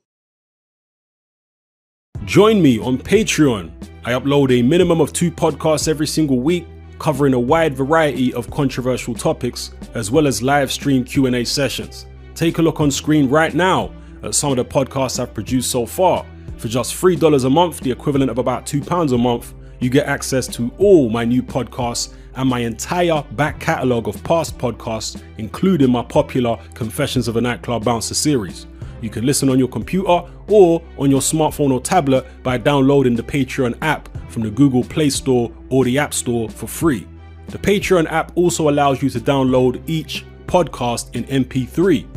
Join 2.26 2.62
me 2.62 2.80
on 2.80 2.98
Patreon. 2.98 3.72
I 4.06 4.12
upload 4.14 4.58
a 4.58 4.62
minimum 4.62 5.02
of 5.02 5.12
two 5.12 5.30
podcasts 5.30 5.90
every 5.90 6.08
single 6.08 6.40
week, 6.40 6.66
covering 7.00 7.34
a 7.34 7.40
wide 7.40 7.76
variety 7.76 8.34
of 8.34 8.50
controversial 8.50 9.14
topics, 9.14 9.72
as 9.94 10.10
well 10.10 10.26
as 10.26 10.42
live 10.42 10.72
stream 10.72 11.04
Q&A 11.04 11.44
sessions. 11.44 12.06
Take 12.34 12.60
a 12.60 12.62
look 12.62 12.80
on 12.80 12.92
screen 12.92 13.30
right 13.30 13.54
now 13.54 13.92
at 14.24 14.36
some 14.36 14.52
of 14.52 14.58
the 14.58 14.66
podcasts 14.66 15.20
I've 15.20 15.34
produced 15.34 15.72
so 15.72 15.86
far. 15.86 16.26
For 16.58 16.68
just 16.68 16.96
$3 16.96 17.46
a 17.46 17.50
month, 17.50 17.82
the 17.82 17.92
equivalent 17.92 18.32
of 18.32 18.38
about 18.38 18.66
£2 18.66 19.14
a 19.14 19.18
month, 19.18 19.54
you 19.80 19.90
get 19.90 20.08
access 20.08 20.48
to 20.48 20.72
all 20.78 21.10
my 21.10 21.26
new 21.26 21.44
podcasts 21.44 22.14
and 22.36 22.50
my 22.50 22.60
entire 22.60 23.22
back 23.34 23.60
catalogue 23.60 24.08
of 24.08 24.24
past 24.24 24.58
podcasts, 24.58 25.22
including 25.38 25.92
my 25.92 26.04
popular 26.04 26.58
Confessions 26.74 27.28
of 27.28 27.36
a 27.36 27.42
Nightclub 27.42 27.84
Bouncer 27.84 28.16
series. 28.16 28.66
You 29.02 29.10
can 29.10 29.26
listen 29.26 29.50
on 29.50 29.60
your 29.60 29.68
computer 29.68 30.24
or 30.48 30.82
on 30.98 31.12
your 31.12 31.20
smartphone 31.20 31.74
or 31.74 31.82
tablet 31.82 32.26
by 32.42 32.58
downloading 32.58 33.16
the 33.16 33.24
Patreon 33.24 33.78
app 33.82 34.08
from 34.32 34.44
the 34.44 34.50
Google 34.50 34.84
Play 34.84 35.10
Store 35.10 35.52
or 35.70 35.84
the 35.84 36.00
App 36.00 36.14
Store 36.14 36.50
for 36.50 36.68
free. 36.68 37.06
The 37.48 37.58
Patreon 37.58 38.10
app 38.10 38.32
also 38.36 38.70
allows 38.70 39.04
you 39.04 39.10
to 39.10 39.20
download 39.20 39.84
each 39.88 40.26
podcast 40.48 41.14
in 41.14 41.26
MP3. 41.26 42.08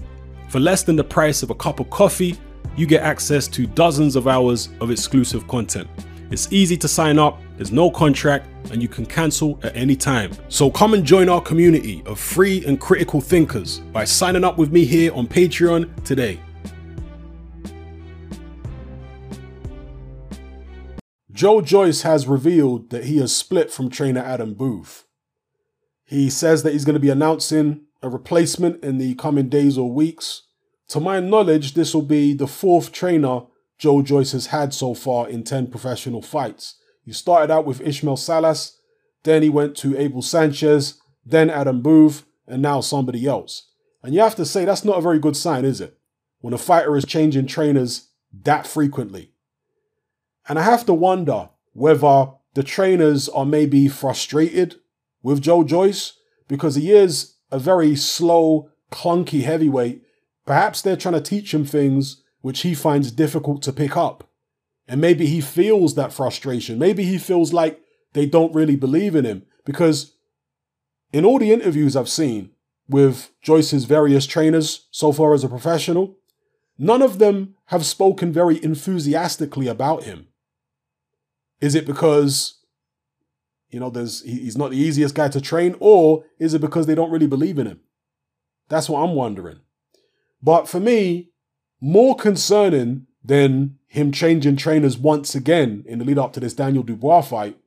For 0.49 0.61
less 0.61 0.83
than 0.85 0.97
the 0.97 1.05
price 1.05 1.43
of 1.43 1.51
a 1.51 1.55
cup 1.55 1.81
of 1.81 1.91
coffee, 1.91 2.37
you 2.77 2.87
get 2.87 3.03
access 3.03 3.49
to 3.49 3.67
dozens 3.67 4.17
of 4.17 4.29
hours 4.29 4.69
of 4.81 4.91
exclusive 4.91 5.49
content. 5.49 5.89
It's 6.31 6.53
easy 6.53 6.77
to 6.79 6.89
sign 6.89 7.19
up, 7.19 7.41
there's 7.57 7.73
no 7.73 7.91
contract, 7.91 8.49
and 8.71 8.83
you 8.83 8.89
can 8.89 9.07
cancel 9.07 9.59
at 9.63 9.75
any 9.77 9.97
time. 9.97 10.33
So 10.49 10.71
come 10.71 10.95
and 10.95 11.05
join 11.05 11.29
our 11.29 11.41
community 11.41 12.03
of 12.07 12.19
free 12.19 12.65
and 12.67 12.81
critical 12.81 13.21
thinkers 13.21 13.79
by 13.93 14.05
signing 14.05 14.45
up 14.45 14.59
with 14.59 14.73
me 14.73 14.85
here 14.85 15.13
on 15.15 15.27
Patreon 15.27 16.05
today. 16.05 16.41
Joe 21.33 21.61
Joyce 21.61 22.03
has 22.03 22.27
revealed 22.27 22.91
that 22.91 23.05
he 23.05 23.19
has 23.19 23.35
split 23.35 23.71
from 23.71 23.91
trainer 23.91 24.21
Adam 24.21 24.55
Booth. 24.55 25.07
He 26.05 26.31
says 26.31 26.63
that 26.63 26.73
he's 26.73 26.85
going 26.85 26.95
to 26.95 27.01
be 27.01 27.11
announcing 27.11 27.86
a 28.07 28.11
replacement 28.11 28.83
in 28.83 28.99
the 28.99 29.15
coming 29.17 29.49
days 29.49 29.77
or 29.77 29.93
weeks. 29.93 30.43
To 30.89 31.01
my 31.01 31.21
knowledge, 31.21 31.75
this 31.75 31.93
will 31.93 32.03
be 32.03 32.33
the 32.33 32.47
fourth 32.47 32.93
trainer 32.93 33.41
Joe 33.79 34.01
Joyce 34.01 34.33
has 34.33 34.47
had 34.47 34.73
so 34.73 34.95
far 34.95 35.29
in 35.29 35.43
10 35.43 35.67
professional 35.67 36.23
fights. 36.23 36.77
He 37.05 37.13
started 37.13 37.53
out 37.53 37.67
with 37.67 37.81
Ismael 37.81 38.17
Salas, 38.17 38.79
then 39.25 39.43
he 39.43 39.51
went 39.51 39.77
to 39.79 39.99
Abel 39.99 40.23
Sanchez, 40.23 41.01
then 41.25 41.51
Adam 41.51 41.83
Booth, 41.83 42.25
and 42.47 42.63
now 42.63 42.81
somebody 42.81 43.27
else. 43.27 43.69
And 44.03 44.15
you 44.15 44.21
have 44.21 44.37
to 44.37 44.47
say 44.47 44.65
that's 44.65 44.85
not 44.85 44.99
a 44.99 45.03
very 45.03 45.19
good 45.19 45.37
sign, 45.37 45.65
is 45.65 45.81
it? 45.81 45.99
When 46.41 46.55
a 46.55 46.59
fighter 46.59 46.97
is 46.97 47.05
changing 47.05 47.47
trainers 47.47 48.09
that 48.45 48.67
frequently. 48.67 49.33
And 50.49 50.59
I 50.59 50.63
have 50.63 50.87
to 50.87 50.95
wonder 50.95 51.51
whether 51.73 52.31
the 52.55 52.63
trainers 52.63 53.29
are 53.29 53.45
maybe 53.45 53.89
frustrated 53.89 54.77
with 55.23 55.43
Joe 55.43 55.65
Joyce 55.65 56.13
because 56.47 56.77
he 56.77 56.93
is 56.93 57.36
a 57.51 57.59
very 57.59 57.97
slow, 57.97 58.71
clunky 58.91 59.43
heavyweight. 59.43 60.03
Perhaps 60.45 60.83
they're 60.83 60.97
trying 60.97 61.15
to 61.15 61.21
teach 61.21 61.53
him 61.53 61.65
things 61.65 62.23
which 62.41 62.61
he 62.61 62.75
finds 62.75 63.11
difficult 63.11 63.63
to 63.63 63.73
pick 63.73 63.97
up. 63.97 64.31
And 64.89 65.01
maybe 65.01 65.27
he 65.27 65.41
feels 65.41 65.95
that 65.95 66.13
frustration. 66.13 66.79
Maybe 66.79 67.05
he 67.05 67.19
feels 67.19 67.53
like 67.53 67.81
they 68.13 68.27
don't 68.27 68.55
really 68.55 68.77
believe 68.77 69.17
in 69.17 69.25
him 69.25 69.45
because 69.65 70.15
in 71.13 71.25
all 71.25 71.39
the 71.39 71.53
interviews 71.53 71.97
I've 71.97 72.09
seen 72.09 72.51
with 72.89 73.31
Joyce's 73.43 73.85
various 73.85 74.27
trainers 74.27 74.87
so 74.91 75.13
far 75.13 75.35
as 75.35 75.43
a 75.43 75.49
professional, 75.49 76.17
none 76.79 77.03
of 77.03 77.19
them 77.19 77.57
have 77.67 77.85
spoken 77.85 78.33
very 78.33 78.63
enthusiastically 78.63 79.67
about 79.67 80.05
him. 80.05 80.29
Is 81.61 81.75
it 81.75 81.87
because 81.87 82.56
you 83.71 83.81
know 83.81 83.91
there's 83.91 84.23
he's 84.23 84.57
not 84.57 84.71
the 84.71 84.77
easiest 84.79 85.15
guy 85.15 85.29
to 85.29 85.41
train 85.41 85.77
or 85.81 86.25
is 86.39 86.55
it 86.55 86.61
because 86.61 86.87
they 86.87 86.95
don't 86.95 87.11
really 87.11 87.27
believe 87.27 87.59
in 87.59 87.67
him? 87.67 87.81
That's 88.69 88.89
what 88.89 89.03
I'm 89.03 89.15
wondering. 89.15 89.61
But 90.43 90.69
for 90.69 90.81
me, 90.81 91.31
more 91.81 92.17
concerning 92.17 93.07
than 93.25 93.79
him 93.89 94.13
changing 94.13 94.57
trainers 94.57 94.97
once 94.99 95.35
again 95.35 95.85
in 95.87 95.99
the 95.99 96.05
lead 96.05 96.19
up 96.19 96.33
to 96.35 96.41
this 96.41 96.55
Daniel 96.55 96.83
Dubois 96.83 97.23
fight 97.23 97.59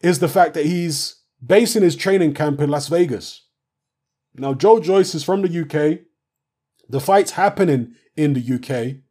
is 0.00 0.18
the 0.18 0.28
fact 0.28 0.54
that 0.54 0.66
he's 0.66 1.22
basing 1.44 1.82
his 1.82 1.96
training 1.96 2.34
camp 2.34 2.60
in 2.60 2.70
Las 2.70 2.88
Vegas. 2.88 3.46
Now, 4.34 4.54
Joe 4.54 4.80
Joyce 4.80 5.14
is 5.14 5.24
from 5.24 5.42
the 5.42 5.60
UK. 5.60 6.00
The 6.88 7.00
fight's 7.00 7.32
happening 7.32 7.94
in 8.16 8.34
the 8.34 8.54
UK. 8.54 9.02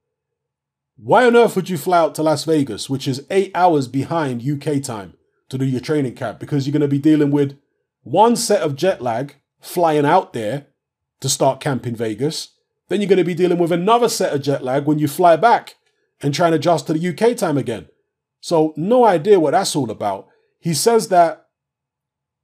Why 0.97 1.25
on 1.25 1.35
earth 1.35 1.55
would 1.55 1.69
you 1.69 1.77
fly 1.77 1.99
out 1.99 2.15
to 2.15 2.23
Las 2.23 2.43
Vegas, 2.45 2.89
which 2.89 3.07
is 3.07 3.25
eight 3.29 3.51
hours 3.53 3.87
behind 3.87 4.47
UK 4.47 4.81
time, 4.81 5.13
to 5.49 5.57
do 5.57 5.65
your 5.65 5.81
training 5.81 6.15
camp? 6.15 6.39
Because 6.39 6.65
you're 6.65 6.73
going 6.73 6.81
to 6.81 6.87
be 6.87 6.99
dealing 6.99 7.31
with 7.31 7.57
one 8.03 8.35
set 8.35 8.61
of 8.61 8.75
jet 8.75 9.01
lag 9.01 9.35
flying 9.59 10.05
out 10.05 10.33
there 10.33 10.67
to 11.19 11.29
start 11.29 11.59
camp 11.59 11.85
in 11.85 11.95
Vegas. 11.95 12.49
Then 12.89 13.01
you're 13.01 13.09
going 13.09 13.17
to 13.17 13.23
be 13.23 13.33
dealing 13.33 13.57
with 13.57 13.71
another 13.71 14.09
set 14.09 14.33
of 14.33 14.41
jet 14.41 14.63
lag 14.63 14.85
when 14.85 14.99
you 14.99 15.07
fly 15.07 15.35
back 15.35 15.75
and 16.21 16.33
try 16.33 16.47
and 16.47 16.55
adjust 16.55 16.87
to 16.87 16.93
the 16.93 17.09
UK 17.09 17.35
time 17.35 17.57
again. 17.57 17.87
So, 18.39 18.73
no 18.77 19.03
idea 19.03 19.39
what 19.39 19.51
that's 19.51 19.75
all 19.75 19.91
about. 19.91 20.27
He 20.59 20.73
says 20.73 21.09
that 21.09 21.47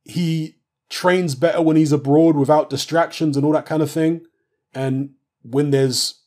he 0.04 0.58
trains 0.90 1.36
better 1.36 1.62
when 1.62 1.78
he's 1.78 1.92
abroad 1.92 2.36
without 2.36 2.70
distractions 2.70 3.38
and 3.38 3.46
all 3.46 3.54
that 3.54 3.66
kind 3.66 3.82
of 3.82 3.92
thing. 3.92 4.26
And 4.74 5.12
when 5.44 5.72
there's 5.72 6.24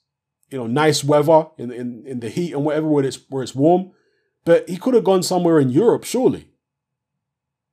you 0.50 0.58
know, 0.58 0.66
nice 0.66 1.02
weather 1.02 1.46
in, 1.58 1.70
in, 1.72 2.04
in 2.06 2.20
the 2.20 2.28
heat 2.28 2.52
and 2.52 2.64
whatever 2.64 2.86
where 2.86 3.04
it's 3.04 3.18
where 3.28 3.42
it's 3.42 3.54
warm. 3.54 3.90
But 4.44 4.68
he 4.68 4.76
could 4.76 4.94
have 4.94 5.04
gone 5.04 5.22
somewhere 5.22 5.58
in 5.58 5.70
Europe, 5.70 6.04
surely. 6.04 6.48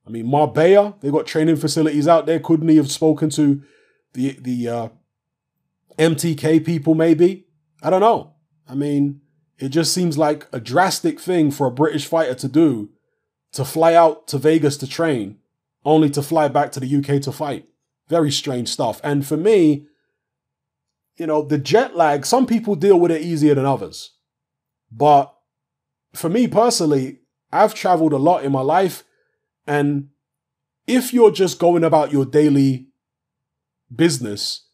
I 0.06 0.10
mean, 0.10 0.28
Marbella, 0.28 0.96
they 1.02 1.12
got 1.12 1.26
training 1.26 1.56
facilities 1.56 2.08
out 2.08 2.26
there. 2.26 2.40
Couldn't 2.40 2.68
he 2.68 2.78
have 2.78 2.92
spoken 2.92 3.30
to 3.32 3.62
the 4.14 4.38
the 4.40 4.68
uh, 4.68 4.88
MTK 5.98 6.66
people? 6.66 6.96
Maybe 6.96 7.48
I 7.82 7.90
don't 7.90 8.02
know. 8.02 8.34
I 8.68 8.76
mean, 8.76 9.22
it 9.58 9.70
just 9.70 9.94
seems 9.94 10.18
like 10.18 10.48
a 10.52 10.60
drastic 10.60 11.20
thing 11.20 11.52
for 11.52 11.68
a 11.68 11.72
British 11.72 12.06
fighter 12.06 12.36
to 12.36 12.48
do, 12.48 12.90
to 13.54 13.66
fly 13.66 13.94
out 13.94 14.28
to 14.28 14.38
Vegas 14.38 14.78
to 14.78 14.88
train, 14.88 15.38
only 15.86 16.10
to 16.12 16.22
fly 16.22 16.48
back 16.48 16.72
to 16.74 16.80
the 16.80 16.96
UK 16.98 17.22
to 17.24 17.32
fight. 17.32 17.68
Very 18.10 18.32
strange 18.32 18.70
stuff. 18.70 19.00
And 19.04 19.26
for 19.26 19.38
me, 19.38 19.88
you 21.18 21.28
know, 21.28 21.44
the 21.44 21.58
jet 21.58 21.96
lag, 21.96 22.26
some 22.26 22.46
people 22.46 22.76
deal 22.76 23.00
with 23.00 23.12
it 23.12 23.22
easier 23.22 23.56
than 23.56 23.66
others. 23.66 24.12
But 24.92 25.34
for 26.14 26.30
me 26.30 26.48
personally, 26.48 27.20
I've 27.52 27.74
traveled 27.74 28.14
a 28.14 28.18
lot 28.18 28.44
in 28.44 28.52
my 28.52 28.62
life. 28.62 29.04
And 29.66 30.10
if 30.88 31.14
you're 31.14 31.32
just 31.32 31.60
going 31.60 31.84
about 31.84 32.12
your 32.12 32.26
daily 32.26 32.88
business, 33.94 34.68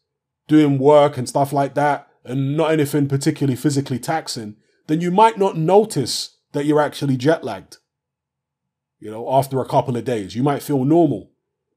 doing 0.48 0.78
work 0.78 1.16
and 1.16 1.28
stuff 1.28 1.52
like 1.52 1.74
that, 1.74 2.08
and 2.24 2.56
not 2.56 2.72
anything 2.72 3.08
particularly 3.08 3.56
physically 3.56 3.98
taxing, 3.98 4.56
then 4.86 5.00
you 5.00 5.10
might 5.10 5.38
not 5.38 5.56
notice 5.56 6.38
that 6.52 6.64
you're 6.64 6.80
actually 6.80 7.16
jet 7.16 7.44
lagged. 7.44 7.78
You 8.98 9.10
know, 9.10 9.32
after 9.32 9.60
a 9.60 9.68
couple 9.68 9.96
of 9.96 10.04
days, 10.04 10.34
you 10.34 10.42
might 10.42 10.62
feel 10.62 10.84
normal. 10.84 11.30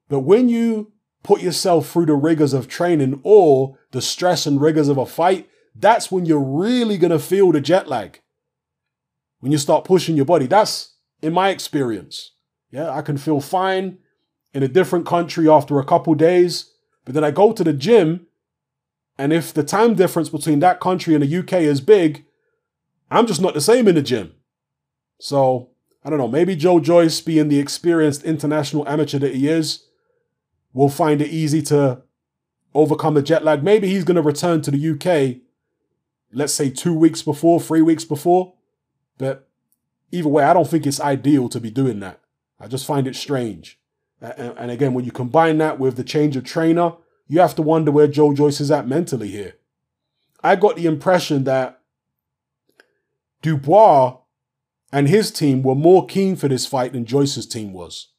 But 0.10 0.22
when 0.22 0.50
you 0.50 0.92
put 1.24 1.42
yourself 1.42 1.90
through 1.90 2.08
the 2.08 2.16
rigors 2.16 2.54
of 2.54 2.68
training 2.68 3.22
or 3.24 3.78
the 3.92 4.02
stress 4.02 4.46
and 4.46 4.60
rigors 4.60 4.90
of 4.90 4.98
a 4.98 5.06
fight, 5.06 5.50
that's 5.76 6.12
when 6.12 6.26
you're 6.26 6.40
really 6.40 6.98
going 6.98 7.12
to 7.12 7.20
feel 7.20 7.52
the 7.52 7.62
jet 7.62 7.88
lag. 7.88 8.20
When 9.40 9.52
you 9.52 9.58
start 9.58 9.86
pushing 9.86 10.16
your 10.16 10.26
body, 10.26 10.48
that's 10.48 10.96
in 11.22 11.34
my 11.34 11.50
experience. 11.50 12.32
Yeah, 12.74 12.90
I 12.90 13.04
can 13.04 13.18
feel 13.18 13.40
fine 13.40 14.00
in 14.52 14.64
a 14.64 14.68
different 14.68 15.06
country 15.06 15.48
after 15.48 15.80
a 15.80 15.86
couple 15.86 16.16
days, 16.16 16.72
but 17.06 17.14
then 17.14 17.24
I 17.24 17.30
go 17.30 17.54
to 17.54 17.64
the 17.64 17.72
gym, 17.72 18.26
and 19.16 19.32
if 19.32 19.54
the 19.54 19.62
time 19.62 19.94
difference 19.94 20.30
between 20.30 20.58
that 20.62 20.80
country 20.80 21.14
and 21.14 21.24
the 21.24 21.38
UK 21.38 21.54
is 21.62 21.82
big, 21.82 22.26
I'm 23.12 23.28
just 23.28 23.42
not 23.42 23.54
the 23.54 23.62
same 23.62 23.88
in 23.88 23.94
the 23.94 24.02
gym. 24.02 24.34
So, 25.20 25.70
I 26.04 26.10
don't 26.10 26.18
know, 26.18 26.28
maybe 26.28 26.56
Joe 26.56 26.80
Joyce, 26.80 27.22
being 27.22 27.48
the 27.48 27.60
experienced 27.60 28.24
international 28.24 28.90
amateur 28.90 29.20
that 29.20 29.36
he 29.36 29.48
is, 29.48 29.86
will 30.74 30.90
find 30.90 31.22
it 31.22 31.30
easy 31.30 31.62
to 31.62 32.02
overcome 32.74 33.14
the 33.14 33.22
jet 33.22 33.46
lag. 33.46 33.64
Maybe 33.64 33.88
he's 33.88 34.04
going 34.04 34.16
to 34.16 34.24
return 34.24 34.64
to 34.64 34.72
the 34.72 34.90
UK, 34.94 35.42
let's 36.32 36.54
say 36.54 36.72
two 36.72 36.96
weeks 36.96 37.22
before, 37.22 37.62
three 37.62 37.84
weeks 37.84 38.04
before. 38.04 38.56
But 39.20 39.48
either 40.12 40.28
way, 40.28 40.44
I 40.44 40.54
don't 40.54 40.68
think 40.68 40.88
it's 40.88 41.00
ideal 41.00 41.50
to 41.50 41.60
be 41.60 41.70
doing 41.70 42.00
that. 42.00 42.20
I 42.60 42.68
just 42.68 42.86
find 42.86 43.08
it 43.08 43.16
strange. 43.16 43.80
And, 44.22 44.58
and 44.58 44.72
again, 44.72 44.94
when 44.94 45.06
you 45.06 45.12
combine 45.12 45.58
that 45.58 45.80
with 45.80 45.98
the 45.98 46.04
change 46.04 46.36
of 46.36 46.44
trainer, 46.44 46.94
you 47.28 47.40
have 47.40 47.56
to 47.56 47.62
wonder 47.62 47.92
where 47.92 48.08
Joe 48.08 48.34
Joyce 48.34 48.62
is 48.62 48.72
at 48.72 48.88
mentally 48.88 49.30
here. 49.30 49.56
I 50.44 50.56
got 50.56 50.76
the 50.76 50.86
impression 50.86 51.46
that 51.46 51.80
Dubois 53.42 54.18
and 54.92 55.08
his 55.08 55.32
team 55.32 55.64
were 55.64 55.76
more 55.76 56.06
keen 56.06 56.36
for 56.36 56.48
this 56.48 56.66
fight 56.66 56.94
than 56.94 57.06
Joyce's 57.06 57.48
team 57.48 57.74
was. 57.74 58.10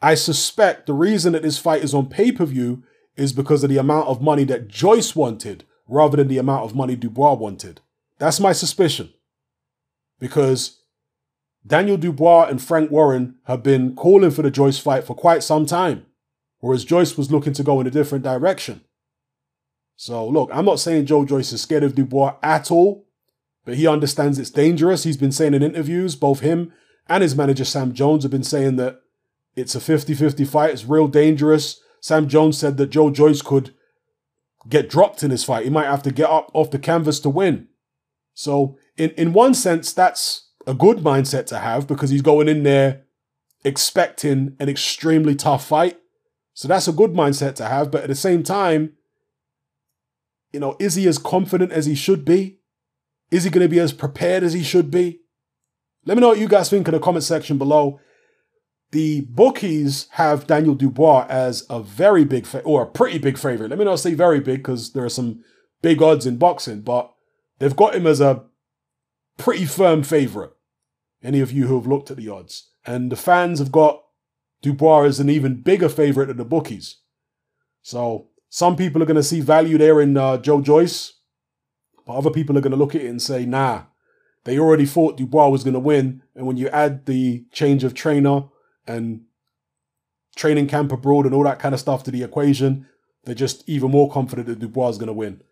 I 0.00 0.14
suspect 0.14 0.86
the 0.86 0.94
reason 0.94 1.34
that 1.34 1.42
this 1.42 1.58
fight 1.58 1.84
is 1.84 1.94
on 1.94 2.08
pay 2.08 2.32
per 2.32 2.46
view 2.46 2.82
is 3.16 3.32
because 3.32 3.62
of 3.62 3.70
the 3.70 3.78
amount 3.78 4.08
of 4.08 4.22
money 4.22 4.44
that 4.44 4.68
Joyce 4.68 5.14
wanted 5.14 5.64
rather 5.86 6.16
than 6.16 6.28
the 6.28 6.38
amount 6.38 6.64
of 6.64 6.74
money 6.74 6.96
Dubois 6.96 7.34
wanted. 7.34 7.80
That's 8.18 8.40
my 8.40 8.52
suspicion. 8.52 9.12
Because 10.18 10.79
Daniel 11.66 11.96
Dubois 11.96 12.46
and 12.46 12.62
Frank 12.62 12.90
Warren 12.90 13.36
have 13.44 13.62
been 13.62 13.94
calling 13.94 14.30
for 14.30 14.42
the 14.42 14.50
Joyce 14.50 14.78
fight 14.78 15.04
for 15.04 15.14
quite 15.14 15.42
some 15.42 15.66
time, 15.66 16.06
whereas 16.60 16.84
Joyce 16.84 17.16
was 17.16 17.30
looking 17.30 17.52
to 17.52 17.62
go 17.62 17.80
in 17.80 17.86
a 17.86 17.90
different 17.90 18.24
direction. 18.24 18.82
So, 19.96 20.26
look, 20.26 20.48
I'm 20.52 20.64
not 20.64 20.80
saying 20.80 21.06
Joe 21.06 21.26
Joyce 21.26 21.52
is 21.52 21.60
scared 21.60 21.82
of 21.82 21.94
Dubois 21.94 22.36
at 22.42 22.70
all, 22.70 23.06
but 23.66 23.74
he 23.74 23.86
understands 23.86 24.38
it's 24.38 24.48
dangerous. 24.48 25.04
He's 25.04 25.18
been 25.18 25.32
saying 25.32 25.52
in 25.52 25.62
interviews, 25.62 26.16
both 26.16 26.40
him 26.40 26.72
and 27.06 27.22
his 27.22 27.36
manager 27.36 27.66
Sam 27.66 27.92
Jones 27.92 28.22
have 28.24 28.30
been 28.30 28.42
saying 28.42 28.76
that 28.76 29.00
it's 29.54 29.74
a 29.74 29.80
50 29.80 30.14
50 30.14 30.44
fight, 30.46 30.70
it's 30.70 30.86
real 30.86 31.08
dangerous. 31.08 31.80
Sam 32.00 32.28
Jones 32.28 32.56
said 32.56 32.78
that 32.78 32.88
Joe 32.88 33.10
Joyce 33.10 33.42
could 33.42 33.74
get 34.68 34.88
dropped 34.88 35.22
in 35.22 35.30
this 35.30 35.44
fight. 35.44 35.64
He 35.64 35.70
might 35.70 35.84
have 35.84 36.02
to 36.04 36.12
get 36.12 36.30
up 36.30 36.50
off 36.54 36.70
the 36.70 36.78
canvas 36.78 37.20
to 37.20 37.28
win. 37.28 37.68
So, 38.32 38.78
in, 38.96 39.10
in 39.10 39.34
one 39.34 39.52
sense, 39.52 39.92
that's 39.92 40.49
a 40.70 40.74
good 40.74 40.98
mindset 40.98 41.46
to 41.46 41.58
have 41.58 41.86
because 41.86 42.10
he's 42.10 42.22
going 42.22 42.48
in 42.48 42.62
there 42.62 43.02
expecting 43.64 44.56
an 44.58 44.68
extremely 44.68 45.34
tough 45.34 45.66
fight. 45.66 45.98
So, 46.54 46.68
that's 46.68 46.88
a 46.88 46.92
good 46.92 47.12
mindset 47.12 47.54
to 47.56 47.66
have. 47.66 47.90
But 47.90 48.02
at 48.02 48.08
the 48.08 48.14
same 48.14 48.42
time, 48.42 48.94
you 50.52 50.60
know, 50.60 50.76
is 50.78 50.94
he 50.94 51.06
as 51.06 51.18
confident 51.18 51.72
as 51.72 51.86
he 51.86 51.94
should 51.94 52.24
be? 52.24 52.58
Is 53.30 53.44
he 53.44 53.50
going 53.50 53.64
to 53.64 53.68
be 53.68 53.78
as 53.78 53.92
prepared 53.92 54.42
as 54.42 54.52
he 54.52 54.62
should 54.62 54.90
be? 54.90 55.20
Let 56.04 56.16
me 56.16 56.20
know 56.20 56.28
what 56.28 56.38
you 56.38 56.48
guys 56.48 56.70
think 56.70 56.88
in 56.88 56.94
the 56.94 57.00
comment 57.00 57.24
section 57.24 57.58
below. 57.58 58.00
The 58.90 59.20
bookies 59.22 60.08
have 60.12 60.46
Daniel 60.46 60.74
Dubois 60.74 61.26
as 61.28 61.64
a 61.70 61.80
very 61.80 62.24
big 62.24 62.46
fa- 62.46 62.62
or 62.62 62.82
a 62.82 62.86
pretty 62.86 63.18
big 63.18 63.38
favorite. 63.38 63.70
Let 63.70 63.78
me 63.78 63.84
not 63.84 64.00
say 64.00 64.14
very 64.14 64.40
big 64.40 64.58
because 64.58 64.92
there 64.92 65.04
are 65.04 65.10
some 65.10 65.44
big 65.82 66.02
odds 66.02 66.26
in 66.26 66.38
boxing, 66.38 66.80
but 66.80 67.12
they've 67.58 67.76
got 67.76 67.94
him 67.94 68.06
as 68.06 68.20
a 68.20 68.44
pretty 69.38 69.64
firm 69.64 70.02
favorite. 70.02 70.52
Any 71.22 71.40
of 71.40 71.52
you 71.52 71.66
who 71.66 71.76
have 71.76 71.86
looked 71.86 72.10
at 72.10 72.16
the 72.16 72.28
odds, 72.28 72.70
and 72.86 73.12
the 73.12 73.16
fans 73.16 73.58
have 73.58 73.72
got 73.72 74.02
Dubois 74.62 75.04
as 75.04 75.20
an 75.20 75.30
even 75.30 75.62
bigger 75.62 75.88
favorite 75.88 76.26
than 76.26 76.38
the 76.38 76.44
bookies. 76.44 76.96
So 77.82 78.28
some 78.48 78.76
people 78.76 79.02
are 79.02 79.06
going 79.06 79.16
to 79.16 79.22
see 79.22 79.40
value 79.40 79.78
there 79.78 80.00
in 80.00 80.16
uh, 80.16 80.38
Joe 80.38 80.60
Joyce, 80.60 81.14
but 82.06 82.14
other 82.14 82.30
people 82.30 82.56
are 82.56 82.62
going 82.62 82.72
to 82.72 82.76
look 82.78 82.94
at 82.94 83.02
it 83.02 83.08
and 83.08 83.20
say, 83.20 83.46
nah, 83.46 83.82
they 84.44 84.58
already 84.58 84.86
thought 84.86 85.16
Dubois 85.16 85.48
was 85.48 85.64
going 85.64 85.74
to 85.74 85.80
win. 85.80 86.22
And 86.34 86.46
when 86.46 86.56
you 86.56 86.68
add 86.68 87.06
the 87.06 87.44
change 87.52 87.84
of 87.84 87.94
trainer 87.94 88.44
and 88.86 89.22
training 90.36 90.66
camp 90.66 90.92
abroad 90.92 91.26
and 91.26 91.34
all 91.34 91.44
that 91.44 91.58
kind 91.58 91.74
of 91.74 91.80
stuff 91.80 92.02
to 92.04 92.10
the 92.10 92.22
equation, 92.22 92.86
they're 93.24 93.34
just 93.34 93.68
even 93.68 93.90
more 93.90 94.10
confident 94.10 94.48
that 94.48 94.58
Dubois 94.58 94.90
is 94.90 94.98
going 94.98 95.08
to 95.08 95.12
win. 95.12 95.42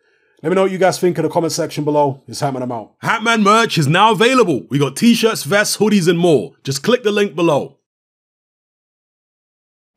Let 0.41 0.51
me 0.51 0.55
know 0.55 0.63
what 0.63 0.71
you 0.71 0.79
guys 0.79 1.01
think 1.01 1.19
in 1.19 1.25
the 1.25 1.29
comment 1.29 1.53
section 1.53 1.83
below. 1.83 2.23
It's 2.29 2.41
Hatman, 2.41 2.63
I'm 2.63 2.71
out. 2.71 2.95
Hatman 3.03 3.43
merch 3.43 3.77
is 3.77 3.89
now 3.89 4.13
available. 4.13 4.65
We 4.71 4.79
got 4.79 4.95
t-shirts, 4.95 5.43
vests, 5.43 5.79
hoodies, 5.79 6.07
and 6.07 6.17
more. 6.17 6.53
Just 6.63 6.85
click 6.85 7.03
the 7.03 7.11
link 7.11 7.35
below. 7.35 7.79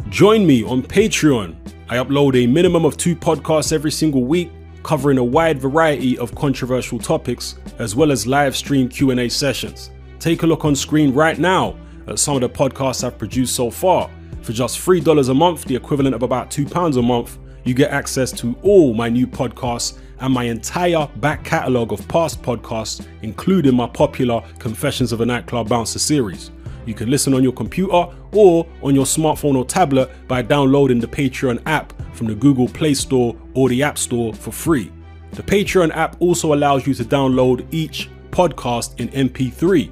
Join 0.09 0.47
me 0.47 0.63
on 0.63 0.81
Patreon. 0.81 1.55
I 1.89 1.97
upload 1.97 2.35
a 2.35 2.47
minimum 2.47 2.85
of 2.85 2.97
two 2.97 3.15
podcasts 3.15 3.71
every 3.71 3.91
single 3.91 4.23
week 4.23 4.49
covering 4.81 5.19
a 5.19 5.23
wide 5.23 5.59
variety 5.59 6.17
of 6.17 6.33
controversial 6.33 6.97
topics 6.97 7.59
as 7.77 7.95
well 7.95 8.11
as 8.11 8.25
live 8.25 8.55
stream 8.55 8.89
Q&A 8.89 9.29
sessions. 9.29 9.91
Take 10.17 10.41
a 10.41 10.47
look 10.47 10.65
on 10.65 10.75
screen 10.75 11.13
right 11.13 11.37
now 11.37 11.77
at 12.07 12.17
some 12.17 12.33
of 12.33 12.41
the 12.41 12.49
podcasts 12.49 13.03
I've 13.03 13.19
produced 13.19 13.53
so 13.53 13.69
far. 13.69 14.09
For 14.41 14.53
just 14.53 14.79
$3 14.79 15.29
a 15.29 15.33
month, 15.35 15.65
the 15.65 15.75
equivalent 15.75 16.15
of 16.15 16.23
about 16.23 16.49
£2 16.49 16.97
a 16.97 17.01
month, 17.03 17.37
you 17.63 17.75
get 17.75 17.91
access 17.91 18.31
to 18.31 18.55
all 18.63 18.95
my 18.95 19.07
new 19.07 19.27
podcasts 19.27 19.99
and 20.21 20.33
my 20.33 20.45
entire 20.45 21.07
back 21.17 21.43
catalogue 21.43 21.91
of 21.91 22.07
past 22.07 22.41
podcasts, 22.41 23.05
including 23.23 23.75
my 23.75 23.87
popular 23.87 24.41
Confessions 24.59 25.11
of 25.11 25.21
a 25.21 25.25
Nightclub 25.25 25.67
Bouncer 25.67 25.99
series. 25.99 26.51
You 26.85 26.93
can 26.93 27.09
listen 27.09 27.33
on 27.33 27.43
your 27.43 27.53
computer 27.53 28.07
or 28.31 28.67
on 28.81 28.95
your 28.95 29.05
smartphone 29.05 29.55
or 29.55 29.65
tablet 29.65 30.09
by 30.27 30.41
downloading 30.41 30.99
the 30.99 31.07
Patreon 31.07 31.61
app 31.65 31.93
from 32.13 32.27
the 32.27 32.35
Google 32.35 32.67
Play 32.67 32.93
Store 32.93 33.35
or 33.53 33.69
the 33.69 33.83
App 33.83 33.97
Store 33.97 34.33
for 34.33 34.51
free. 34.51 34.91
The 35.31 35.43
Patreon 35.43 35.95
app 35.95 36.15
also 36.19 36.53
allows 36.53 36.87
you 36.87 36.93
to 36.95 37.03
download 37.03 37.65
each 37.71 38.09
podcast 38.31 38.99
in 38.99 39.09
MP3. 39.09 39.91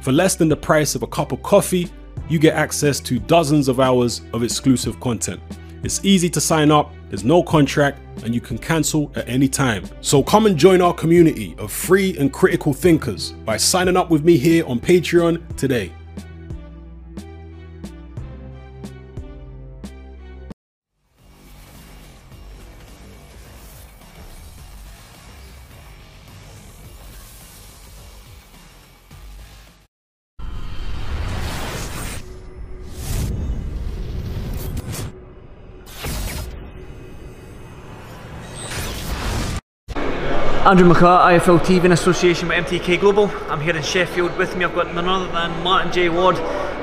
For 0.00 0.12
less 0.12 0.34
than 0.34 0.48
the 0.48 0.56
price 0.56 0.94
of 0.94 1.02
a 1.02 1.06
cup 1.06 1.32
of 1.32 1.42
coffee, 1.42 1.88
you 2.28 2.38
get 2.38 2.54
access 2.54 2.98
to 3.00 3.18
dozens 3.18 3.68
of 3.68 3.80
hours 3.80 4.22
of 4.32 4.42
exclusive 4.42 4.98
content. 5.00 5.40
It's 5.82 6.04
easy 6.04 6.30
to 6.30 6.40
sign 6.40 6.70
up, 6.70 6.92
there's 7.12 7.24
no 7.24 7.42
contract, 7.42 7.98
and 8.24 8.34
you 8.34 8.40
can 8.40 8.56
cancel 8.56 9.12
at 9.14 9.28
any 9.28 9.46
time. 9.46 9.84
So 10.00 10.22
come 10.22 10.46
and 10.46 10.56
join 10.56 10.80
our 10.80 10.94
community 10.94 11.54
of 11.58 11.70
free 11.70 12.16
and 12.16 12.32
critical 12.32 12.72
thinkers 12.72 13.32
by 13.44 13.58
signing 13.58 13.98
up 13.98 14.08
with 14.08 14.24
me 14.24 14.38
here 14.38 14.64
on 14.64 14.80
Patreon 14.80 15.54
today. 15.58 15.92
Andrew 40.72 40.90
McCart, 40.90 41.38
IFL 41.38 41.58
TV 41.58 41.84
in 41.84 41.92
association 41.92 42.48
with 42.48 42.56
MTK 42.66 42.98
Global. 42.98 43.30
I'm 43.50 43.60
here 43.60 43.76
in 43.76 43.82
Sheffield. 43.82 44.34
With 44.38 44.56
me, 44.56 44.64
I've 44.64 44.74
got 44.74 44.94
none 44.94 45.06
other 45.06 45.30
than 45.30 45.62
Martin 45.62 45.92
J. 45.92 46.08
Ward. 46.08 46.36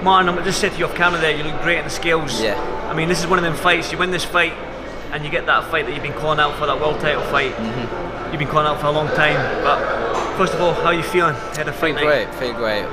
Martin, 0.03 0.29
I'm 0.29 0.43
just 0.43 0.61
said 0.61 0.73
to 0.73 0.77
you 0.77 0.85
off 0.85 0.93
camera 0.93 1.19
there, 1.19 1.35
you 1.35 1.43
look 1.43 1.59
great 1.63 1.79
in 1.79 1.85
the 1.85 1.89
scales. 1.89 2.39
Yeah. 2.39 2.53
I 2.87 2.93
mean, 2.93 3.09
this 3.09 3.19
is 3.19 3.25
one 3.25 3.39
of 3.39 3.43
them 3.43 3.55
fights. 3.55 3.91
You 3.91 3.97
win 3.97 4.11
this 4.11 4.23
fight, 4.23 4.53
and 5.11 5.25
you 5.25 5.31
get 5.31 5.47
that 5.47 5.71
fight 5.71 5.87
that 5.87 5.93
you've 5.95 6.03
been 6.03 6.13
calling 6.13 6.39
out 6.39 6.55
for, 6.59 6.67
that 6.67 6.79
world 6.79 6.99
title 6.99 7.23
fight. 7.33 7.51
Mm-hmm. 7.55 8.31
You've 8.31 8.37
been 8.37 8.47
calling 8.47 8.67
out 8.67 8.79
for 8.79 8.85
a 8.85 8.91
long 8.91 9.07
time. 9.15 9.41
But 9.63 10.37
first 10.37 10.53
of 10.53 10.61
all, 10.61 10.75
how 10.75 10.89
are 10.89 10.93
you 10.93 11.01
feeling 11.01 11.33
ahead 11.33 11.67
of 11.67 11.73
fight 11.75 11.95
Feel 11.95 12.05
great, 12.05 12.35
feel 12.35 12.53
great. 12.53 12.85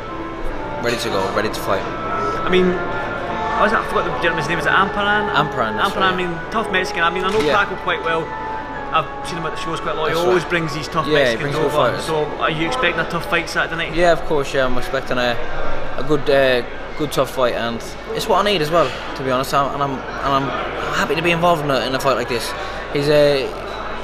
Ready 0.82 0.97
to 0.97 1.09
go, 1.11 1.36
ready 1.36 1.49
to 1.51 1.61
fight. 1.61 1.82
I 2.40 2.49
mean, 2.49 2.64
I, 2.72 3.61
was, 3.64 3.72
I 3.74 3.86
forgot 3.88 4.07
the 4.07 4.22
gentleman's 4.22 4.49
name. 4.49 4.61
Is 4.61 4.64
it 4.64 4.72
Amparan? 4.72 5.28
Amparan, 5.34 5.76
Amparan. 5.78 5.97
right. 6.01 6.14
I 6.14 6.16
mean, 6.16 6.32
tough 6.51 6.72
Mexican. 6.72 7.03
I 7.03 7.11
mean, 7.11 7.22
I 7.22 7.30
know 7.30 7.40
Yeah. 7.40 7.62
Paco 7.62 7.76
quite 7.84 8.01
well. 8.01 8.24
I've 8.93 9.28
seen 9.28 9.39
him 9.39 9.47
at 9.47 9.51
the 9.57 9.61
shows 9.61 9.80
quite 9.80 9.97
a 9.97 9.99
lot. 9.99 10.07
That's 10.09 10.18
he 10.20 10.26
always 10.26 10.43
right. 10.43 10.51
brings 10.51 10.74
these 10.74 10.89
tough 10.89 11.07
Yeah, 11.07 11.14
Mexicans 11.14 11.57
over. 11.57 11.70
fighters. 11.70 12.05
So, 12.05 12.24
are 12.24 12.51
you 12.51 12.66
expecting 12.66 13.01
a 13.01 13.09
tough 13.11 13.28
fight 13.28 13.49
Saturday 13.49 13.76
night? 13.76 13.95
Yeah, 13.95 14.12
of 14.12 14.22
course. 14.22 14.53
Yeah, 14.55 14.66
I'm 14.66 14.78
expecting 14.78 15.18
a, 15.18 15.37
a 15.99 16.05
good, 16.07 16.28
uh, 16.30 16.64
good 16.99 17.12
tough 17.12 17.30
fight, 17.34 17.55
and 17.55 17.76
it's 18.14 18.26
what 18.28 18.45
I 18.47 18.51
need 18.51 18.62
as 18.62 18.70
well. 18.70 18.89
To 19.16 19.22
be 19.24 19.30
honest, 19.30 19.53
I'm, 19.55 19.74
and 19.74 19.82
I'm 19.82 19.91
and 19.91 20.45
I'm 20.45 20.95
happy 20.95 21.14
to 21.14 21.22
be 21.22 21.30
involved 21.32 21.62
in 21.64 21.70
a, 21.70 21.80
in 21.80 21.95
a 21.95 22.01
fight 22.01 22.14
like 22.14 22.28
this. 22.28 22.51
He's 22.93 23.09
a 23.09 23.47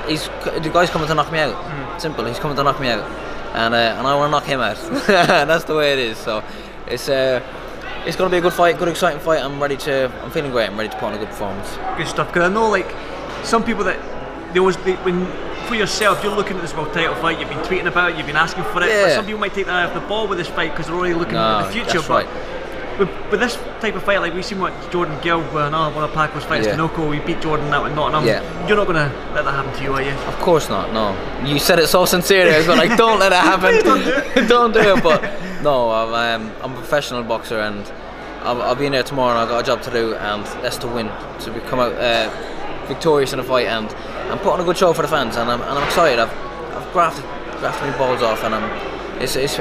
he's 0.09 0.27
the 0.63 0.71
guy's 0.73 0.91
coming 0.91 1.09
to 1.09 1.15
knock 1.15 1.31
me 1.33 1.39
out. 1.39 1.55
Hmm. 1.55 1.99
Simple. 1.99 2.25
He's 2.25 2.39
coming 2.39 2.57
to 2.57 2.63
knock 2.65 2.81
me 2.81 2.89
out, 2.89 3.05
and 3.55 3.75
uh, 3.75 3.97
and 3.99 4.07
I 4.07 4.15
want 4.17 4.29
to 4.29 4.33
knock 4.33 4.45
him 4.45 4.61
out. 4.61 4.77
That's 5.07 5.65
the 5.65 5.75
way 5.75 5.93
it 5.93 5.99
is. 5.99 6.19
So 6.19 6.43
it's 6.87 7.09
uh, 7.09 7.41
it's 8.05 8.17
going 8.17 8.29
to 8.29 8.35
be 8.35 8.39
a 8.39 8.43
good 8.43 8.53
fight, 8.53 8.79
good 8.79 8.89
exciting 8.89 9.21
fight. 9.21 9.43
I'm 9.43 9.63
ready 9.63 9.77
to. 9.79 10.11
I'm 10.23 10.31
feeling 10.31 10.51
great. 10.51 10.69
I'm 10.69 10.77
ready 10.77 10.91
to 10.91 10.97
put 10.97 11.07
on 11.07 11.15
a 11.15 11.19
good 11.19 11.29
performance. 11.29 11.77
good 11.97 12.09
stuff. 12.09 12.27
Because 12.29 12.51
I 12.51 12.53
know, 12.53 12.69
like, 12.69 12.93
some 13.45 13.63
people 13.65 13.85
that 13.85 13.99
they 14.53 14.61
was 14.61 14.77
they, 14.79 14.95
when 14.97 15.27
for 15.67 15.75
yourself, 15.75 16.23
you're 16.25 16.35
looking 16.35 16.57
at 16.57 16.63
this 16.63 16.75
world 16.75 16.93
title 16.93 17.15
fight. 17.17 17.39
You've 17.39 17.49
been 17.49 17.59
tweeting 17.59 17.87
about 17.87 18.11
it. 18.13 18.17
You've 18.19 18.27
been 18.27 18.37
asking 18.37 18.65
for 18.65 18.79
it. 18.79 18.81
But 18.81 18.89
Yeah. 18.91 19.17
some 19.17 19.25
people 19.25 19.41
might 19.41 19.55
take 19.55 19.67
that 19.67 19.89
off 19.89 19.95
the 19.95 20.01
ball 20.09 20.27
with 20.29 20.39
this 20.39 20.49
fight 20.49 20.73
because 20.73 20.87
they're 20.87 20.97
already 20.97 21.15
looking 21.15 21.35
No, 21.35 21.61
at 21.61 21.67
the 21.67 21.73
future. 21.73 21.93
that's 21.99 22.09
but 22.09 22.27
right. 22.27 22.99
with, 22.99 23.09
with 23.31 23.41
this 23.41 23.57
type 23.81 23.95
of 23.95 24.03
fight, 24.03 24.21
like 24.21 24.35
we've 24.35 24.45
seen 24.45 24.59
what 24.61 24.73
Jordan 24.91 25.17
Gill, 25.23 25.39
with 25.41 25.65
another 25.65 25.95
one 25.95 26.05
of 26.05 26.11
Paco's 26.11 26.45
fights, 26.45 26.67
Yeah. 26.67 26.75
Tinoco, 26.77 27.09
we 27.09 27.21
beat 27.21 27.41
Jordan 27.41 27.73
out 27.73 27.87
in 27.87 27.95
Nottingham. 27.95 28.27
Yeah. 28.27 28.67
You're 28.67 28.77
not 28.77 28.87
going 28.87 28.97
to 29.09 29.17
let 29.35 29.45
that 29.45 29.53
happen 29.53 29.73
to 29.73 29.83
you, 29.83 29.93
are 29.95 30.03
you? 30.03 30.11
Of 30.11 30.37
course 30.41 30.69
not. 30.69 30.93
No, 30.93 31.15
you 31.47 31.59
said 31.59 31.79
it 31.79 31.87
so 31.87 32.05
sincerely. 32.05 32.53
I 32.55 32.59
was 32.59 32.69
like, 32.69 32.97
don't 32.99 33.19
let 33.21 33.33
it 33.33 33.37
happen. 33.37 34.47
don't 34.49 34.73
do 34.75 34.81
it. 34.81 35.03
But 35.03 35.23
no, 35.63 35.91
I'm 35.91 36.43
um, 36.43 36.53
I'm 36.63 36.73
a 36.73 36.77
professional 36.77 37.23
boxer, 37.23 37.61
and 37.61 37.91
I'll, 38.43 38.61
I'll 38.63 38.75
be 38.75 38.87
in 38.87 38.93
there 38.93 39.05
tomorrow. 39.05 39.31
and 39.31 39.39
I've 39.39 39.49
got 39.49 39.61
a 39.61 39.67
job 39.67 39.81
to 39.85 39.91
do, 39.91 40.15
and 40.17 40.45
that's 40.63 40.77
to 40.79 40.89
win. 40.89 41.09
So 41.39 41.53
we 41.53 41.61
come 41.61 41.79
out 41.79 41.93
uh, 41.93 42.29
victorious 42.89 43.33
in 43.33 43.39
a 43.39 43.45
fight, 43.45 43.69
and 43.69 43.89
I'm 44.31 44.39
putting 44.39 44.61
a 44.61 44.65
good 44.65 44.77
show 44.77 44.93
for 44.93 45.03
the 45.03 45.09
fans, 45.09 45.37
and 45.37 45.51
I'm 45.51 45.61
and 45.61 45.71
I'm 45.71 45.85
excited. 45.85 46.19
I've 46.19 46.33
I've 46.77 46.93
grafted 46.93 47.25
grafted 47.61 47.91
my 47.91 47.99
balls 47.99 48.23
off, 48.23 48.43
and 48.45 48.55
I'm 48.55 49.23
it's 49.23 49.37
it's 49.37 49.57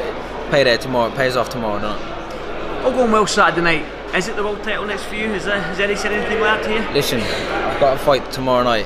payday 0.49 0.77
tomorrow. 0.77 1.11
It 1.11 1.15
pays 1.15 1.35
off 1.35 1.49
tomorrow, 1.49 1.79
don't 1.79 1.99
it? 1.99 2.85
All 2.85 2.91
going 2.91 3.11
well 3.11 3.27
Saturday 3.27 3.61
night. 3.61 4.15
Is 4.15 4.27
it 4.27 4.35
the 4.35 4.43
world 4.43 4.61
title 4.63 4.85
next 4.85 5.03
for 5.03 5.15
you? 5.15 5.27
Is 5.27 5.45
there, 5.45 5.61
has 5.61 5.79
Eddie 5.79 5.95
said 5.95 6.11
anything 6.11 6.41
like 6.41 6.61
that 6.61 6.67
to 6.67 6.73
you? 6.73 6.93
Listen, 6.93 7.21
I've 7.21 7.79
got 7.79 7.95
a 7.95 7.99
fight 7.99 8.29
tomorrow 8.31 8.63
night. 8.63 8.85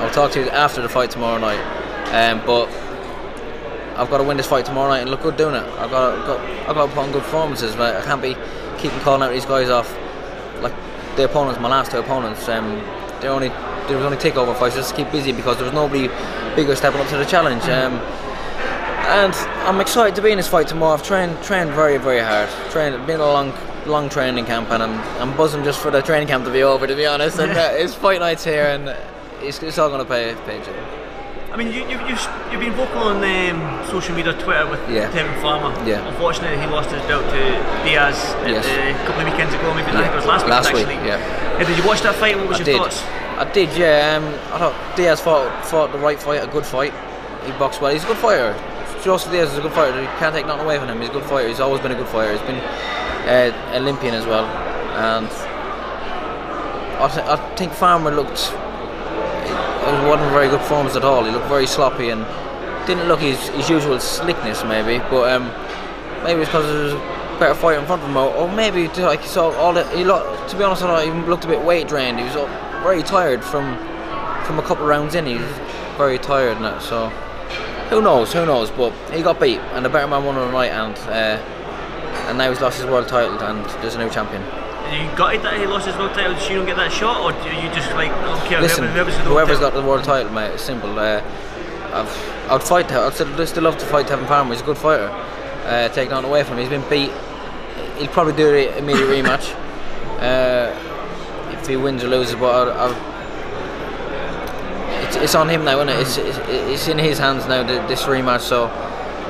I'll 0.00 0.10
talk 0.10 0.32
to 0.32 0.40
you 0.40 0.48
after 0.48 0.80
the 0.80 0.88
fight 0.88 1.10
tomorrow 1.10 1.38
night. 1.38 1.60
Um, 2.14 2.40
but 2.46 2.68
I've 3.98 4.08
got 4.08 4.18
to 4.18 4.24
win 4.24 4.38
this 4.38 4.46
fight 4.46 4.64
tomorrow 4.64 4.88
night 4.88 5.00
and 5.00 5.10
look 5.10 5.22
good 5.22 5.36
doing 5.36 5.54
it. 5.54 5.62
I've 5.62 5.90
got, 5.90 6.26
got 6.26 6.40
I've 6.68 6.74
got 6.74 6.86
to 6.86 6.92
put 6.92 6.98
on 6.98 7.12
good 7.12 7.22
performances. 7.22 7.76
But 7.76 7.96
I 7.96 8.04
can't 8.04 8.22
be 8.22 8.34
keeping 8.78 8.98
calling 9.00 9.22
out 9.22 9.30
these 9.30 9.44
guys 9.44 9.68
off 9.68 9.94
like 10.62 10.74
the 11.16 11.24
opponents. 11.24 11.60
My 11.60 11.68
last 11.68 11.90
two 11.90 11.98
opponents, 11.98 12.48
um, 12.48 12.80
they 13.22 13.28
only 13.28 13.48
there 13.48 13.96
was 13.96 14.04
only 14.04 14.18
takeover 14.18 14.56
fights 14.56 14.76
just 14.76 14.90
to 14.90 14.96
keep 14.96 15.10
busy 15.10 15.32
because 15.32 15.56
there 15.56 15.64
was 15.64 15.74
nobody 15.74 16.08
bigger 16.54 16.76
stepping 16.76 17.00
up 17.00 17.08
to 17.08 17.16
the 17.16 17.24
challenge. 17.24 17.62
Um, 17.64 17.94
and 19.04 19.34
I'm 19.66 19.80
excited 19.80 20.14
to 20.16 20.22
be 20.22 20.30
in 20.30 20.36
this 20.36 20.48
fight 20.48 20.68
tomorrow. 20.68 20.94
I've 20.94 21.02
trained 21.02 21.42
trained 21.42 21.70
very 21.70 21.98
very 21.98 22.20
hard. 22.20 22.48
Trained 22.70 23.06
been 23.06 23.20
a 23.20 23.26
long 23.26 23.52
long 23.86 24.08
training 24.08 24.44
camp 24.44 24.70
and 24.70 24.82
I'm, 24.82 25.00
I'm 25.20 25.36
buzzing 25.36 25.64
just 25.64 25.80
for 25.80 25.90
the 25.90 26.02
training 26.02 26.28
camp 26.28 26.44
to 26.44 26.52
be 26.52 26.62
over 26.62 26.86
to 26.86 26.94
be 26.94 27.06
honest. 27.06 27.38
And 27.38 27.52
uh, 27.52 27.70
it's 27.72 27.94
fight 27.94 28.20
nights 28.20 28.44
here 28.44 28.66
and 28.66 28.88
it's, 29.40 29.62
it's 29.62 29.78
all 29.78 29.88
going 29.88 30.04
to 30.04 30.08
pay 30.08 30.34
pay. 30.46 30.64
Jim. 30.64 31.01
I 31.52 31.56
mean, 31.56 31.68
you, 31.68 31.82
you, 31.84 31.98
you've, 32.08 32.26
you've 32.50 32.60
been 32.60 32.72
vocal 32.72 33.02
on 33.12 33.16
um, 33.22 33.84
social 33.86 34.14
media, 34.16 34.32
Twitter 34.32 34.66
with 34.70 34.80
Yeah. 34.88 35.10
Tevin 35.12 35.36
Farmer. 35.42 35.68
Yeah. 35.86 36.00
Unfortunately, 36.08 36.56
he 36.58 36.66
lost 36.66 36.90
his 36.90 37.02
belt 37.02 37.24
to 37.28 37.40
Diaz 37.84 38.16
Yes. 38.48 38.64
uh, 38.64 39.02
a 39.02 39.06
couple 39.06 39.20
of 39.20 39.28
weekends 39.30 39.52
ago. 39.52 39.74
Maybe 39.74 39.88
I 39.88 39.92
Yeah. 39.92 40.00
think 40.00 40.12
it 40.12 40.16
was 40.16 40.24
last 40.26 40.44
week. 40.46 40.50
Last 40.50 40.72
week, 40.72 40.86
actually. 40.88 41.06
yeah. 41.08 41.58
Did 41.68 41.76
you 41.76 41.84
watch 41.86 42.00
that 42.02 42.14
fight? 42.14 42.38
What 42.38 42.48
was 42.48 42.56
I 42.56 42.64
your 42.64 42.64
did. 42.64 42.76
thoughts? 42.80 43.02
I 43.36 43.44
did, 43.52 43.68
yeah. 43.76 44.16
Um, 44.16 44.24
I 44.54 44.58
thought 44.58 44.96
Diaz 44.96 45.20
fought 45.20 45.64
fought 45.66 45.92
the 45.92 45.98
right 45.98 46.18
fight, 46.18 46.42
a 46.42 46.46
good 46.46 46.64
fight. 46.64 46.94
He 47.44 47.52
boxed 47.52 47.82
well. 47.82 47.92
He's 47.92 48.04
a 48.04 48.06
good 48.06 48.16
fighter. 48.16 48.54
Joseph 49.04 49.30
Diaz 49.32 49.52
is 49.52 49.58
a 49.58 49.60
good 49.60 49.72
fighter. 49.72 50.00
You 50.00 50.08
can't 50.18 50.34
take 50.34 50.46
nothing 50.46 50.64
away 50.64 50.78
from 50.78 50.88
him. 50.88 51.00
He's 51.00 51.10
a 51.10 51.12
good 51.12 51.24
fighter. 51.24 51.48
He's 51.48 51.60
always 51.60 51.82
been 51.82 51.92
a 51.92 51.96
good 51.96 52.08
fighter. 52.08 52.32
He's 52.32 52.46
been 52.48 52.60
uh, 53.28 53.52
Olympian 53.74 54.14
as 54.14 54.24
well, 54.26 54.46
and 54.96 55.26
I, 56.96 57.08
th- 57.12 57.26
I 57.26 57.36
think 57.56 57.72
Farmer 57.72 58.10
looked. 58.10 58.54
It 59.92 60.08
wasn't 60.08 60.30
very 60.32 60.48
good 60.48 60.60
performance 60.60 60.96
at 60.96 61.04
all. 61.04 61.24
He 61.24 61.30
looked 61.30 61.48
very 61.48 61.66
sloppy 61.66 62.08
and 62.08 62.24
didn't 62.86 63.08
look 63.08 63.20
his, 63.20 63.38
his 63.50 63.68
usual 63.68 64.00
slickness, 64.00 64.64
maybe. 64.64 64.98
But 65.10 65.30
um, 65.30 65.44
maybe 66.24 66.40
it's 66.40 66.48
because 66.48 66.66
there 66.66 66.84
was 66.84 66.92
a 66.94 67.38
better 67.38 67.54
fight 67.54 67.78
in 67.78 67.86
front 67.86 68.02
of 68.02 68.08
him, 68.08 68.16
or, 68.16 68.32
or 68.34 68.50
maybe 68.50 68.88
like 68.88 69.20
he 69.20 69.28
saw 69.28 69.50
all 69.52 69.72
the. 69.72 69.86
He 69.96 70.04
looked, 70.04 70.50
to 70.50 70.56
be 70.56 70.64
honest, 70.64 70.82
I 70.82 70.86
thought 70.86 71.04
he 71.04 71.28
looked 71.28 71.44
a 71.44 71.48
bit 71.48 71.62
weight 71.62 71.88
drained. 71.88 72.18
He 72.18 72.24
was 72.24 72.34
very 72.82 73.02
tired 73.02 73.44
from 73.44 73.76
from 74.46 74.58
a 74.58 74.62
couple 74.62 74.86
rounds 74.86 75.14
in. 75.14 75.26
He 75.26 75.36
was 75.36 75.58
very 75.96 76.18
tired 76.18 76.56
and 76.56 76.64
that. 76.64 76.82
So 76.82 77.08
who 77.90 78.00
knows? 78.00 78.32
Who 78.32 78.46
knows? 78.46 78.70
But 78.70 78.92
he 79.12 79.22
got 79.22 79.38
beat, 79.38 79.58
and 79.74 79.84
the 79.84 79.90
better 79.90 80.08
man 80.08 80.24
won 80.24 80.36
on 80.36 80.46
the 80.46 80.52
night, 80.52 80.70
and 80.70 80.96
uh, 81.08 81.42
and 82.28 82.38
now 82.38 82.48
he's 82.50 82.60
lost 82.60 82.78
his 82.78 82.86
world 82.86 83.08
title, 83.08 83.38
and 83.40 83.64
there's 83.82 83.94
a 83.94 83.98
new 83.98 84.10
champion. 84.10 84.42
You 84.92 85.08
gutted 85.16 85.42
that 85.42 85.58
he 85.58 85.66
lost 85.66 85.86
his 85.86 85.96
world 85.96 86.12
title? 86.14 86.34
Did 86.34 86.48
you 86.50 86.56
don't 86.56 86.66
get 86.66 86.76
that 86.76 86.92
shot, 86.92 87.20
or 87.22 87.32
do 87.42 87.48
you 87.56 87.68
just 87.74 87.90
like 87.92 88.10
don't 88.10 88.38
care? 88.46 88.60
Listen, 88.60 88.84
whoever, 88.88 89.10
whoever's, 89.10 89.16
the 89.16 89.22
world 89.32 89.48
whoever's 89.48 89.58
got 89.60 89.74
the 89.74 89.82
world 89.82 90.04
title, 90.04 90.32
mate, 90.32 90.52
it's 90.52 90.62
simple. 90.62 90.98
Uh, 90.98 91.22
I've, 91.92 92.50
I'd 92.50 92.62
fight. 92.62 92.88
to- 92.88 93.00
I'd 93.00 93.14
still, 93.14 93.46
still 93.46 93.62
love 93.64 93.78
to 93.78 93.86
fight 93.86 94.06
Tevin 94.06 94.26
Farmer. 94.28 94.52
He's 94.52 94.62
a 94.62 94.64
good 94.64 94.78
fighter. 94.78 95.08
Uh, 95.66 95.88
take 95.90 96.10
away 96.10 96.42
from 96.44 96.58
him. 96.58 96.60
He's 96.60 96.68
been 96.68 96.88
beat. 96.90 97.10
He'll 97.98 98.08
probably 98.08 98.32
do 98.34 98.50
the 98.50 98.76
immediate 98.78 99.06
rematch 99.06 99.54
uh, 100.20 100.72
if 101.52 101.66
he 101.66 101.76
wins 101.76 102.02
or 102.04 102.08
loses. 102.08 102.34
But 102.34 102.68
I, 102.68 102.86
I, 102.86 102.88
it's, 105.06 105.16
it's 105.16 105.34
on 105.34 105.48
him 105.48 105.64
now, 105.64 105.76
isn't 105.80 105.88
it? 105.88 106.00
It's, 106.00 106.16
it's, 106.18 106.38
it's 106.48 106.88
in 106.88 106.98
his 106.98 107.18
hands 107.18 107.46
now. 107.46 107.62
This 107.62 108.02
rematch. 108.04 108.40
So, 108.40 108.68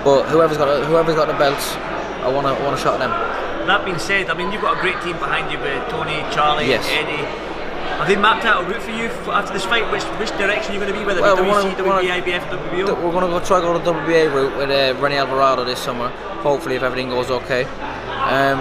but 0.04 0.24
whoever's 0.28 0.58
got 0.58 0.66
the- 0.80 0.86
whoever's 0.86 1.14
got 1.16 1.26
the 1.28 1.34
belts, 1.34 1.72
I 1.74 2.28
want 2.28 2.46
to 2.46 2.64
want 2.64 2.78
a 2.78 2.82
shot 2.82 3.00
at 3.00 3.08
them. 3.08 3.31
That 3.66 3.84
being 3.84 3.98
said, 3.98 4.28
I 4.30 4.34
mean 4.34 4.50
you've 4.52 4.62
got 4.62 4.76
a 4.78 4.80
great 4.80 5.00
team 5.02 5.18
behind 5.18 5.50
you 5.52 5.58
with 5.58 5.88
Tony, 5.88 6.20
Charlie, 6.34 6.66
Yes. 6.68 6.86
Eddie. 6.90 7.24
Have 7.98 8.08
they 8.08 8.16
mapped 8.16 8.44
out 8.44 8.64
a 8.64 8.66
route 8.66 8.82
for 8.82 8.90
you 8.90 9.06
after 9.30 9.52
this 9.52 9.64
fight? 9.64 9.90
Which 9.92 10.02
which 10.18 10.30
direction 10.38 10.74
you're 10.74 10.82
going 10.82 10.92
to 10.92 10.98
be? 10.98 11.04
Whether 11.06 11.20
Well, 11.22 11.36
it 11.38 11.40
we 11.42 11.46
be 11.46 11.50
wanna- 11.50 11.70
WC, 11.70 12.08
WBA, 12.08 12.22
IBF, 12.22 12.42
WBO? 12.50 12.86
We're 13.02 13.12
going 13.12 13.24
to 13.26 13.30
go 13.30 13.40
try 13.44 13.60
go 13.60 13.78
the 13.78 13.84
WBA 13.92 14.32
route 14.34 14.56
with 14.56 14.70
uh, 14.70 14.98
René 15.00 15.18
Alvarado 15.18 15.64
this 15.64 15.78
summer. 15.78 16.08
Hopefully, 16.42 16.74
if 16.74 16.82
everything 16.82 17.10
goes 17.10 17.30
okay. 17.30 17.62
Um, 18.26 18.58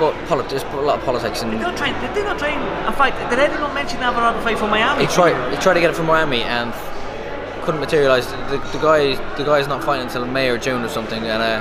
but 0.00 0.14
politics, 0.26 0.64
put 0.64 0.78
a 0.80 0.86
lot 0.86 0.98
of 0.98 1.04
politics, 1.04 1.42
and 1.42 1.50
Did 1.50 1.60
they 1.60 1.64
not 1.64 1.76
try? 1.76 2.00
Did 2.00 2.14
they 2.14 2.24
not 2.24 2.38
try? 2.38 2.50
In 2.50 2.92
fact, 2.94 3.30
did 3.30 3.38
Eddie 3.38 3.54
not 3.54 3.74
mention 3.74 3.98
the 4.00 4.06
Alvarado 4.06 4.40
fight 4.40 4.58
from 4.58 4.70
Miami? 4.70 5.04
he 5.06 5.12
tried 5.12 5.36
he 5.54 5.60
tried 5.60 5.74
to 5.74 5.80
get 5.80 5.90
it 5.90 5.96
from 5.96 6.06
Miami 6.06 6.42
and 6.42 6.72
couldn't 7.64 7.80
materialise. 7.80 8.26
The, 8.26 8.58
the 8.72 8.78
guy 8.80 9.14
the 9.36 9.44
guy's 9.44 9.68
not 9.68 9.84
fighting 9.84 10.06
until 10.06 10.24
May 10.26 10.48
or 10.48 10.56
June 10.58 10.82
or 10.82 10.88
something. 10.88 11.22
And 11.22 11.42
uh, 11.42 11.60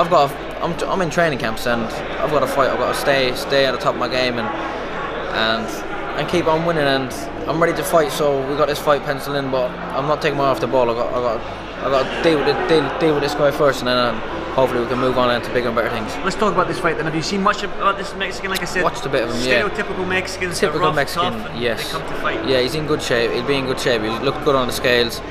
I've 0.00 0.08
got 0.10 0.30
I'm, 0.62 0.72
I'm 0.88 1.00
in 1.02 1.10
training 1.10 1.38
camps 1.38 1.66
and 1.66 1.82
I've 1.82 2.30
got 2.30 2.40
to 2.40 2.46
fight. 2.46 2.70
I've 2.70 2.78
got 2.78 2.94
to 2.94 3.00
stay 3.00 3.34
stay 3.34 3.66
at 3.66 3.72
the 3.72 3.78
top 3.78 3.94
of 3.94 4.00
my 4.00 4.08
game 4.08 4.38
and 4.38 4.48
and 5.34 5.66
and 6.18 6.28
keep 6.28 6.46
on 6.46 6.66
winning. 6.66 6.84
And 6.84 7.12
I'm 7.48 7.60
ready 7.60 7.76
to 7.76 7.84
fight. 7.84 8.12
So 8.12 8.46
we 8.48 8.56
got 8.56 8.66
this 8.68 8.78
fight 8.78 9.02
penciled 9.04 9.36
in, 9.36 9.50
but 9.50 9.70
I'm 9.70 10.06
not 10.06 10.20
taking 10.20 10.38
my 10.38 10.44
eye 10.44 10.48
off 10.48 10.60
the 10.60 10.66
ball. 10.66 10.90
I 10.90 10.94
got 10.94 11.08
I 11.14 11.20
got 11.38 11.60
I 11.80 11.90
got 11.90 12.16
to 12.16 12.22
deal 12.22 12.38
with 12.38 12.48
it, 12.48 12.68
deal, 12.68 12.98
deal 12.98 13.14
with 13.14 13.22
this 13.22 13.34
guy 13.34 13.50
first, 13.50 13.78
and 13.80 13.88
then 13.88 13.96
uh, 13.96 14.20
hopefully 14.52 14.82
we 14.82 14.86
can 14.86 14.98
move 14.98 15.16
on 15.16 15.34
into 15.34 15.50
bigger 15.54 15.68
and 15.68 15.76
better 15.76 15.88
things. 15.88 16.14
Let's 16.24 16.36
talk 16.36 16.52
about 16.52 16.68
this 16.68 16.78
fight 16.78 16.96
then. 16.96 17.06
Have 17.06 17.14
you 17.14 17.22
seen 17.22 17.42
much 17.42 17.62
about 17.62 17.96
this 17.96 18.14
Mexican? 18.16 18.50
Like 18.50 18.60
I 18.60 18.66
said, 18.66 18.82
Watched 18.82 19.06
a 19.06 19.08
bit 19.08 19.22
of 19.22 19.34
him, 19.34 19.48
yeah. 19.48 19.62
Stereotypical 19.66 20.06
Mexicans, 20.06 20.58
Typical 20.58 20.80
rough, 20.82 20.94
Mexican, 20.94 21.32
yes. 21.58 21.82
They 21.84 21.98
come 21.98 22.06
to 22.06 22.20
fight. 22.20 22.46
Yeah, 22.46 22.60
he's 22.60 22.74
in 22.74 22.86
good 22.86 23.00
shape. 23.00 23.30
He'll 23.30 23.46
be 23.46 23.54
in 23.56 23.64
good 23.64 23.80
shape. 23.80 24.02
He 24.02 24.10
looked 24.10 24.44
good 24.44 24.54
on 24.54 24.66
the 24.66 24.74
scales. 24.74 25.22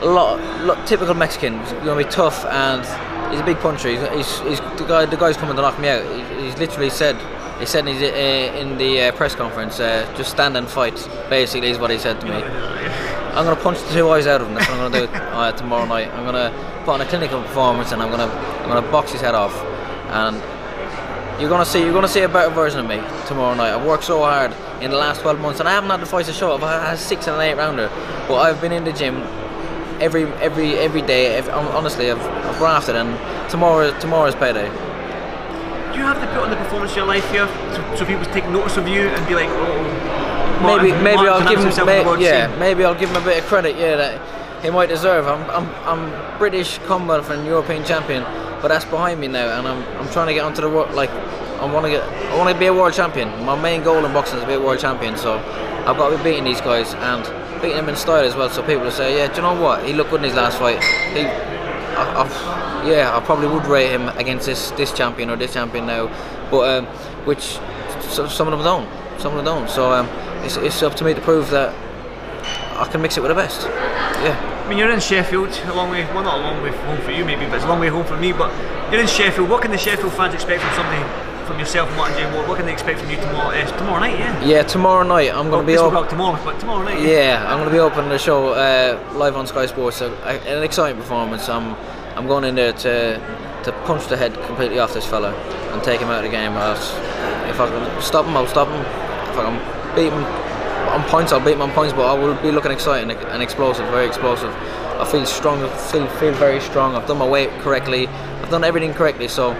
A 0.00 0.06
lot, 0.06 0.40
lot 0.64 0.84
typical 0.84 1.14
Mexican. 1.14 1.60
He's 1.60 1.72
gonna 1.72 1.96
be 1.96 2.10
tough 2.10 2.44
and 2.46 2.82
he's 3.30 3.40
a 3.40 3.44
big 3.44 3.58
puncher. 3.58 3.88
He's, 3.88 4.00
he's, 4.10 4.40
he's 4.40 4.60
the 4.78 4.84
guy. 4.86 5.06
The 5.06 5.16
guy's 5.16 5.36
coming 5.36 5.56
to 5.56 5.62
knock 5.62 5.78
me 5.78 5.88
out. 5.88 6.04
He, 6.04 6.44
he's 6.44 6.58
literally 6.58 6.90
said. 6.90 7.16
He 7.58 7.66
said 7.66 7.88
in, 7.88 7.96
his, 7.96 8.02
uh, 8.02 8.56
in 8.56 8.78
the 8.78 9.00
uh, 9.00 9.12
press 9.12 9.34
conference, 9.34 9.80
uh, 9.80 10.12
just 10.16 10.30
stand 10.30 10.56
and 10.56 10.68
fight. 10.68 10.94
Basically, 11.28 11.70
is 11.70 11.78
what 11.78 11.90
he 11.90 11.98
said 11.98 12.20
to 12.20 12.26
me. 12.26 12.34
I'm 13.38 13.44
gonna 13.44 13.60
punch 13.60 13.80
the 13.82 13.92
two 13.92 14.08
eyes 14.10 14.26
out 14.26 14.40
of 14.40 14.48
him. 14.48 14.54
That's 14.54 14.68
what 14.68 14.80
I'm 14.80 14.92
gonna 14.92 15.06
do 15.06 15.12
uh, 15.14 15.52
tomorrow 15.52 15.84
night. 15.86 16.08
I'm 16.14 16.24
gonna 16.24 16.52
put 16.84 16.92
on 16.92 17.00
a 17.00 17.06
clinical 17.06 17.42
performance 17.42 17.92
and 17.92 18.02
I'm 18.02 18.10
gonna 18.10 18.32
I'm 18.62 18.68
gonna 18.68 18.90
box 18.90 19.12
his 19.12 19.20
head 19.20 19.34
off. 19.34 19.54
And 20.10 20.36
you're 21.40 21.50
gonna 21.50 21.64
see 21.64 21.80
you're 21.80 21.92
gonna 21.92 22.08
see 22.08 22.22
a 22.22 22.28
better 22.28 22.52
version 22.52 22.80
of 22.80 22.86
me 22.86 22.96
tomorrow 23.26 23.54
night. 23.54 23.72
I've 23.72 23.86
worked 23.86 24.04
so 24.04 24.20
hard 24.20 24.52
in 24.82 24.90
the 24.90 24.96
last 24.96 25.20
12 25.20 25.40
months, 25.40 25.60
and 25.60 25.68
I 25.68 25.72
haven't 25.72 25.90
had 25.90 26.00
the 26.00 26.06
fight 26.06 26.26
to 26.26 26.32
show. 26.32 26.52
Up, 26.52 26.62
I've 26.62 26.82
had 26.82 26.94
a 26.94 26.96
six 26.96 27.26
and 27.26 27.36
an 27.36 27.42
eight 27.42 27.54
rounder, 27.54 27.88
but 28.26 28.36
I've 28.36 28.60
been 28.60 28.72
in 28.72 28.84
the 28.84 28.92
gym 28.92 29.16
every 30.00 30.24
every 30.42 30.74
every 30.78 31.02
day. 31.02 31.36
Every, 31.36 31.52
honestly, 31.52 32.10
I've 32.10 32.18
grafted, 32.58 32.96
and 32.96 33.08
tomorrow 33.50 33.96
tomorrow's 34.00 34.34
payday. 34.34 34.68
Do 35.92 35.98
you 35.98 36.04
have 36.04 36.20
to 36.20 36.26
put 36.28 36.44
on 36.44 36.50
the 36.50 36.56
performance 36.56 36.92
of 36.92 36.96
your 36.98 37.06
life 37.06 37.28
here 37.30 37.46
so, 37.74 37.96
so 37.96 38.04
people 38.04 38.24
take 38.26 38.46
notice 38.48 38.76
of 38.76 38.86
you 38.86 39.08
and 39.08 39.26
be 39.26 39.34
like, 39.34 39.48
oh, 39.50 40.04
Maybe 40.62 40.90
Martin- 40.90 41.04
maybe 41.04 41.16
Martin 41.16 41.32
I'll 41.32 41.48
give 41.48 41.58
him 41.60 41.64
himself 41.66 41.88
on 41.88 42.04
the 42.04 42.16
may, 42.18 42.24
yeah 42.24 42.50
scene. 42.50 42.58
maybe 42.58 42.84
I'll 42.84 42.94
give 42.98 43.10
him 43.10 43.16
a 43.16 43.24
bit 43.24 43.38
of 43.38 43.44
credit. 43.46 43.76
Yeah, 43.76 43.96
that 43.96 44.62
he 44.64 44.70
might 44.70 44.88
deserve. 44.88 45.26
I'm 45.26 45.42
I'm 45.50 45.68
I'm 45.88 46.38
British 46.38 46.78
Commonwealth 46.86 47.30
and 47.30 47.46
European 47.46 47.84
champion, 47.84 48.22
but 48.60 48.68
that's 48.68 48.84
behind 48.84 49.20
me 49.20 49.28
now, 49.28 49.58
and 49.58 49.66
I'm 49.68 49.82
I'm 50.00 50.08
trying 50.12 50.26
to 50.28 50.34
get 50.34 50.44
onto 50.44 50.60
the 50.60 50.68
world 50.70 50.92
like. 50.94 51.10
I 51.58 51.64
want 51.72 51.86
to 51.86 51.90
get. 51.90 52.02
I 52.32 52.36
want 52.38 52.52
to 52.54 52.58
be 52.58 52.66
a 52.66 52.72
world 52.72 52.94
champion. 52.94 53.28
My 53.44 53.60
main 53.60 53.82
goal 53.82 54.04
in 54.04 54.12
boxing 54.12 54.36
is 54.38 54.42
to 54.44 54.46
be 54.48 54.54
a 54.54 54.60
world 54.60 54.78
champion. 54.78 55.16
So 55.16 55.38
I've 55.86 55.96
got 55.96 56.10
to 56.10 56.16
be 56.18 56.22
beating 56.22 56.44
these 56.44 56.60
guys 56.60 56.94
and 56.94 57.22
beating 57.60 57.78
them 57.78 57.88
in 57.88 57.96
style 57.96 58.24
as 58.24 58.36
well. 58.36 58.48
So 58.48 58.62
people 58.62 58.84
will 58.84 58.92
say, 58.92 59.16
"Yeah, 59.18 59.26
do 59.26 59.36
you 59.36 59.42
know 59.42 59.60
what? 59.60 59.84
He 59.84 59.92
looked 59.92 60.10
good 60.10 60.20
in 60.22 60.28
his 60.30 60.34
last 60.36 60.58
fight. 60.58 60.78
He, 61.14 61.22
I, 61.98 62.84
yeah, 62.88 63.16
I 63.16 63.20
probably 63.20 63.48
would 63.48 63.66
rate 63.66 63.90
him 63.90 64.08
against 64.08 64.46
this 64.46 64.70
this 64.72 64.92
champion 64.92 65.30
or 65.30 65.36
this 65.36 65.52
champion 65.52 65.86
now, 65.86 66.08
but 66.50 66.78
um, 66.78 66.86
which 67.26 67.58
so, 68.08 68.26
some 68.26 68.48
of 68.48 68.52
them 68.52 68.62
don't. 68.62 69.20
Some 69.20 69.36
of 69.36 69.44
them 69.44 69.44
don't. 69.44 69.68
So 69.68 69.92
um, 69.92 70.06
it's, 70.44 70.56
it's 70.56 70.82
up 70.82 70.94
to 70.96 71.04
me 71.04 71.14
to 71.14 71.20
prove 71.20 71.50
that 71.50 71.74
I 72.78 72.86
can 72.90 73.02
mix 73.02 73.16
it 73.16 73.20
with 73.20 73.30
the 73.30 73.34
best. 73.34 73.62
Yeah. 73.66 74.64
I 74.64 74.68
mean, 74.68 74.78
you're 74.78 74.90
in 74.90 75.00
Sheffield, 75.00 75.48
a 75.48 75.74
long 75.74 75.90
way, 75.90 76.04
well, 76.12 76.22
not 76.22 76.38
a 76.38 76.42
long 76.42 76.62
way 76.62 76.70
home 76.70 77.00
for 77.00 77.10
you 77.10 77.24
maybe, 77.24 77.46
but 77.46 77.54
it's 77.54 77.64
a 77.64 77.68
long 77.68 77.80
way 77.80 77.88
home 77.88 78.04
for 78.04 78.16
me. 78.16 78.32
But 78.32 78.52
you're 78.92 79.00
in 79.00 79.06
Sheffield. 79.06 79.48
What 79.48 79.62
can 79.62 79.70
the 79.70 79.78
Sheffield 79.78 80.12
fans 80.12 80.34
expect 80.34 80.62
from 80.62 80.74
somebody, 80.74 81.02
from 81.48 81.58
yourself, 81.58 81.88
Martin 81.96 82.18
J. 82.18 82.34
Ward? 82.34 82.46
What 82.46 82.58
can 82.58 82.66
they 82.66 82.72
expect 82.72 83.00
from 83.00 83.10
you 83.10 83.16
tomorrow? 83.16 83.56
Uh, 83.56 83.78
tomorrow 83.78 84.00
night, 84.00 84.18
yeah. 84.18 84.44
Yeah, 84.44 84.62
tomorrow 84.62 85.02
night 85.02 85.32
I'm 85.34 85.48
going 85.48 85.62
to 85.62 85.66
be 85.66 85.72
this 85.72 85.80
will 85.80 85.88
up. 85.88 86.04
out 86.04 86.10
tomorrow, 86.10 86.38
but 86.44 86.60
tomorrow 86.60 86.84
night. 86.84 87.00
Yeah, 87.00 87.42
I'm 87.48 87.58
going 87.58 87.70
to 87.70 87.74
be 87.74 87.80
opening 87.80 88.10
the 88.10 88.18
show 88.18 88.50
uh, 88.50 89.02
live 89.14 89.34
on 89.34 89.46
Sky 89.46 89.64
Sports. 89.66 89.96
So, 89.96 90.12
uh, 90.12 90.38
an 90.46 90.62
exciting 90.62 91.00
performance. 91.00 91.48
I'm 91.48 91.74
I'm 92.16 92.26
going 92.26 92.44
in 92.44 92.54
there 92.54 92.74
to 92.74 93.18
to 93.64 93.72
punch 93.86 94.06
the 94.08 94.16
head 94.16 94.34
completely 94.46 94.78
off 94.78 94.92
this 94.92 95.06
fella 95.06 95.32
and 95.72 95.82
take 95.82 96.00
him 96.00 96.08
out 96.08 96.24
of 96.24 96.30
the 96.30 96.36
game. 96.36 96.52
Else, 96.52 96.92
if 97.48 97.58
I 97.58 97.66
can 97.68 98.02
stop 98.02 98.26
him, 98.26 98.36
I'll 98.36 98.46
stop 98.46 98.68
him. 98.68 98.80
If 99.30 99.38
I 99.38 99.44
can 99.48 99.96
beat 99.96 100.12
him 100.12 100.24
on 100.92 101.02
points, 101.08 101.32
I'll 101.32 101.40
beat 101.40 101.54
him 101.54 101.62
on 101.62 101.72
points. 101.72 101.94
But 101.94 102.06
I 102.06 102.12
will 102.12 102.34
be 102.42 102.52
looking 102.52 102.72
exciting 102.72 103.10
and 103.10 103.42
explosive, 103.42 103.86
very 103.88 104.06
explosive. 104.06 104.54
I 105.00 105.10
feel 105.10 105.24
strong. 105.24 105.62
I 105.62 105.68
feel 105.90 106.06
feel 106.20 106.34
very 106.34 106.60
strong. 106.60 106.94
I've 106.94 107.06
done 107.06 107.18
my 107.18 107.28
weight 107.28 107.50
correctly. 107.60 108.06
I've 108.06 108.50
done 108.50 108.64
everything 108.64 108.92
correctly. 108.92 109.28
So 109.28 109.54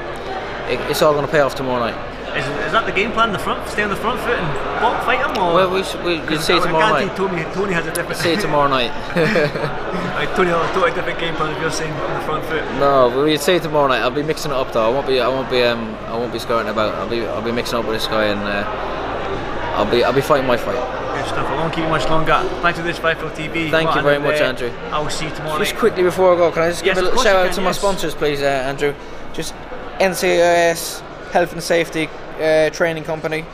it, 0.71 0.81
it's 0.91 1.03
all 1.03 1.13
going 1.13 1.27
to 1.27 1.31
pay 1.31 1.41
off 1.41 1.55
tomorrow 1.55 1.81
night. 1.81 1.97
Is, 2.37 2.45
is 2.67 2.73
that 2.73 2.85
the 2.85 2.93
game 2.93 3.13
plan? 3.13 3.33
The 3.33 3.39
front, 3.39 3.67
stay 3.69 3.83
on 3.83 3.91
the 3.91 3.97
front 3.97 4.21
foot 4.21 4.39
and 4.39 4.83
walk, 4.85 5.03
fight 5.05 5.25
him, 5.25 5.37
or? 5.43 5.55
Well, 5.55 5.73
we 5.73 5.83
should, 5.83 6.05
we, 6.05 6.21
we'll 6.21 6.39
see 6.39 6.55
I 6.55 6.61
tomorrow 6.61 6.93
night. 6.93 7.17
Tony, 7.17 7.43
Tony 7.55 7.73
has 7.73 7.87
a 7.87 7.93
different. 7.93 8.21
See 8.21 8.33
you 8.33 8.41
tomorrow 8.41 8.69
night. 8.69 8.93
Like, 10.19 10.35
Tony 10.35 10.51
has 10.51 10.69
a 10.69 10.75
totally 10.75 10.93
different 10.95 11.21
game 11.21 11.37
plan 11.37 11.55
if 11.55 11.61
you're 11.61 11.71
saying 11.71 11.93
on 11.93 12.19
the 12.19 12.27
front 12.27 12.45
foot. 12.47 12.65
no, 12.81 13.37
see 13.37 13.55
you 13.55 13.61
tomorrow 13.61 13.87
night. 13.87 14.01
I'll 14.01 14.11
be 14.11 14.25
mixing 14.25 14.51
it 14.51 14.57
up 14.57 14.73
though. 14.73 14.91
I 14.91 14.93
won't 14.93 15.07
be. 15.07 15.21
I 15.21 15.29
won't 15.29 15.49
be. 15.49 15.63
Um, 15.63 15.95
I 16.07 16.19
won't 16.19 16.33
be 16.33 16.41
skirting 16.41 16.69
about. 16.69 16.97
I'll 16.97 17.09
be. 17.09 17.25
I'll 17.25 17.41
be 17.41 17.53
mixing 17.53 17.79
up 17.79 17.85
with 17.85 17.95
this 17.95 18.09
guy 18.09 18.25
and. 18.25 18.41
Uh, 18.41 19.77
I'll 19.79 19.89
be. 19.89 20.03
I'll 20.03 20.13
be 20.13 20.21
fighting 20.21 20.49
my 20.49 20.57
fight. 20.57 20.75
Good 20.75 21.29
stuff. 21.29 21.47
I 21.47 21.55
won't 21.55 21.73
keep 21.73 21.85
you 21.85 21.91
much 21.91 22.09
longer. 22.09 22.43
Thanks 22.63 22.81
for 22.81 22.85
this, 22.85 22.99
Fightville 22.99 23.31
TV. 23.31 23.71
Thank 23.71 23.95
you 23.95 24.03
very 24.03 24.19
much, 24.19 24.41
uh, 24.41 24.45
Andrew. 24.47 24.71
I 24.91 25.01
will 25.01 25.09
see 25.09 25.27
you 25.27 25.35
tomorrow 25.37 25.61
Just 25.61 25.75
night. 25.75 25.79
quickly 25.79 26.03
before 26.03 26.35
I 26.35 26.37
go, 26.37 26.51
can 26.51 26.63
I 26.63 26.71
just 26.71 26.85
Yes, 26.85 26.97
give 26.97 27.05
a 27.05 27.07
little 27.11 27.23
shout 27.23 27.37
out 27.37 27.47
can, 27.47 27.55
to 27.55 27.61
my 27.61 27.73
sponsors, 27.73 28.17
please, 28.17 28.43
uh, 28.43 28.47
Andrew? 28.47 28.93
Just 29.35 29.55
NCIS 30.01 31.01
Health 31.31 31.53
and 31.53 31.63
Safety 31.63 32.09
uh, 32.41 32.71
Training 32.71 33.05
Company, 33.05 33.45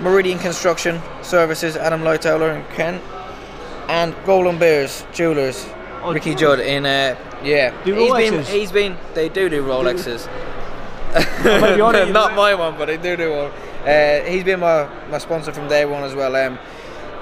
Meridian 0.00 0.38
Construction 0.38 1.00
Services, 1.22 1.76
Adam 1.76 2.00
Lightower 2.02 2.54
and 2.54 2.68
Ken, 2.74 3.00
and 3.88 4.14
Golden 4.24 4.58
Bears 4.58 5.04
Jewelers, 5.12 5.66
Oh, 6.04 6.12
Ricky 6.12 6.34
Judd 6.34 6.58
in. 6.58 6.84
Uh, 6.84 7.16
yeah, 7.44 7.72
Do 7.84 7.94
he's 7.94 8.12
been. 8.12 8.42
He's 8.44 8.72
been. 8.72 8.96
They 9.14 9.28
do 9.28 9.48
do 9.48 9.62
Rolexes. 9.64 10.26
might 11.14 11.76
be 11.76 11.80
on 11.88 11.94
it, 11.94 12.10
Not 12.10 12.34
my 12.34 12.54
one, 12.56 12.76
but 12.76 12.86
they 12.86 12.96
do 12.96 13.16
do 13.16 13.30
one. 13.30 13.52
Uh, 13.86 14.20
he's 14.24 14.42
been 14.42 14.58
my, 14.60 14.88
my 15.10 15.18
sponsor 15.18 15.52
from 15.52 15.68
day 15.68 15.84
one 15.84 16.02
as 16.02 16.14
well. 16.14 16.34
Um, 16.34 16.58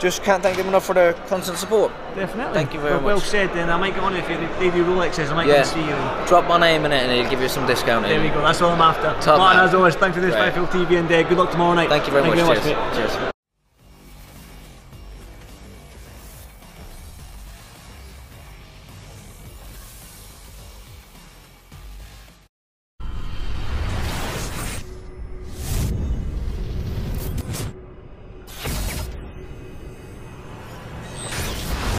just 0.00 0.22
can't 0.24 0.42
thank 0.42 0.56
him 0.56 0.66
enough 0.68 0.84
for 0.86 0.94
the 0.94 1.14
constant 1.28 1.58
support. 1.58 1.92
Definitely. 2.16 2.54
Thank 2.54 2.74
you 2.74 2.80
very 2.80 2.94
well, 2.96 3.04
Well 3.04 3.20
said. 3.20 3.52
Then 3.52 3.70
I 3.70 3.76
might 3.78 3.94
get 3.94 4.02
on 4.02 4.16
if 4.16 4.28
you 4.28 4.36
leave 4.58 4.74
you 4.74 4.84
Rolexes. 4.84 5.30
I 5.30 5.34
might 5.34 5.46
Yeah. 5.46 5.62
see 5.62 5.80
you. 5.80 5.94
Drop 6.26 6.46
my 6.48 6.58
name 6.58 6.84
in 6.84 6.92
it 6.92 7.02
and 7.04 7.12
he'll 7.12 7.30
give 7.30 7.40
you 7.40 7.48
some 7.48 7.66
discount. 7.66 8.06
There 8.06 8.20
we 8.20 8.28
go. 8.28 8.40
That's 8.40 8.60
all 8.62 8.70
I'm 8.72 8.80
after. 8.80 9.14
Top 9.20 9.38
Martin, 9.38 9.58
man. 9.58 9.68
as 9.68 9.74
always, 9.74 9.94
thanks 9.94 10.16
for 10.16 10.20
this, 10.22 10.34
Right. 10.34 10.52
TV, 10.54 10.96
and 10.98 11.10
uh, 11.12 11.22
good 11.22 11.38
luck 11.38 11.50
tomorrow 11.50 11.74
night. 11.74 11.88
Thank 11.88 12.06
you 12.06 12.12
very 12.12 12.24
Thank 12.24 12.36
much. 12.36 12.56
You 12.58 12.62
very 12.62 12.74
Cheers. 12.74 12.76
much 12.76 12.96
mate. 12.96 13.08
Cheers. 13.20 13.29